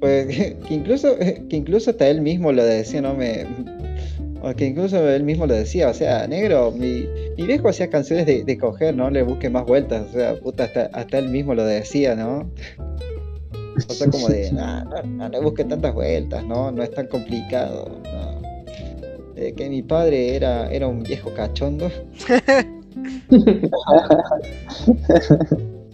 [0.00, 3.14] pues que incluso que incluso hasta él mismo lo decía, ¿no?
[3.14, 3.46] Me
[4.52, 7.08] que incluso él mismo lo decía, o sea, negro, mi,
[7.38, 9.08] mi viejo hacía canciones de, de coger, ¿no?
[9.08, 12.50] Le busque más vueltas, o sea, puta, hasta, hasta él mismo lo decía, ¿no?
[13.76, 16.70] O sea, como de, no, no, no le busque tantas vueltas, ¿no?
[16.70, 18.42] No es tan complicado, ¿no?
[19.36, 21.90] Eh, que mi padre era, era un viejo cachondo.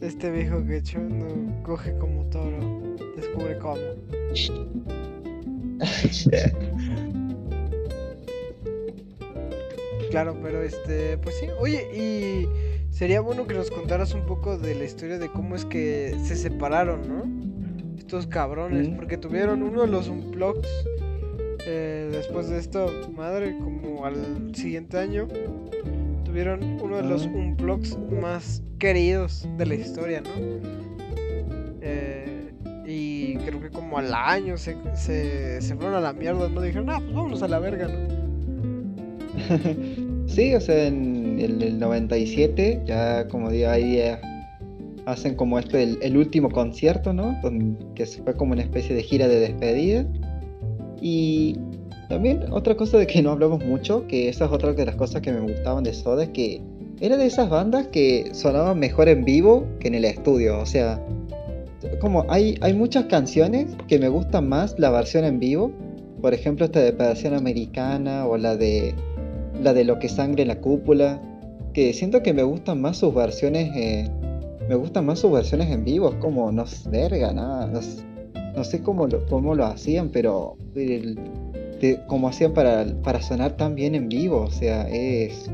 [0.01, 1.27] Este viejo quechondo
[1.63, 2.59] coge como toro.
[3.17, 3.77] Descubre cómo.
[10.11, 11.47] Claro, pero este, pues sí.
[11.61, 15.65] Oye, y sería bueno que nos contaras un poco de la historia de cómo es
[15.65, 17.50] que se separaron, ¿no?
[18.11, 20.67] Estos cabrones, porque tuvieron uno de los unplugs
[21.65, 25.29] eh, después de esto, madre, como al siguiente año.
[26.25, 27.31] Tuvieron uno de los Ah.
[27.33, 30.31] unplugs más queridos de la historia, ¿no?
[31.83, 32.51] Eh,
[32.85, 36.61] y creo que como al año se, se, se fueron a la mierda, ¿no?
[36.63, 38.09] Dijeron, ah, pues vámonos a la verga, ¿no?
[40.27, 44.01] Sí, o sea, en el, el 97, ya como digo, ahí
[45.11, 47.37] hacen como este, el, último concierto, ¿no?
[47.95, 50.07] Que fue como una especie de gira de despedida.
[51.01, 51.57] Y
[52.09, 55.23] también otra cosa de que no hablamos mucho, que esa es otra de las cosas
[55.23, 56.61] que me gustaban de Soda, es que
[57.01, 60.59] era de esas bandas que sonaban mejor en vivo que en el estudio.
[60.59, 61.01] O sea,
[62.01, 65.73] como hay, hay muchas canciones que me gustan más la versión en vivo.
[66.21, 68.95] Por ejemplo, esta de Pedación Americana o la de
[69.63, 71.23] la de Lo que sangre en la cúpula.
[71.73, 73.71] Que siento que me gustan más sus versiones.
[73.75, 74.11] eh,
[74.71, 76.11] me gustan más sus versiones en vivo.
[76.11, 77.67] Es como, no verga, nada.
[77.67, 77.81] No,
[78.55, 80.57] no sé cómo lo, cómo lo hacían, pero
[82.07, 84.43] como hacían para, para sonar tan bien en vivo.
[84.43, 85.51] O sea, es.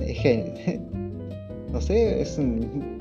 [0.00, 0.78] es
[1.72, 2.98] no sé, es un.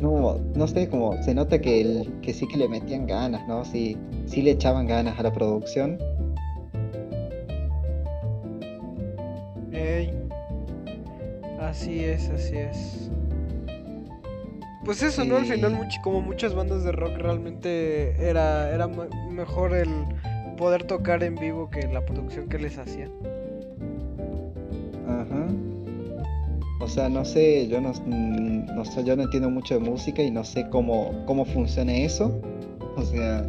[0.00, 3.64] no, sé, como se nota que, que sí que le metían ganas, ¿no?
[3.64, 3.96] Sí,
[4.26, 5.96] sí le echaban ganas a la producción.
[9.70, 10.10] Ey.
[11.60, 13.10] Así es, así es.
[14.84, 15.36] Pues eso, ¿no?
[15.36, 19.88] Al final, como muchas bandas de rock, realmente era, era me- mejor el
[20.56, 23.10] poder tocar en vivo que la producción que les hacían.
[25.08, 25.46] Ajá.
[26.80, 30.22] O sea, no sé, yo no, mm, no sé, yo no entiendo mucho de música
[30.22, 32.38] y no sé cómo, cómo funciona eso.
[32.96, 33.44] O sea,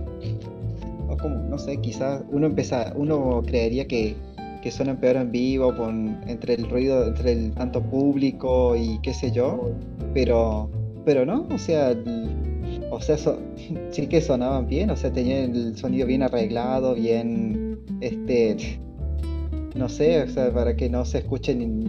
[1.09, 4.15] o como, no sé, quizás uno empieza, uno creería que,
[4.63, 9.13] que suenan peor en vivo con, entre el ruido, entre el tanto público y qué
[9.13, 9.69] sé yo,
[10.13, 10.69] pero,
[11.05, 11.95] pero no, o sea,
[12.91, 13.39] o sea, so-
[13.91, 18.79] sí que sonaban bien, o sea, tenían el sonido bien arreglado, bien, este,
[19.75, 21.85] no sé, o sea, para que no se escuche ni-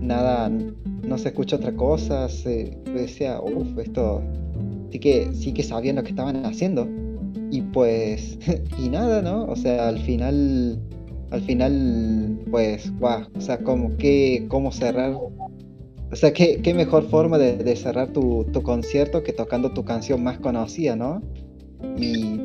[0.00, 4.22] nada, no se escucha otra cosa, se decía, uff, esto
[4.90, 6.86] sí que, sí que sabían lo que estaban haciendo.
[7.50, 8.38] Y pues,
[8.78, 9.44] y nada, ¿no?
[9.44, 10.78] O sea, al final,
[11.30, 15.16] al final, pues, guau, o sea, como que, cómo cerrar.
[16.12, 19.84] O sea, qué, qué mejor forma de, de cerrar tu, tu concierto que tocando tu
[19.84, 21.22] canción más conocida, ¿no?
[21.96, 22.38] Y,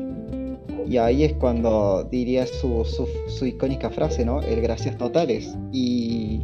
[0.88, 4.40] y ahí es cuando diría su, su, su icónica frase, ¿no?
[4.40, 5.54] El gracias totales.
[5.70, 6.40] Y,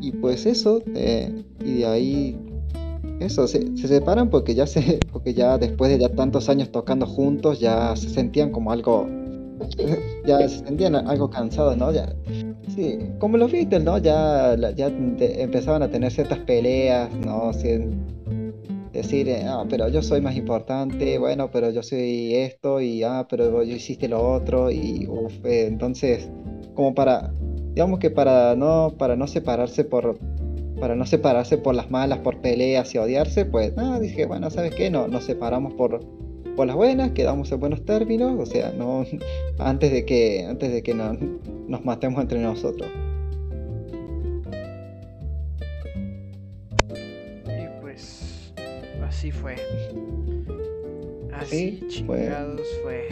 [0.00, 2.38] y pues eso, eh, y de ahí
[3.20, 7.06] eso, se, se separan porque ya se, porque ya después de ya tantos años tocando
[7.06, 9.06] juntos, ya se sentían como algo,
[10.26, 11.92] ya se sentían algo cansados, ¿no?
[11.92, 12.14] Ya,
[12.74, 13.98] sí, como los Beatles, ¿no?
[13.98, 17.52] Ya, ya empezaban a tener ciertas peleas, ¿no?
[18.92, 23.62] Decir, ah, pero yo soy más importante, bueno, pero yo soy esto, y ah, pero
[23.62, 26.30] yo hiciste lo otro, y uf, eh, entonces,
[26.74, 27.30] como para,
[27.74, 30.18] digamos que para no, para no separarse por,
[30.80, 34.74] para no separarse por las malas, por peleas y odiarse, pues nada, dije, bueno, ¿sabes
[34.74, 34.88] qué?
[34.88, 36.00] No, nos separamos por,
[36.56, 39.04] por las buenas, quedamos en buenos términos, o sea, no
[39.58, 41.16] antes de que, antes de que no-
[41.68, 42.88] nos matemos entre nosotros.
[47.46, 48.52] Y pues
[49.06, 49.56] así fue.
[51.32, 53.08] Así Sí, chingados fue.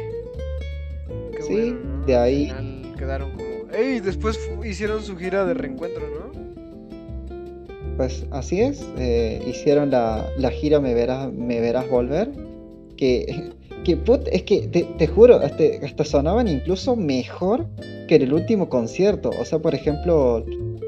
[1.36, 2.06] Qué Sí, bueno, ¿no?
[2.06, 3.44] de Al ahí- final quedaron como.
[3.76, 4.00] ¡Ey!
[4.00, 6.44] Después hicieron su gira de reencuentro, ¿no?
[7.96, 12.28] Pues así es, eh, hicieron la, la gira Me Verás, Me Verás Volver,
[12.96, 13.50] que,
[13.84, 17.66] que put- es que te, te juro, hasta, hasta sonaban incluso mejor
[18.08, 19.30] que en el último concierto.
[19.40, 20.44] O sea, por ejemplo,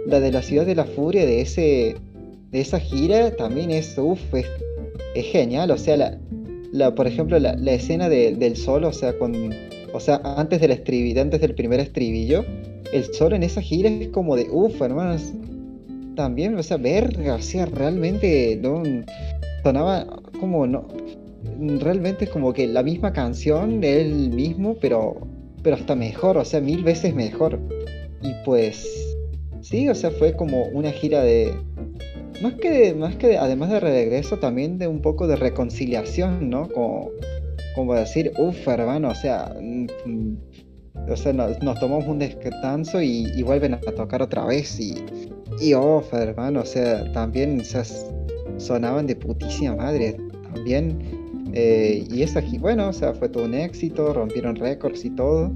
[0.06, 1.96] la de la Ciudad de la Furia de ese
[2.52, 4.46] de esa gira también es, uff, es,
[5.32, 5.70] genial.
[5.72, 6.18] O sea, la,
[6.72, 9.34] la, por ejemplo, la, la escena de- del solo, o sea, con,
[9.92, 12.44] o sea, antes del estribillo, antes del primer estribillo,
[12.92, 15.32] el solo en esa gira es como de, uff, hermanos,
[16.14, 18.82] también, o sea, verga, o sea, realmente no
[19.62, 20.06] sonaba
[20.38, 20.86] como no
[21.80, 25.16] realmente es como que la misma canción, el mismo, pero
[25.62, 27.58] pero hasta mejor, o sea, mil veces mejor.
[28.22, 28.86] Y pues
[29.62, 31.52] sí, o sea, fue como una gira de
[32.40, 36.68] más que más que de- además de regreso también de un poco de reconciliación, ¿no?
[36.68, 37.10] Como
[37.74, 40.36] como decir, uff, hermano, o sea, mm, mm,
[41.10, 44.94] o sea, nos, tomamos un descanso y, vuelven a tocar otra vez y
[45.60, 47.64] y off, hermano, o sea, también o
[48.58, 50.16] sonaban de putísima madre.
[50.54, 51.15] También.
[51.52, 55.52] Eh, y esa, bueno, o sea, fue todo un éxito, rompieron récords y todo.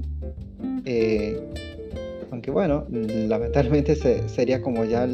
[0.85, 1.39] eh,
[2.31, 5.07] aunque bueno, lamentablemente se- sería como ya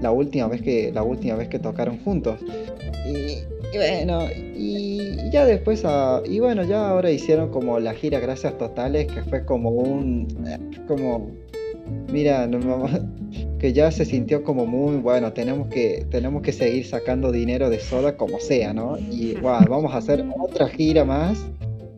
[0.00, 2.40] la última vez que la última vez que tocaron juntos.
[3.06, 4.20] Y, bueno,
[4.56, 9.22] y ya después, ah, y bueno, ya ahora hicieron como la gira Gracias Totales, que
[9.22, 10.26] fue como un,
[10.88, 11.30] como,
[12.10, 12.86] mira, no,
[13.66, 17.80] que ya se sintió como muy bueno, tenemos que, tenemos que seguir sacando dinero de
[17.80, 18.96] soda como sea, ¿no?
[18.96, 21.44] Y guau, vamos a hacer otra gira más.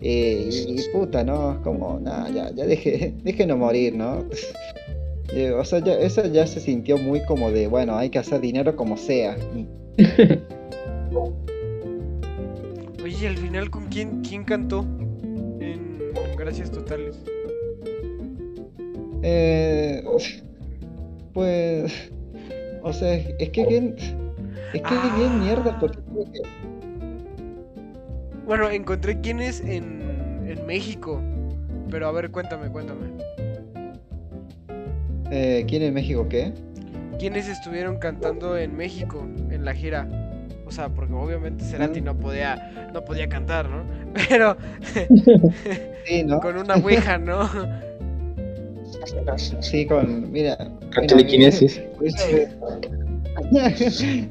[0.01, 1.53] eh, y, y puta, ¿no?
[1.53, 4.25] Es como, nada, ya, ya deje, déjenos morir, ¿no?
[5.35, 8.41] Eh, o sea, ya, eso ya se sintió muy como de, bueno, hay que hacer
[8.41, 9.37] dinero como sea.
[13.05, 14.87] Oye, ¿y al final con quién, quién cantó
[15.61, 15.99] en
[16.39, 17.19] Gracias Totales?
[19.23, 20.03] Eh,
[21.33, 22.11] pues,
[22.83, 23.95] o sea, es que bien,
[24.73, 26.41] es que es bien mierda porque creo que-
[28.47, 30.01] Bueno, encontré quién es en,
[30.47, 31.21] en México.
[31.91, 33.07] Pero a ver, cuéntame, cuéntame.
[35.31, 36.53] eh, ¿quién en México qué?
[37.19, 40.07] ¿Quiénes estuvieron cantando en México en la gira?
[40.67, 42.05] O sea, porque obviamente Cerati Mm.
[42.05, 43.85] no podía, no podía cantar, ¿no?
[44.29, 44.57] Pero
[46.07, 46.41] Sí, ¿no?
[46.41, 47.49] con una ouija, ¿no?
[49.61, 50.57] Sí, con, mira.
[50.57, 50.69] Con
[51.03, 51.81] mira, telequinesis.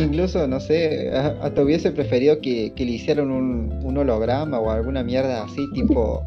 [0.00, 4.70] Incluso, no sé, a- hasta hubiese preferido que, que le hicieran un, un holograma o
[4.70, 6.22] alguna mierda así, tipo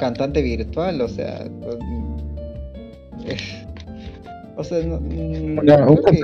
[0.00, 1.44] cantante virtual, o sea.
[3.26, 3.36] eh,
[4.56, 6.20] O sea, no, un creo que.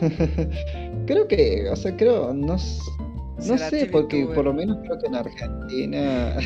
[1.06, 5.14] creo que, o sea, creo, no, no sé, porque por lo menos creo que en
[5.14, 6.36] Argentina.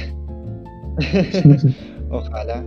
[2.10, 2.64] Ojalá.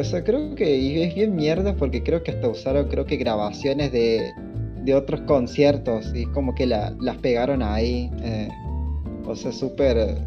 [0.00, 3.92] O sea, creo que es bien mierda porque creo que hasta usaron, creo que grabaciones
[3.92, 4.32] de,
[4.84, 8.10] de otros conciertos y como que la- las pegaron ahí.
[8.22, 8.48] eh,
[9.26, 10.18] o sea, súper,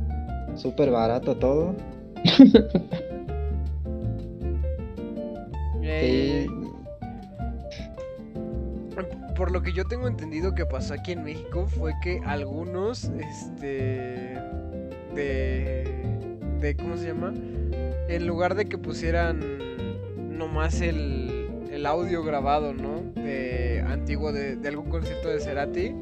[0.56, 1.76] súper barato todo.
[5.82, 6.56] Eh, Sí.
[9.36, 14.38] Por lo que yo tengo entendido que pasó aquí en México fue que algunos, este,
[15.16, 15.86] de,
[16.60, 17.34] de, ¿cómo se llama?
[18.08, 19.40] En lugar de que pusieran
[20.38, 23.00] nomás el, el audio grabado, ¿no?
[23.88, 25.94] Antiguo de, algún concierto de Cerati,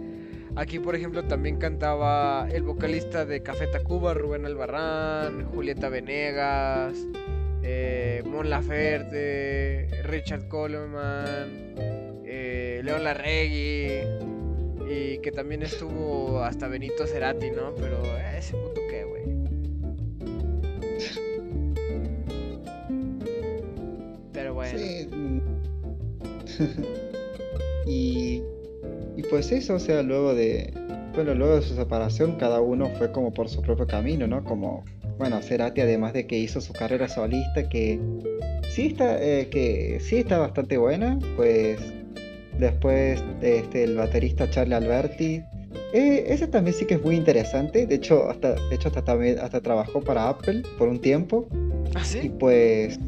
[0.57, 6.97] Aquí, por ejemplo, también cantaba el vocalista de Café Tacuba, Rubén Albarrán, Julieta Venegas,
[7.61, 11.75] eh, Mon Laferte, Richard Coleman,
[12.25, 13.99] eh, León Larregui,
[14.89, 17.75] y que también estuvo hasta Benito Cerati, ¿no?
[17.75, 18.86] Pero eh, ese puto.
[24.33, 24.77] Pero bueno.
[24.79, 25.09] Sí.
[27.85, 28.41] y,
[29.15, 30.73] y pues eso, o sea, luego de,
[31.17, 34.43] bueno, luego de su separación, cada uno fue como por su propio camino, ¿no?
[34.43, 34.85] Como,
[35.17, 37.99] bueno, Cerati, además de que hizo su carrera solista, que
[38.69, 41.79] sí está, eh, que sí está bastante buena, pues
[42.59, 45.43] después este, el baterista Charlie Alberti.
[45.93, 47.85] Eh, ese también sí que es muy interesante.
[47.85, 51.47] De hecho, hasta, de hecho hasta, también, hasta trabajó para Apple por un tiempo.
[51.95, 52.31] ¿Ah, Y sí?
[52.39, 52.99] pues.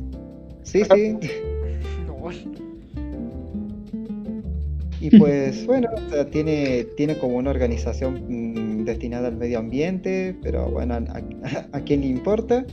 [0.64, 1.18] Sí, sí.
[2.08, 2.30] No.
[5.02, 10.36] Y pues bueno, o sea, tiene, tiene como una organización mm, destinada al medio ambiente,
[10.42, 12.66] pero bueno, a, a- a quién le importa.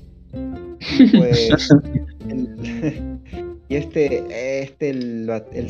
[0.98, 1.68] Y Pues,
[2.28, 3.20] el-
[3.68, 4.24] y este,
[4.62, 5.66] este el, el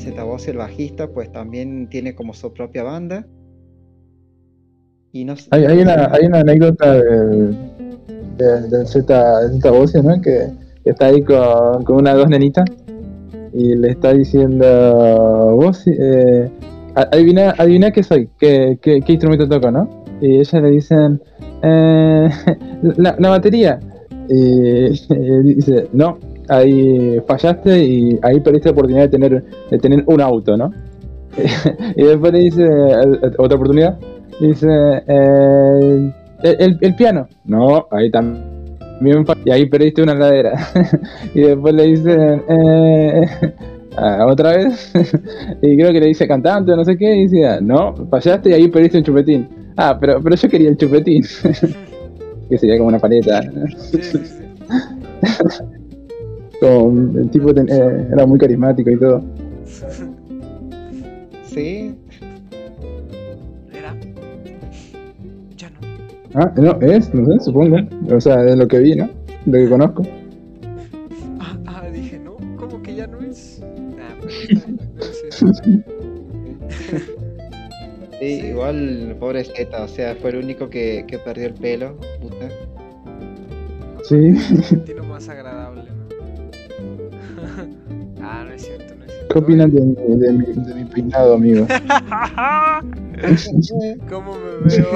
[0.47, 3.27] el bajista, pues también tiene como su propia banda.
[5.51, 7.57] Hay, una, hay una anécdota del,
[8.37, 10.21] del, del Z, Z Bocio, ¿no?
[10.21, 10.49] Que
[10.85, 12.65] está ahí con, con una dos nenitas
[13.53, 16.51] y le está diciendo, vos, eh,
[16.95, 19.89] adivina, adivina qué soy, qué, qué, instrumento toco, ¿no?
[20.21, 21.23] Y ellas le dicen,
[21.63, 22.29] eh,
[22.97, 23.81] la, la batería.
[24.29, 26.19] Y, y dice, no,
[26.49, 30.73] ahí fallaste y ahí perdiste la oportunidad de tener, de tener un auto, ¿no?
[31.97, 33.99] y después le dice, "Eh, otra oportunidad,
[34.41, 34.67] Dice,
[35.07, 37.29] eh, el, el- el piano.
[37.45, 38.45] No, ahí también.
[39.45, 40.53] Y ahí perdiste una ladera.
[41.35, 43.27] y después le dicen, eh,
[43.97, 44.93] ah, otra vez.
[45.63, 47.15] y creo que le dice cantante, no sé qué.
[47.17, 49.49] Y dice, no, fallaste y ahí perdiste un chupetín.
[49.77, 51.23] Ah, pero, pero yo quería el chupetín.
[52.49, 53.41] que sería como una paleta.
[56.61, 59.23] Como el tipo ten- eh, era muy carismático y todo.
[61.45, 61.95] Sí,
[66.39, 67.79] Ah, no, es, no sé, supongo.
[68.15, 69.09] O sea, de lo que vi, ¿no?
[69.47, 70.03] De lo que conozco.
[71.41, 73.63] Ah, ah, dije, no, ¿cómo que ya no es?
[73.97, 75.33] Nah, pero bien, debe ser.
[75.33, 75.83] sí,
[78.21, 78.47] Sí.
[78.49, 81.97] igual pobre Zeta, o sea, fue el único que, que perdió el pelo.
[82.21, 82.49] Puta.
[84.05, 84.35] Sí.
[84.85, 86.07] Tino más agradable, ¿no?
[88.23, 88.96] ah, no es no es cierto.
[89.37, 91.67] ¿Qué opinan de mi, de mi, de mi peinado, amigo?
[94.09, 94.93] ¿Cómo me veo?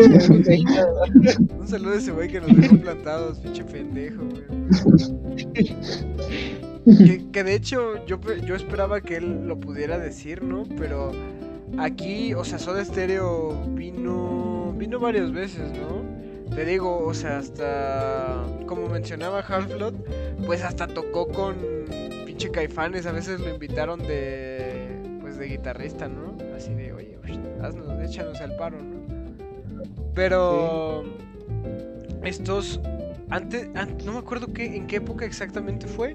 [1.60, 4.44] Un saludo a ese güey que nos dejó plantados, pinche pendejo, güey.
[7.06, 10.62] Que, que de hecho yo, yo esperaba que él lo pudiera decir, ¿no?
[10.78, 11.12] Pero
[11.76, 16.02] aquí, o sea, Soda Stereo vino, vino varias veces, ¿no?
[16.50, 19.94] Te digo, o sea, hasta, como mencionaba Half-Blood,
[20.46, 21.56] pues hasta tocó con
[22.26, 24.88] pinche Caifanes, a veces lo invitaron de,
[25.20, 26.36] pues de guitarrista, ¿no?
[26.56, 29.02] Así de, oye, uy, haznos, échanos al paro, ¿no?
[30.14, 31.02] Pero
[32.22, 32.80] estos,
[33.30, 36.14] antes, an- no me acuerdo qué, en qué época exactamente fue,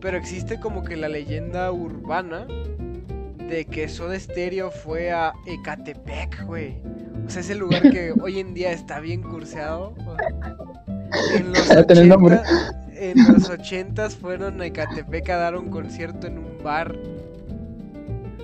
[0.00, 2.46] pero existe como que la leyenda urbana
[3.54, 6.74] de que Soda Stereo fue a Ecatepec, güey.
[7.24, 9.94] O sea, ese lugar que hoy en día está bien curseado.
[10.06, 10.16] o-
[11.36, 12.34] En los, Ya tiene el nombre.
[12.38, 16.96] 80, en los 80 fueron a Ecatepec a dar un concierto en un bar.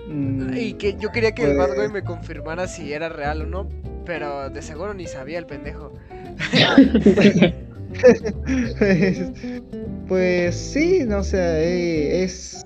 [0.08, 3.42] Mm, Y que yo quería que el Bad Boy Pues- me confirmara si era real
[3.42, 3.68] o no,
[4.06, 5.92] pero de seguro ni sabía el pendejo.
[10.08, 12.64] pues sí, no sé, eh, es.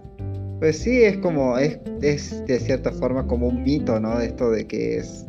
[0.59, 1.59] Pues sí, es como.
[1.59, 4.21] Es, es de cierta forma como un mito, ¿no?
[4.21, 5.27] Esto de que es.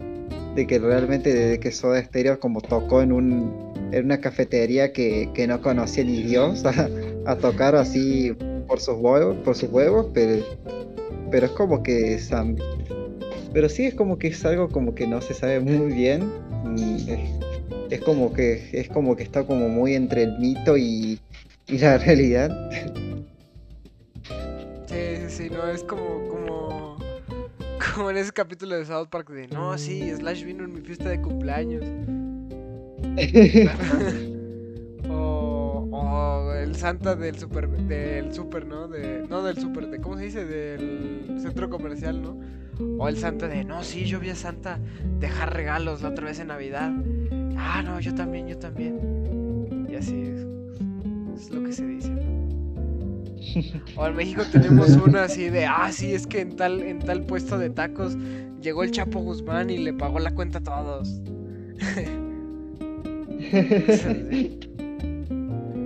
[0.55, 3.73] De que realmente desde que Soda Stereo como tocó en un.
[3.91, 6.63] En una cafetería que, que no conocía ni Dios
[7.25, 8.33] a, tocar así
[8.67, 10.43] por sus huevos, por sus huevos, pero.
[11.31, 12.31] Pero es como que es,
[13.51, 16.23] pero sí es como que es algo como que no se sabe muy bien.
[16.77, 17.19] y es,
[17.89, 21.19] es como que es como que está como muy entre el mito y
[21.67, 22.51] la realidad.
[25.35, 26.95] Sí, no, es como, como,
[27.93, 31.09] como en ese capítulo de South Park de, no, sí, Slash vino en mi fiesta
[31.09, 31.83] de cumpleaños.
[35.09, 38.87] o, o el Santa del super, del super, ¿no?
[38.87, 40.45] De, no del super, de, ¿cómo se dice?
[40.45, 42.39] Del centro comercial, ¿no?
[42.97, 44.79] O el Santa de, no, sí, yo vi a Santa
[45.19, 46.93] dejar regalos la otra vez en Navidad.
[47.57, 49.85] Ah, no, yo también, yo también.
[49.89, 50.47] Y así es,
[51.35, 52.11] es lo que se dice.
[52.11, 52.44] ¿no?
[53.95, 57.23] O en México tenemos una así de, ah, sí, es que en tal, en tal
[57.23, 58.17] puesto de tacos
[58.61, 61.21] llegó el Chapo Guzmán y le pagó la cuenta a todos.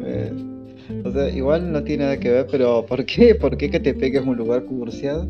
[0.06, 0.34] Eh,
[1.04, 3.36] o sea, igual no tiene nada que ver, pero ¿por qué?
[3.36, 5.28] ¿Por qué que te pegues un lugar cursiado?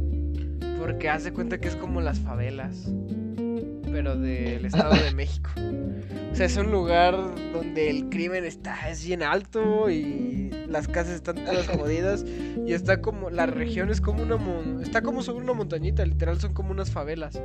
[0.79, 2.91] Porque hace cuenta que es como las favelas,
[4.01, 5.49] pero del Estado de México.
[6.31, 7.17] O sea, es un lugar
[7.51, 12.23] donde el crimen está es bien alto y las casas están todas jodidas
[12.65, 16.39] y está como la región es como una mon- está como sobre una montañita, literal
[16.39, 17.41] son como unas favelas.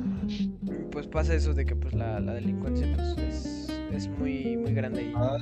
[0.92, 5.00] Pues pasa eso de que pues la, la delincuencia pues es, es muy muy grande
[5.02, 5.14] ahí.
[5.16, 5.38] Ah,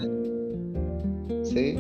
[1.44, 1.76] Sí,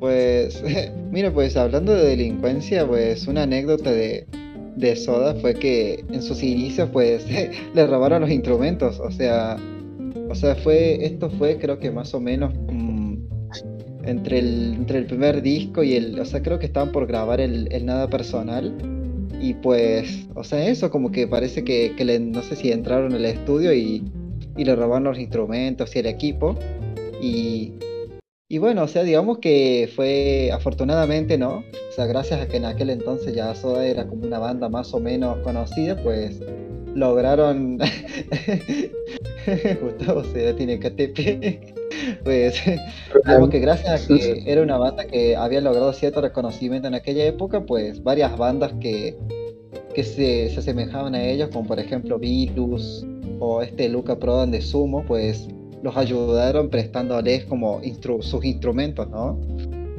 [0.00, 0.62] pues
[1.12, 4.26] mira, pues hablando de delincuencia, pues una anécdota de,
[4.76, 7.26] de Soda fue que en sus inicios pues
[7.74, 9.56] le robaron los instrumentos, o sea,
[10.28, 13.14] o sea, fue, esto fue creo que más o menos mm,
[14.04, 17.40] entre el, entre el primer disco y el, o sea, creo que estaban por grabar
[17.40, 18.74] el, el Nada Personal
[19.40, 23.12] y pues, o sea, eso como que parece que, que le, no sé si entraron
[23.12, 24.02] al estudio y,
[24.56, 26.56] y le robaron los instrumentos y el equipo
[27.20, 27.72] y
[28.48, 31.64] y bueno, o sea, digamos que fue afortunadamente, ¿no?
[31.88, 34.92] O sea, gracias a que en aquel entonces ya Soda era como una banda más
[34.92, 36.40] o menos conocida, pues
[36.94, 37.78] lograron.
[39.82, 41.74] Gustavo se tiene KTP.
[42.22, 42.60] Pues
[43.24, 47.24] digamos que gracias a que era una banda que había logrado cierto reconocimiento en aquella
[47.24, 49.16] época, pues varias bandas que,
[49.94, 53.06] que se, se asemejaban a ellos, como por ejemplo Virus
[53.38, 55.48] o este Luca Prodan de Sumo, pues
[55.84, 59.38] los ayudaron prestándoles como instru- sus instrumentos, ¿no?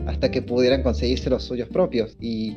[0.07, 2.17] Hasta que pudieran conseguirse los suyos propios.
[2.19, 2.55] Y,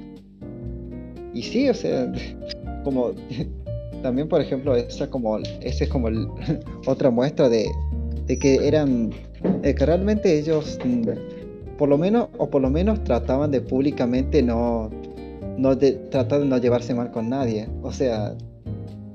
[1.34, 2.10] y sí, o sea,
[2.84, 3.12] como
[4.02, 6.08] también por ejemplo, esa como, ese es como
[6.86, 7.66] otra muestra de,
[8.26, 9.10] de que eran,
[9.60, 14.42] de que realmente ellos, mm, por lo menos, o por lo menos trataban de públicamente
[14.42, 14.88] no,
[15.58, 17.68] no de, tratar de no llevarse mal con nadie.
[17.82, 18.34] O sea,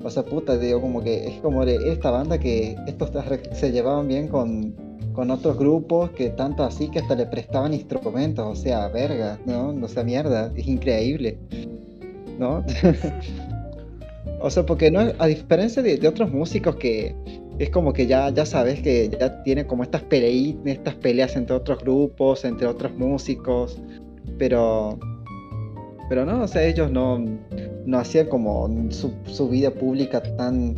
[0.03, 3.11] o sea, puta, digo, como que es como de esta banda que estos
[3.53, 4.75] se llevaban bien con,
[5.13, 9.69] con otros grupos, que tanto así que hasta le prestaban instrumentos, o sea, verga, ¿no?
[9.69, 11.38] O sea, mierda, es increíble,
[12.38, 12.65] ¿no?
[14.41, 17.15] o sea, porque no, a diferencia de, otros músicos que
[17.59, 20.03] es como que ya, ya sabes que ya tienen como estas
[20.65, 23.80] estas peleas entre otros grupos, entre otros músicos,
[24.38, 24.97] pero
[26.09, 27.19] pero no, o sea, ellos no,
[27.85, 30.75] no hacían como su, su vida pública tan,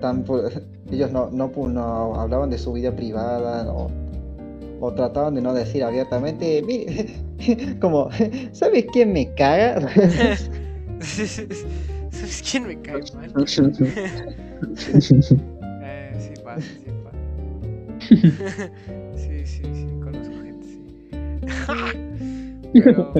[0.00, 0.24] tan
[0.90, 3.90] ellos no, no, pu- no hablaban de su vida privada o,
[4.80, 7.06] o trataban de no decir abiertamente, "Mire",
[7.80, 8.08] como,
[8.52, 9.88] ¿sabes quién me caga?
[11.00, 13.32] ¿Sabes quién me cae mal?
[15.82, 17.18] Eh, sí pasa, sí pasa.
[19.16, 20.78] sí, sí, sí, conozco gente, sí.
[22.72, 23.12] Pero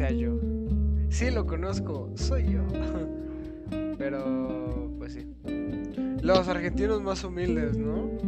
[0.00, 0.38] sea yo.
[1.10, 2.62] Sí lo conozco, soy yo.
[3.98, 5.26] Pero pues sí.
[6.22, 8.10] Los argentinos más humildes, ¿no?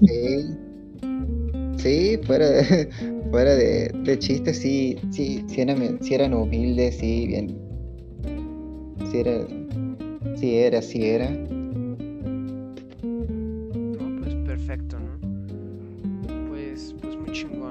[0.00, 0.50] Sí,
[1.76, 2.90] sí, fuera de,
[3.30, 7.56] fuera de, de chiste, sí, sí, sí eran, sí eran humildes, sí, bien,
[9.10, 9.46] sí era,
[10.36, 11.30] sí era, sí era.
[13.02, 16.48] No, pues perfecto, ¿no?
[16.50, 17.63] Pues, pues muy chingón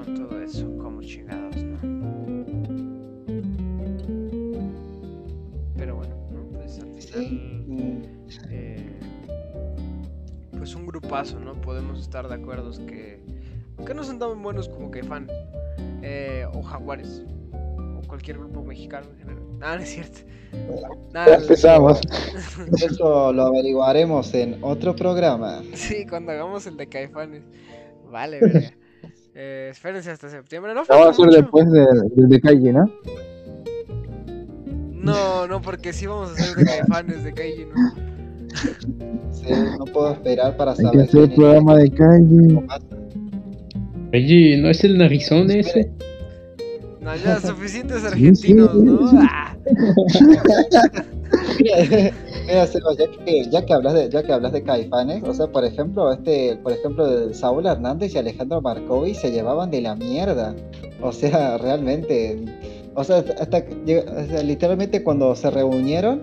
[7.20, 8.98] Eh,
[10.56, 11.54] pues un grupazo, ¿no?
[11.60, 13.20] Podemos estar de acuerdo que,
[13.86, 15.30] que no son tan buenos como Caifanes,
[16.02, 17.22] eh, o Jaguares,
[17.52, 19.44] o cualquier grupo mexicano en general.
[19.60, 20.18] Ah, no es cierto.
[21.14, 21.98] Nada, Ya empezamos.
[22.84, 25.62] Eso lo averiguaremos en otro programa.
[25.72, 27.44] Sí, cuando hagamos el de Caifanes.
[28.10, 28.70] Vale, verga.
[29.36, 30.74] Eh, espérense hasta septiembre.
[30.74, 31.38] No, vamos a hacer mucho.
[31.38, 32.88] después de, de, de Kaiji, ¿no?
[35.04, 37.94] No, no, porque sí vamos a hacer de Caifanes, de Kaiji, ¿no?
[39.32, 39.46] Sí,
[39.78, 41.00] no puedo esperar para Hay que saber.
[41.02, 42.58] hacer el quién es programa de Kaiji.
[44.12, 45.90] Oye, ¿no es el narizón ese?
[47.00, 49.10] No, ya suficientes argentinos, ¿no?
[49.10, 49.16] sí.
[49.30, 49.56] Ah,
[51.58, 51.76] Mira,
[52.46, 55.46] mira, Seba, ya que, ya que hablas de, ya que hablas de Caifanes, o sea,
[55.48, 60.54] por ejemplo, este, por ejemplo, Saúl Hernández y Alejandro Marcovi se llevaban de la mierda.
[61.02, 62.38] O sea, realmente.
[62.94, 66.22] O sea, hasta o sea, literalmente cuando se reunieron,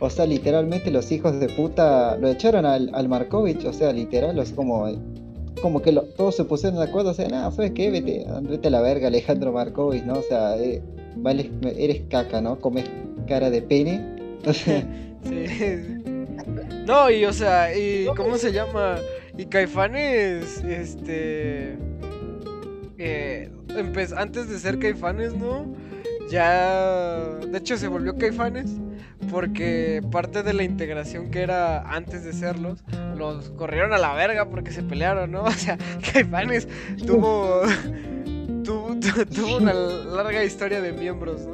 [0.00, 4.38] o sea, literalmente los hijos de puta lo echaron al, al Markovich, o sea, literal,
[4.38, 4.88] es como,
[5.60, 7.90] como que lo- todos se pusieron de acuerdo, o sea, nada, ¿sabes qué?
[7.90, 10.14] Vete, vete a la verga, Alejandro Markovich, ¿no?
[10.14, 10.80] O sea, eh,
[11.16, 12.58] vale, eres caca, ¿no?
[12.60, 12.84] Comes
[13.28, 14.00] cara de pene.
[14.46, 14.80] O sea,
[15.24, 15.44] sí.
[16.84, 18.96] No, y o sea, y ¿cómo se llama?
[19.38, 21.76] Y Caifanes, este.
[22.98, 23.48] Eh,
[24.16, 25.66] antes de ser Caifanes, ¿no?
[26.32, 27.38] Ya.
[27.50, 28.70] De hecho, se volvió Caifanes.
[29.30, 32.82] Porque parte de la integración que era antes de serlos,
[33.16, 35.42] los corrieron a la verga porque se pelearon, ¿no?
[35.44, 35.78] O sea,
[36.12, 36.66] Caifanes
[37.06, 37.62] tuvo.
[38.64, 41.52] tuvo, tu- tuvo una larga historia de miembros, ¿no?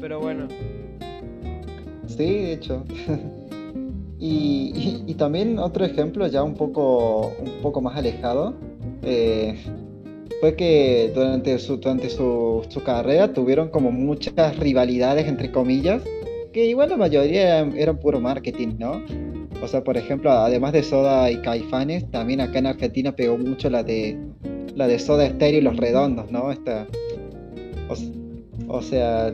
[0.00, 0.48] Pero bueno.
[2.08, 2.84] Sí, de hecho.
[4.18, 8.54] y, y- y también otro ejemplo ya un poco, un poco más alejado.
[9.02, 9.62] eh,
[10.40, 16.02] fue que durante su, durante su, su carrera tuvieron como muchas rivalidades entre comillas.
[16.52, 19.02] Que igual la mayoría eran, puro marketing, ¿no?
[19.62, 23.68] O sea, por ejemplo, además de Soda y Caifanes, también acá en Argentina pegó mucho
[23.70, 24.18] la de
[24.74, 26.52] la de Soda Stereo y Los Redondos, ¿no?
[26.52, 26.86] Esta,
[27.88, 29.32] o, o sea,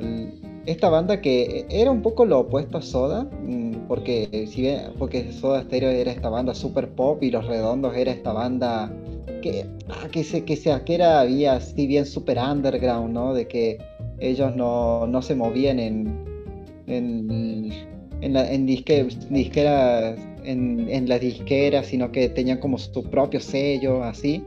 [0.66, 5.33] esta banda que era un poco lo opuesto a Soda, mm, porque si bien, porque
[5.33, 8.93] Soda Stereo era esta banda super pop y Los Redondos era esta banda
[9.43, 13.35] que, ah, que se, que se, que era había así bien super underground, ¿no?
[13.35, 13.78] De que
[14.19, 16.32] ellos no, no se movían en
[16.86, 17.73] en,
[18.20, 23.40] en, la, en disque- disqueras en, en las disqueras, sino que tenían como su propio
[23.40, 24.43] sello, así.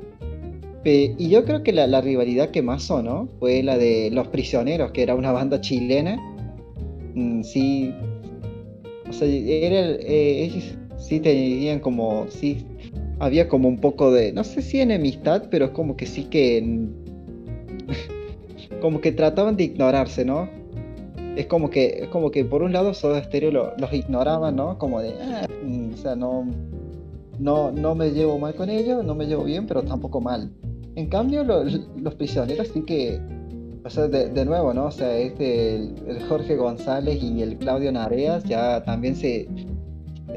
[0.83, 4.91] Y yo creo que la, la rivalidad que más sonó fue la de Los Prisioneros,
[4.91, 6.15] que era una banda chilena.
[7.15, 7.91] Mm, sí,
[9.09, 12.65] o sea, eh, ellos sí tenían como, sí,
[13.19, 16.87] había como un poco de, no sé si enemistad, pero es como que sí que,
[18.81, 20.49] como que trataban de ignorarse, ¿no?
[21.35, 24.77] Es como que, es como que por un lado Soda Stereo lo- los ignoraban, ¿no?
[24.77, 26.45] Como de, "Ah, mm, o sea, no,
[27.39, 30.51] no, no me llevo mal con ellos, no me llevo bien, pero tampoco mal.
[30.95, 33.19] En cambio, lo- los prisioneros sí que,
[33.83, 34.85] o sea, de, de nuevo, ¿no?
[34.85, 39.47] O sea, este, el Jorge González y el Claudio Nareas ya también se,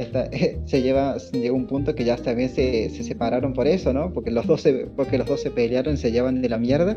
[0.00, 0.30] esta-
[0.66, 4.12] se lleva, llegó un punto que ya también se, se separaron por eso, ¿no?
[4.12, 6.96] Porque los dos se, porque los dos se pelearon, se llevan de la mierda.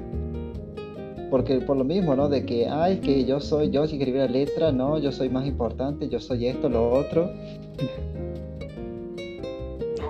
[1.29, 2.27] Porque por lo mismo, ¿no?
[2.27, 5.47] De que, ay, que yo soy, yo si escribí la letra, no, yo soy más
[5.47, 7.31] importante, yo soy esto, lo otro.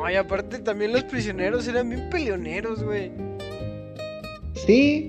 [0.03, 3.11] Ay, aparte también los prisioneros eran bien peleoneros, güey.
[4.55, 5.07] Sí,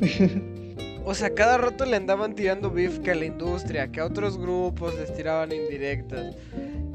[1.05, 4.39] O sea, cada rato le andaban tirando beef que a la industria, que a otros
[4.39, 6.37] grupos les tiraban indirectas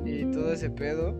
[0.07, 1.15] y todo ese pedo.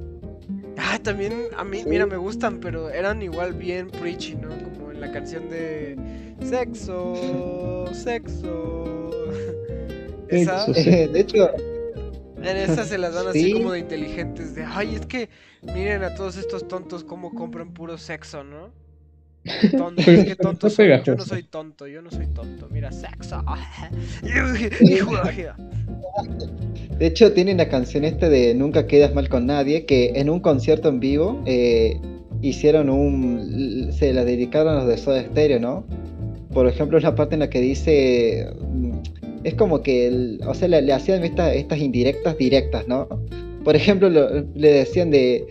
[0.77, 4.49] Ah, también a mí, mira, me gustan, pero eran igual bien preachy, ¿no?
[4.49, 5.97] Como en la canción de
[6.43, 9.09] Sexo, Sexo.
[10.29, 10.65] Esa.
[10.75, 11.49] Eh, de hecho,
[12.37, 13.53] en esa se las dan así Sí.
[13.53, 15.29] como de inteligentes, de, ay, es que
[15.63, 18.71] miren a todos estos tontos cómo compran puro sexo, ¿no?
[21.03, 22.67] Yo no soy tonto, yo no soy tonto.
[22.71, 23.43] Mira, sexo.
[24.81, 25.31] Hijo de-
[26.99, 30.39] de hecho tiene una canción este de Nunca quedas mal con nadie, que en un
[30.39, 31.99] concierto en vivo eh,
[32.41, 35.85] hicieron un, se la dedicaron a los de Soda Stereo, ¿no?
[36.53, 38.91] Por ejemplo, es la parte en la que dice, mm,
[39.43, 43.07] es como que, el- o sea, le, le hacían estas, estas indirectas directas, ¿no?
[43.63, 45.45] Por ejemplo, lo- le decían de,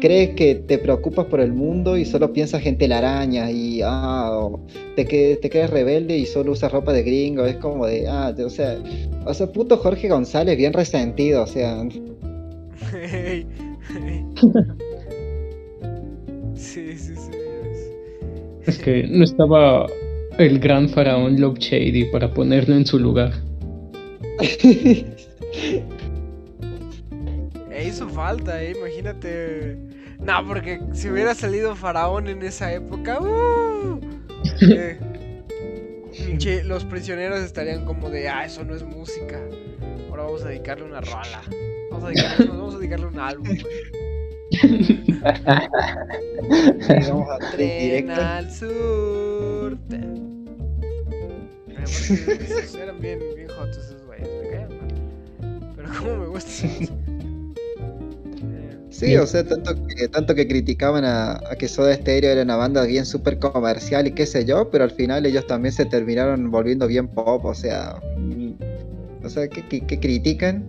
[0.00, 4.66] crees que te preocupas por el mundo y solo piensas en telarañas y, ah, o
[4.94, 8.34] te, que, te crees rebelde y solo usas ropa de gringo, es como de, ah,
[8.44, 8.78] o sea,
[9.24, 11.86] o sea, puto Jorge González, bien resentido, o sea.
[16.54, 17.30] Sí, sí, sí.
[18.66, 19.86] Es que no estaba
[20.38, 23.32] el gran faraón Love Shady para ponerlo en su lugar.
[27.86, 29.78] Hizo falta, eh, imagínate.
[30.18, 34.00] No, porque si hubiera salido Faraón en esa época, ¡uh!
[34.60, 34.98] Eh,
[36.38, 39.40] che, los prisioneros estarían como de, ah, eso no es música.
[40.08, 41.42] Ahora vamos a dedicarle una rola.
[41.90, 43.56] Vamos a dedicarle, vamos a dedicarle un álbum.
[47.08, 49.78] vamos a Tren al sur.
[51.82, 54.92] esos eran bien, bien jotos esos güeyes, me caían mal.
[55.76, 56.52] Pero como me gusta
[58.98, 62.56] Sí, o sea, tanto que, tanto que criticaban a, a que Soda Stereo era una
[62.56, 66.50] banda bien súper comercial y qué sé yo, pero al final ellos también se terminaron
[66.50, 68.52] volviendo bien pop, o sea, mm,
[69.22, 70.64] o sea, ¿qué, qué- qué critican?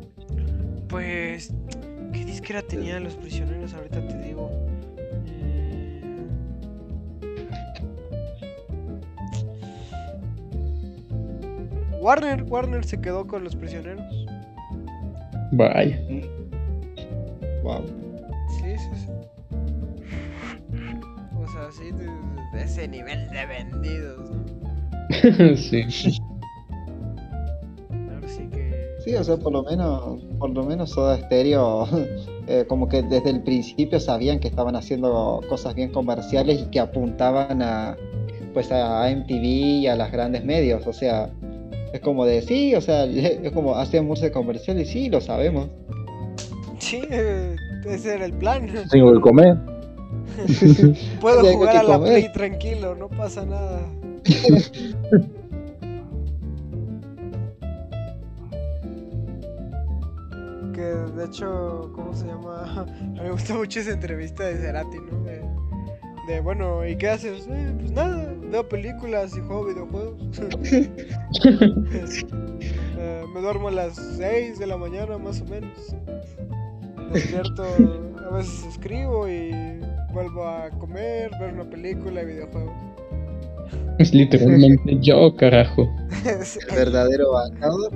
[0.89, 1.53] Pues,
[2.11, 3.73] ¿qué disquera tenían los prisioneros?
[3.73, 4.51] Ahorita te digo.
[5.27, 6.01] Eh,
[12.01, 14.03] Warner, Warner se quedó con los prisioneros.
[15.53, 15.97] Vaya.
[17.63, 17.85] Wow.
[21.57, 22.05] O sea, sí, de,
[22.53, 24.45] de ese nivel de vendidos, ¿no?
[25.57, 25.83] sí.
[25.89, 26.19] Sí
[28.51, 28.95] que.
[29.03, 31.87] Sí, o sea, por lo menos, por lo menos Soda Stereo
[32.47, 36.79] eh, como que desde el principio sabían que estaban haciendo cosas bien comerciales y que
[36.79, 37.97] apuntaban a
[38.53, 41.29] pues a MTV y a las grandes medios, o sea,
[41.93, 45.69] es como de sí, o sea, es como hacen música comercial y sí, lo sabemos.
[46.79, 47.01] Sí,
[47.85, 48.67] ese era el plan.
[48.91, 49.76] Tengo que comer.
[51.21, 52.13] Puedo jugar a la comer.
[52.13, 53.81] Play tranquilo, no pasa nada.
[60.73, 62.63] que de hecho, ¿cómo se llama?
[62.81, 65.23] A mí me gusta mucho esa entrevista de Cerati, ¿no?
[65.23, 65.41] De,
[66.27, 67.47] de, bueno, ¿y qué haces?
[67.49, 70.41] "Eh, pues nada, veo películas y juego videojuegos.
[72.99, 75.95] Eh, me duermo a las 6 de la mañana más o menos.
[77.13, 77.63] Despierto,
[78.29, 79.79] a veces escribo y
[80.13, 82.73] vuelvo a comer, ver una película y videojuegos.
[83.99, 85.89] Es literalmente yo, carajo.
[86.69, 87.89] El verdadero basado,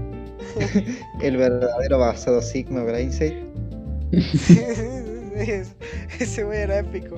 [1.22, 3.46] el verdadero basado Sigma Brainside.
[4.12, 5.76] Sí, sí, sí, es-
[6.20, 7.16] ese güey era épico.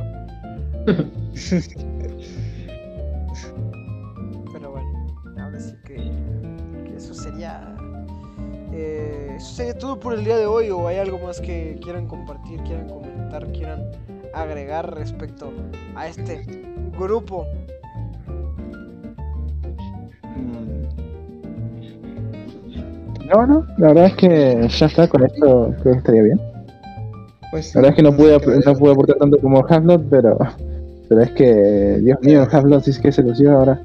[4.52, 7.76] Pero bueno, ahora sí que, que eso sería.
[8.72, 10.70] eh, eso sería todo por el día de hoy.
[10.70, 13.90] ¿O hay algo más que quieran compartir, quieran comentar, quieran
[14.34, 15.51] agregar respecto
[15.95, 16.41] a este
[16.97, 17.45] grupo?
[20.35, 20.84] Mm,
[23.34, 26.39] No, no, la verdad es que ya está, con esto creo que estaría bien.
[27.51, 30.38] Pues, La verdad es que no pude, no pude aportar tanto como Havlot, pero,
[31.07, 33.81] pero es que, Dios mío, Havlot sí es que se lució ahora.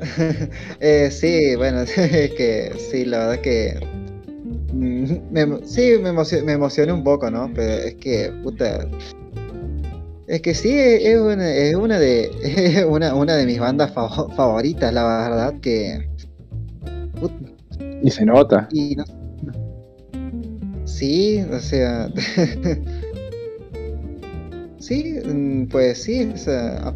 [0.80, 3.74] Eh, sí, bueno, es que sí, la verdad que
[4.72, 7.50] mm, me, sí, me, emocio- me emocioné un poco, ¿no?
[7.54, 8.86] Pero es que, puta,
[10.28, 14.34] es que sí, es una, es una de es una, una de mis bandas fav-
[14.34, 16.08] favoritas, la verdad que,
[18.02, 18.68] Y se nota.
[18.72, 19.04] y no-
[20.84, 22.08] sí, o sea,
[24.78, 26.94] sí, mm, pues sí, o sea,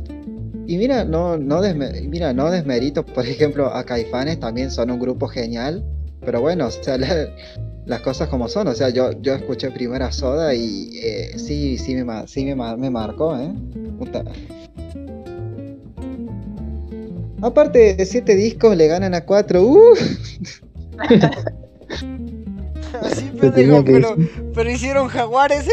[0.67, 5.01] y mira, no, no desme- mira, no desmerito, por ejemplo, a Caifanes también son un
[5.01, 5.85] grupo genial,
[6.25, 7.29] pero bueno, o sea, la-
[7.85, 11.95] las cosas como son, o sea, yo, yo escuché primera soda y eh, sí, sí
[11.97, 13.53] me, sí me, me marcó, ¿eh?
[13.99, 14.23] Puta.
[17.41, 19.95] Aparte de siete discos, le ganan a cuatro, ¡uh!
[23.41, 24.17] Tenía pendejo, pero,
[24.55, 25.67] pero hicieron jaguares.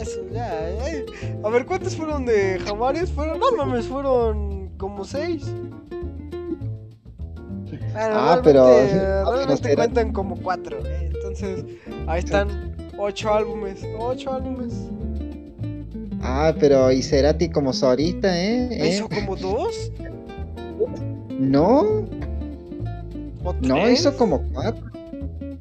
[0.00, 1.04] Eso, ya, ya.
[1.44, 3.10] A ver, ¿cuántos fueron de jaguares?
[3.12, 5.44] Fueron, no mames, fueron como seis.
[7.68, 10.78] Bueno, Ah, pero- realmente pero- cuentan como cuatro.
[10.86, 11.10] ¿eh?
[11.14, 11.64] Entonces,
[12.06, 13.82] ahí están ocho álbumes.
[13.98, 14.74] Ocho álbumes.
[16.22, 18.68] Ah, pero y Cerati como solista, ¿eh?
[18.72, 18.88] ¿Eh?
[18.94, 19.92] ¿Hizo como dos?
[21.38, 21.80] No,
[23.44, 24.84] ¿O no, hizo como cuatro.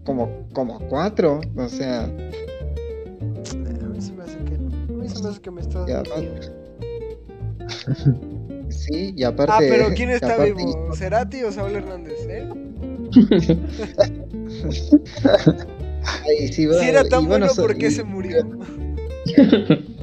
[0.05, 4.69] Como, como cuatro, o sea, A mí se me hace que no.
[4.75, 6.03] A mí se me hace que me mintiendo.
[8.75, 9.53] sí, y aparte.
[9.55, 10.89] Ah, pero ¿quién está aparte vivo?
[10.95, 12.19] ¿Cerati o Saúl Hernández?
[12.27, 12.47] ¿Eh?
[16.27, 18.37] Ay, sí, Si bueno, era tan y bueno, bueno, ¿por qué y- se murió?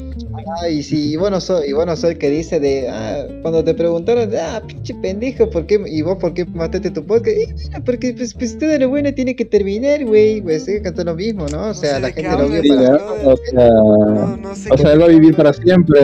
[0.63, 2.89] Ay, sí, y bueno, soy, y bueno, soy el que dice de.
[2.89, 5.81] ah, cuando te preguntaron, ah, pinche pendejo, ¿por qué?
[5.87, 7.37] ¿Y vos por qué mataste tu podcast?
[7.37, 10.41] Y mira, porque pues, pues todo lo bueno tiene que terminar, güey.
[10.41, 11.69] Pues sí, cantó lo mismo, ¿no?
[11.69, 12.97] O sea, sé la gente lo vio para.
[13.25, 16.01] O sea, No, no sé o sea, él va a vivir para siempre.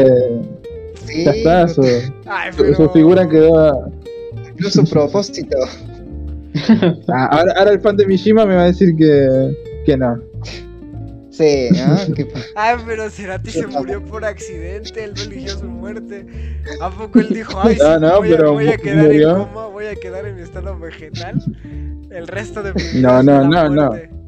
[1.09, 2.75] Sí, Ya está, no su, te- Ay, su- pero...
[2.77, 3.91] su figura quedó.
[4.45, 5.57] cumplió su propósito.
[7.09, 9.57] Ah, ahora, ahora el fan de Mishima me va a decir que,
[9.87, 10.21] que no.
[11.31, 12.05] Sí, ¿ah?
[12.17, 16.27] ¿Qué pa- Ay, pero Cerati se murió por accidente, él no eligió su muerte.
[16.81, 19.31] ¿A poco él dijo, ay, sí, No, no, voy, a, pero voy a quedar murió.
[19.37, 21.41] en coma, voy a quedar en estado vegetal?
[22.11, 23.87] El resto de mi vida No, no, no, no.
[23.91, 24.09] muerte.
[24.11, 24.28] No,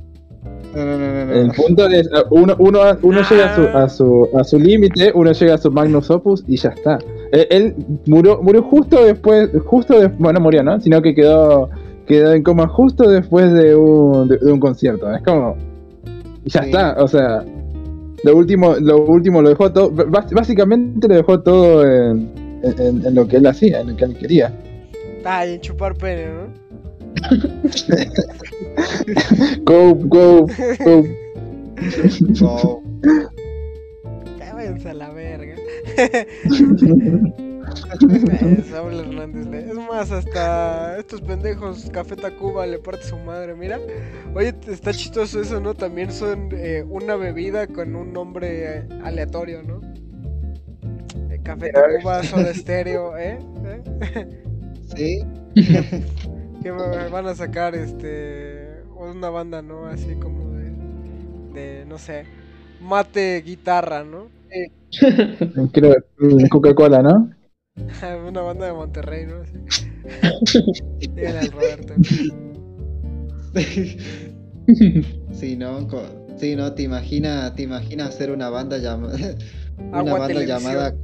[0.74, 1.32] no, no, no, no.
[1.32, 2.80] El punto es, ah, uno, uno,
[3.22, 6.56] llega a su, a su, a su límite, uno llega a su magnus opus y
[6.56, 6.98] ya está.
[7.32, 7.74] Él, él
[8.06, 10.80] murió, murió justo después, justo después, bueno, no murió, ¿no?
[10.80, 11.70] Sino que quedó,
[12.06, 15.12] quedó en coma justo después de un, de, de un concierto.
[15.14, 15.56] Es como,
[16.44, 16.66] y ya Sí.
[16.66, 17.44] está, o sea,
[18.24, 22.30] lo último, lo último lo dejó todo, bás- básicamente lo dejó todo en,
[22.62, 24.52] en, en lo que él hacía, en lo que él quería.
[25.24, 26.59] Ay, en chupar pene, ¿no?
[29.64, 30.46] Go, go,
[30.84, 31.06] go.
[32.40, 32.82] No.
[34.38, 35.56] Ya váyanse a la verga.
[38.70, 39.46] Saúl Hernández.
[39.46, 43.78] le- Es más, hasta estos pendejos Café Tacuba le parte su madre, mira.
[44.34, 45.74] Oye, está chistoso eso, ¿no?
[45.74, 49.80] También son eh, una bebida con un nombre eh, aleatorio, ¿no?
[51.30, 53.38] Eh, Café Tacuba, Soda Estéreo, ¿eh?
[53.64, 54.26] ¿Eh?
[54.96, 55.22] Sí.
[56.62, 59.86] que va- van a sacar este una banda, ¿no?
[59.86, 60.70] Así como de,
[61.54, 62.24] de no sé,
[62.82, 64.28] mate guitarra, ¿no?
[65.72, 67.30] Creo que Coca-Cola, ¿no?
[68.28, 69.36] una banda de Monterrey, ¿no?
[69.42, 69.54] Así.
[71.14, 71.94] Díganle al Roberto.
[75.32, 75.88] Sí, ¿no?
[76.36, 76.72] Sí, ¿no?
[76.74, 79.16] Te imaginas te imagina hacer una banda llamada
[79.78, 80.60] una Agua banda Televisión.
[80.62, 80.94] llamada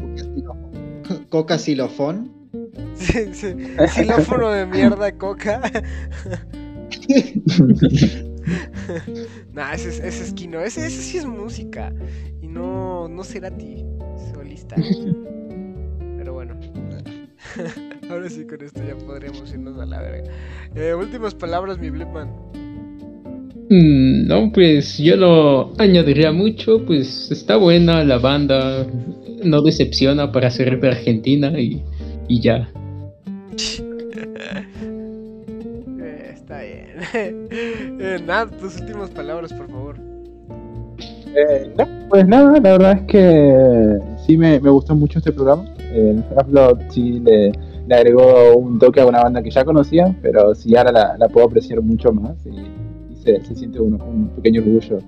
[1.28, 2.30] Coca Xilofón-
[2.96, 5.60] Xilófono de mierda, coca.
[9.52, 10.60] nah, ese es, ese es Kino.
[10.60, 11.92] Ese, ese sí es música.
[12.40, 13.84] Y no, no será ti,
[14.32, 14.76] solista.
[16.18, 16.54] Pero bueno.
[18.10, 20.30] Ahora sí, con esto ya podríamos irnos a la verga.
[20.74, 22.28] Eh, últimas palabras, mi Blipman.
[23.68, 28.86] Mm, No, pues yo lo añadiría mucho, pues está buena la banda,
[29.44, 31.82] no decepciona para ser de Argentina y,
[32.28, 32.68] y ya.
[36.00, 36.86] Eh, está bien.
[38.00, 39.96] eh, Nat, tus últimas palabras, por favor.
[41.34, 45.64] Eh, no, pues nada, la verdad es que sí me, me gustó mucho este programa.
[45.92, 47.52] El Half-Blood sí le,
[47.86, 51.28] le agregó un toque a una banda que ya conocía, pero sí ahora la, la
[51.28, 52.50] puedo apreciar mucho más y,
[53.12, 54.98] y se, se siente un, un pequeño orgullo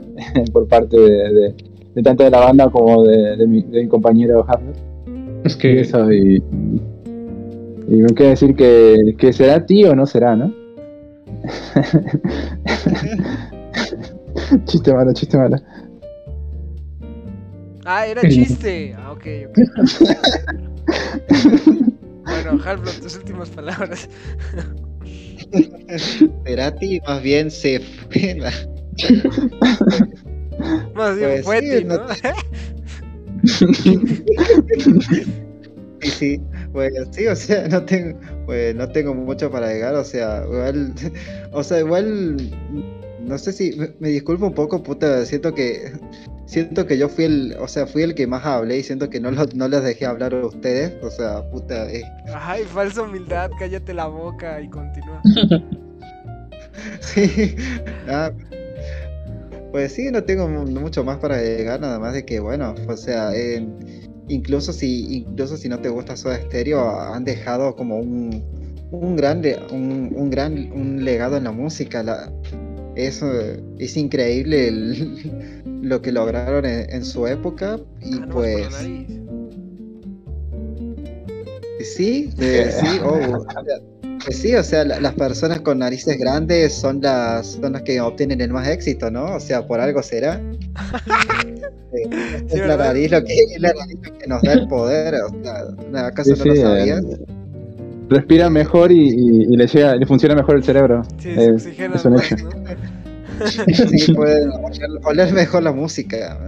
[0.52, 1.54] por parte de, de-
[1.94, 4.76] de tanto de la banda como de, de mi, de mi compañero Half-Blood.
[5.44, 6.42] Es Y que eso, y,
[7.88, 10.52] y me queda decir que, que será tío o no será, ¿no?
[14.64, 15.56] chiste malo, chiste malo.
[17.84, 18.94] Ah, era chiste.
[18.98, 19.58] Ah, ok, ok.
[22.24, 24.08] bueno, Halfblot, tus últimas palabras.
[26.44, 28.38] Cerati más bien se fue.
[30.94, 31.98] Más bien Pues fue sí, ti, no
[33.60, 35.00] ¿no?
[36.00, 36.40] Sí, sí,
[36.72, 40.94] pues sí, o sea, no tengo, pues no tengo mucho para llegar, o sea, igual,
[41.52, 42.36] o sea, igual,
[43.20, 45.92] no sé si, me, me disculpo un poco, puta, siento que,
[46.46, 49.18] siento que yo fui el, o sea, fui el que más hablé y siento que
[49.20, 52.02] no, los- no les dejé hablar a ustedes, o sea, puta, eh,
[52.32, 55.20] Ay, falsa humildad, cállate la boca y continúa.
[57.00, 57.56] sí,
[58.08, 58.30] ah,
[59.72, 62.96] pues sí, no tengo mu- mucho más para llegar, nada más de que, bueno, o
[62.96, 63.66] sea, eh,
[64.28, 68.42] incluso si, incluso si no te gusta Soda Stereo, han dejado como un,
[68.90, 69.42] un gran,
[69.72, 72.32] un, un gran, un legado en la música, la,
[72.96, 73.22] es,
[73.78, 78.68] es increíble el- lo que lograron en, en su época y Ah, pues.
[81.80, 83.62] Sí, eh, sí, oh, o sea,
[84.30, 88.40] sí, o sea, la- las personas con narices grandes son las, son las que obtienen
[88.40, 89.36] el más éxito, ¿no?
[89.36, 90.40] O sea, por algo será.
[91.90, 92.02] Sí,
[92.60, 95.30] es la nariz lo que, es la nariz lo que nos da el poder, o
[95.42, 97.02] sea, ¿acaso Sí, no lo sabías?
[98.10, 101.02] respira mejor y, y- y le, llega, le funciona mejor el cerebro.
[101.18, 102.44] Sí, Eh, se oxigena es un más, hecho.
[102.44, 102.50] ¿no?
[103.98, 106.38] Sí, pueden oler, oler mejor la música.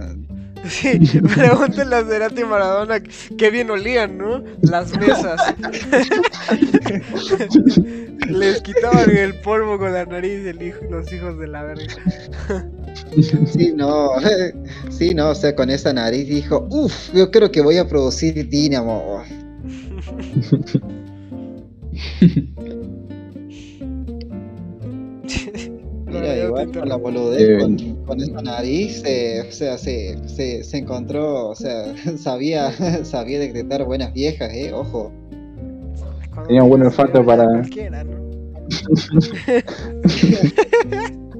[0.67, 0.99] Sí,
[1.35, 3.01] pregúntenle a Cerati y Maradona
[3.37, 4.43] qué bien olían, ¿no?
[4.61, 5.41] Las mesas.
[8.27, 11.85] Les quitaban el polvo con la nariz el hijo, los hijos de la verga.
[13.47, 14.11] Sí, no,
[14.89, 18.47] sí, no, o sea, con esa nariz dijo, uff, yo creo que voy a producir
[18.47, 19.23] dínamo.
[26.11, 30.63] Mira, igual con la boludez, Eh, con, con esa nariz, eh, o sea, se, se,
[30.63, 32.71] se encontró, o sea, sabía,
[33.05, 35.11] sabía detectar buenas viejas, eh, ojo.
[36.47, 38.21] Tenía un buen olfato para- cualquiera, ¿no?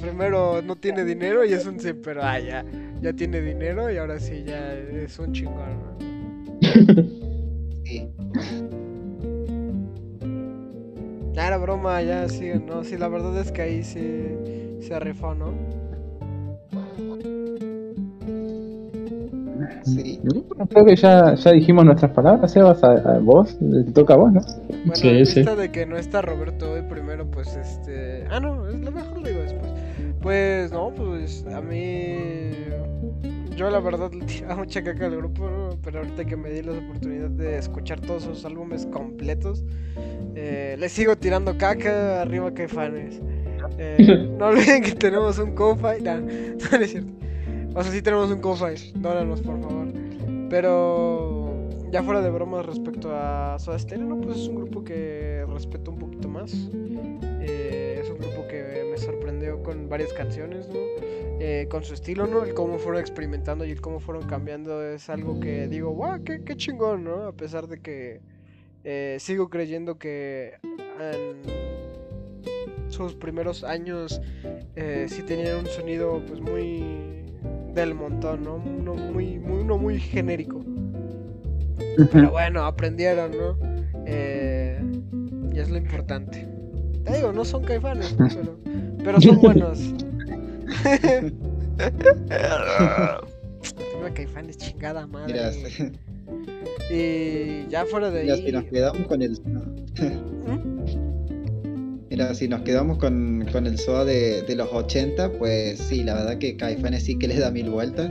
[0.00, 2.64] Primero no tiene dinero y es un sim, pero ah, ya,
[3.00, 5.78] ya tiene dinero y ahora sí ya es un chingón.
[5.80, 5.98] ¿no?
[7.84, 8.08] Sí.
[11.32, 14.40] Ya era broma, ya sí, no, sí, la verdad es que ahí sí
[14.80, 15.54] se rifó, ¿no?
[19.84, 20.20] Sí.
[20.22, 24.16] Bueno, creo que ya, ya dijimos nuestras palabras, Sebas, a, a vos, te toca a
[24.16, 24.40] vos, ¿no?
[24.84, 25.40] Bueno, Sí, en sí.
[25.40, 28.26] vista de que no está Roberto hoy primero, pues este.
[28.30, 29.72] Ah, no, es lo mejor lo digo después.
[30.20, 32.50] Pues no, pues a mí.
[33.56, 35.78] Yo la verdad le tiraba mucha caca al grupo, ¿no?
[35.82, 39.64] pero ahorita que me di la oportunidad de escuchar todos sus álbumes completos,
[40.34, 43.20] eh, le sigo tirando caca arriba Caifanes.
[43.78, 46.02] Eh, no olviden que tenemos un co-fi.
[46.02, 47.12] Nah, no, no es cierto.
[47.74, 48.92] O sea, sí tenemos un co-fi.
[48.94, 49.88] Dólanos, por favor.
[50.48, 54.20] Pero ya fuera de bromas respecto a Soda Stereo, ¿no?
[54.20, 56.52] Pues es un grupo que respeto un poquito más.
[57.40, 60.78] Eh, es un grupo que me sorprendió con varias canciones, ¿no?
[61.40, 62.44] Eh, con su estilo, ¿no?
[62.44, 66.44] El cómo fueron experimentando y el cómo fueron cambiando es algo que digo, wow, qué,
[66.44, 67.26] qué chingón, ¿no?
[67.26, 68.20] A pesar de que
[68.84, 70.54] eh, sigo creyendo que
[71.00, 71.42] en
[72.90, 74.20] sus primeros años
[74.76, 77.24] eh, sí tenían un sonido pues muy
[77.74, 78.56] del montón, ¿no?
[78.56, 80.64] Uno muy, muy, uno muy genérico.
[82.12, 83.56] Pero bueno, aprendieron, ¿no?
[84.06, 84.80] Eh,
[85.52, 86.46] y es lo importante.
[87.04, 88.58] Te digo, no son caifanes, pero,
[89.02, 89.94] pero son buenos.
[93.76, 95.52] Tengo caifanes, chingada madre.
[96.90, 98.46] Y ya fuera de mira, ahí.
[98.46, 99.32] si nos quedamos con el.
[100.46, 100.80] ¿Mm?
[102.10, 106.14] Mira, si nos quedamos con, con el SOA de, de los 80, pues sí, la
[106.14, 108.10] verdad que Caifanes sí que le da mil vueltas.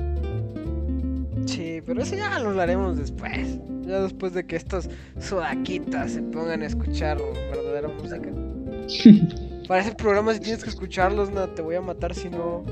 [1.46, 3.58] Sí, pero eso ya lo hablaremos después.
[3.86, 4.90] Ya después de que estos
[5.20, 7.18] sudaquitas se pongan a escuchar
[7.52, 8.30] verdadera música.
[9.68, 12.64] Para ese programa si tienes que escucharlos, no, te voy a matar si no.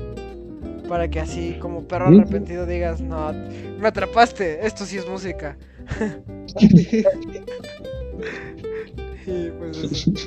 [0.88, 3.32] Para que así como perro arrepentido digas, no,
[3.78, 5.56] me atrapaste, esto sí es música.
[9.26, 10.10] y pues eso.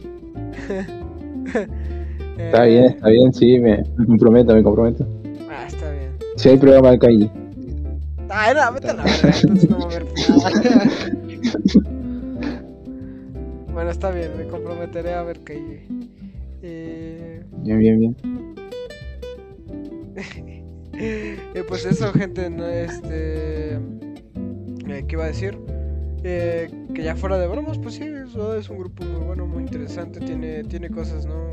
[2.38, 5.06] Está Eh, bien, está bien, sí, me, me comprometo, me comprometo.
[5.50, 6.12] Ah, está bien.
[6.38, 7.30] Si hay programa de calle.
[8.30, 10.84] Ah, no, vete a la verga, entonces no va a haber nada.
[13.74, 15.86] Bueno, está bien, me comprometeré a ver que.
[16.62, 18.16] Eh, Bien, bien, bien.
[20.94, 23.76] eh, pues eso, gente, no, este.
[23.76, 23.80] eh,
[25.08, 25.58] ¿Qué iba a decir?
[26.24, 30.20] Eh, que ya fuera de bromas, pues sí, es un grupo muy bueno, muy interesante,
[30.20, 31.50] tiene, tiene cosas, ¿no?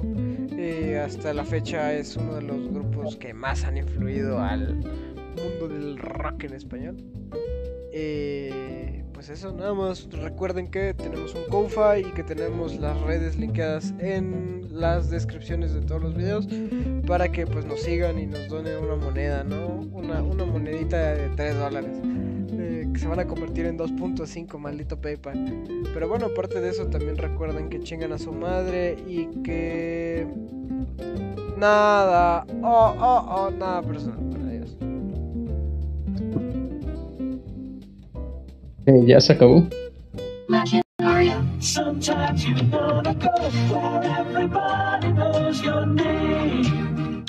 [0.59, 5.69] Eh, hasta la fecha es uno de los grupos que más han influido al mundo
[5.69, 6.97] del rock en español.
[7.93, 8.88] Eh,
[9.19, 13.93] pues eso, nada más recuerden que tenemos un Kofi y que tenemos las redes linkeadas
[13.99, 16.47] en las descripciones de todos los videos
[17.05, 19.89] para que pues nos sigan y nos donen una moneda, ¿no?
[19.93, 21.99] Una, una monedita de 3 dólares.
[22.53, 25.65] eh, que se van a convertir en 2.5, maldito PayPal.
[25.93, 30.29] Pero bueno, aparte de eso, también recuerden que chingan a su madre y que.
[31.57, 34.48] Nada, oh, oh, oh, nada personal.
[38.89, 39.69] Eh, ya se acabó.
[41.61, 43.29] Sometimes you wanna go
[43.69, 47.27] where everybody knows your name.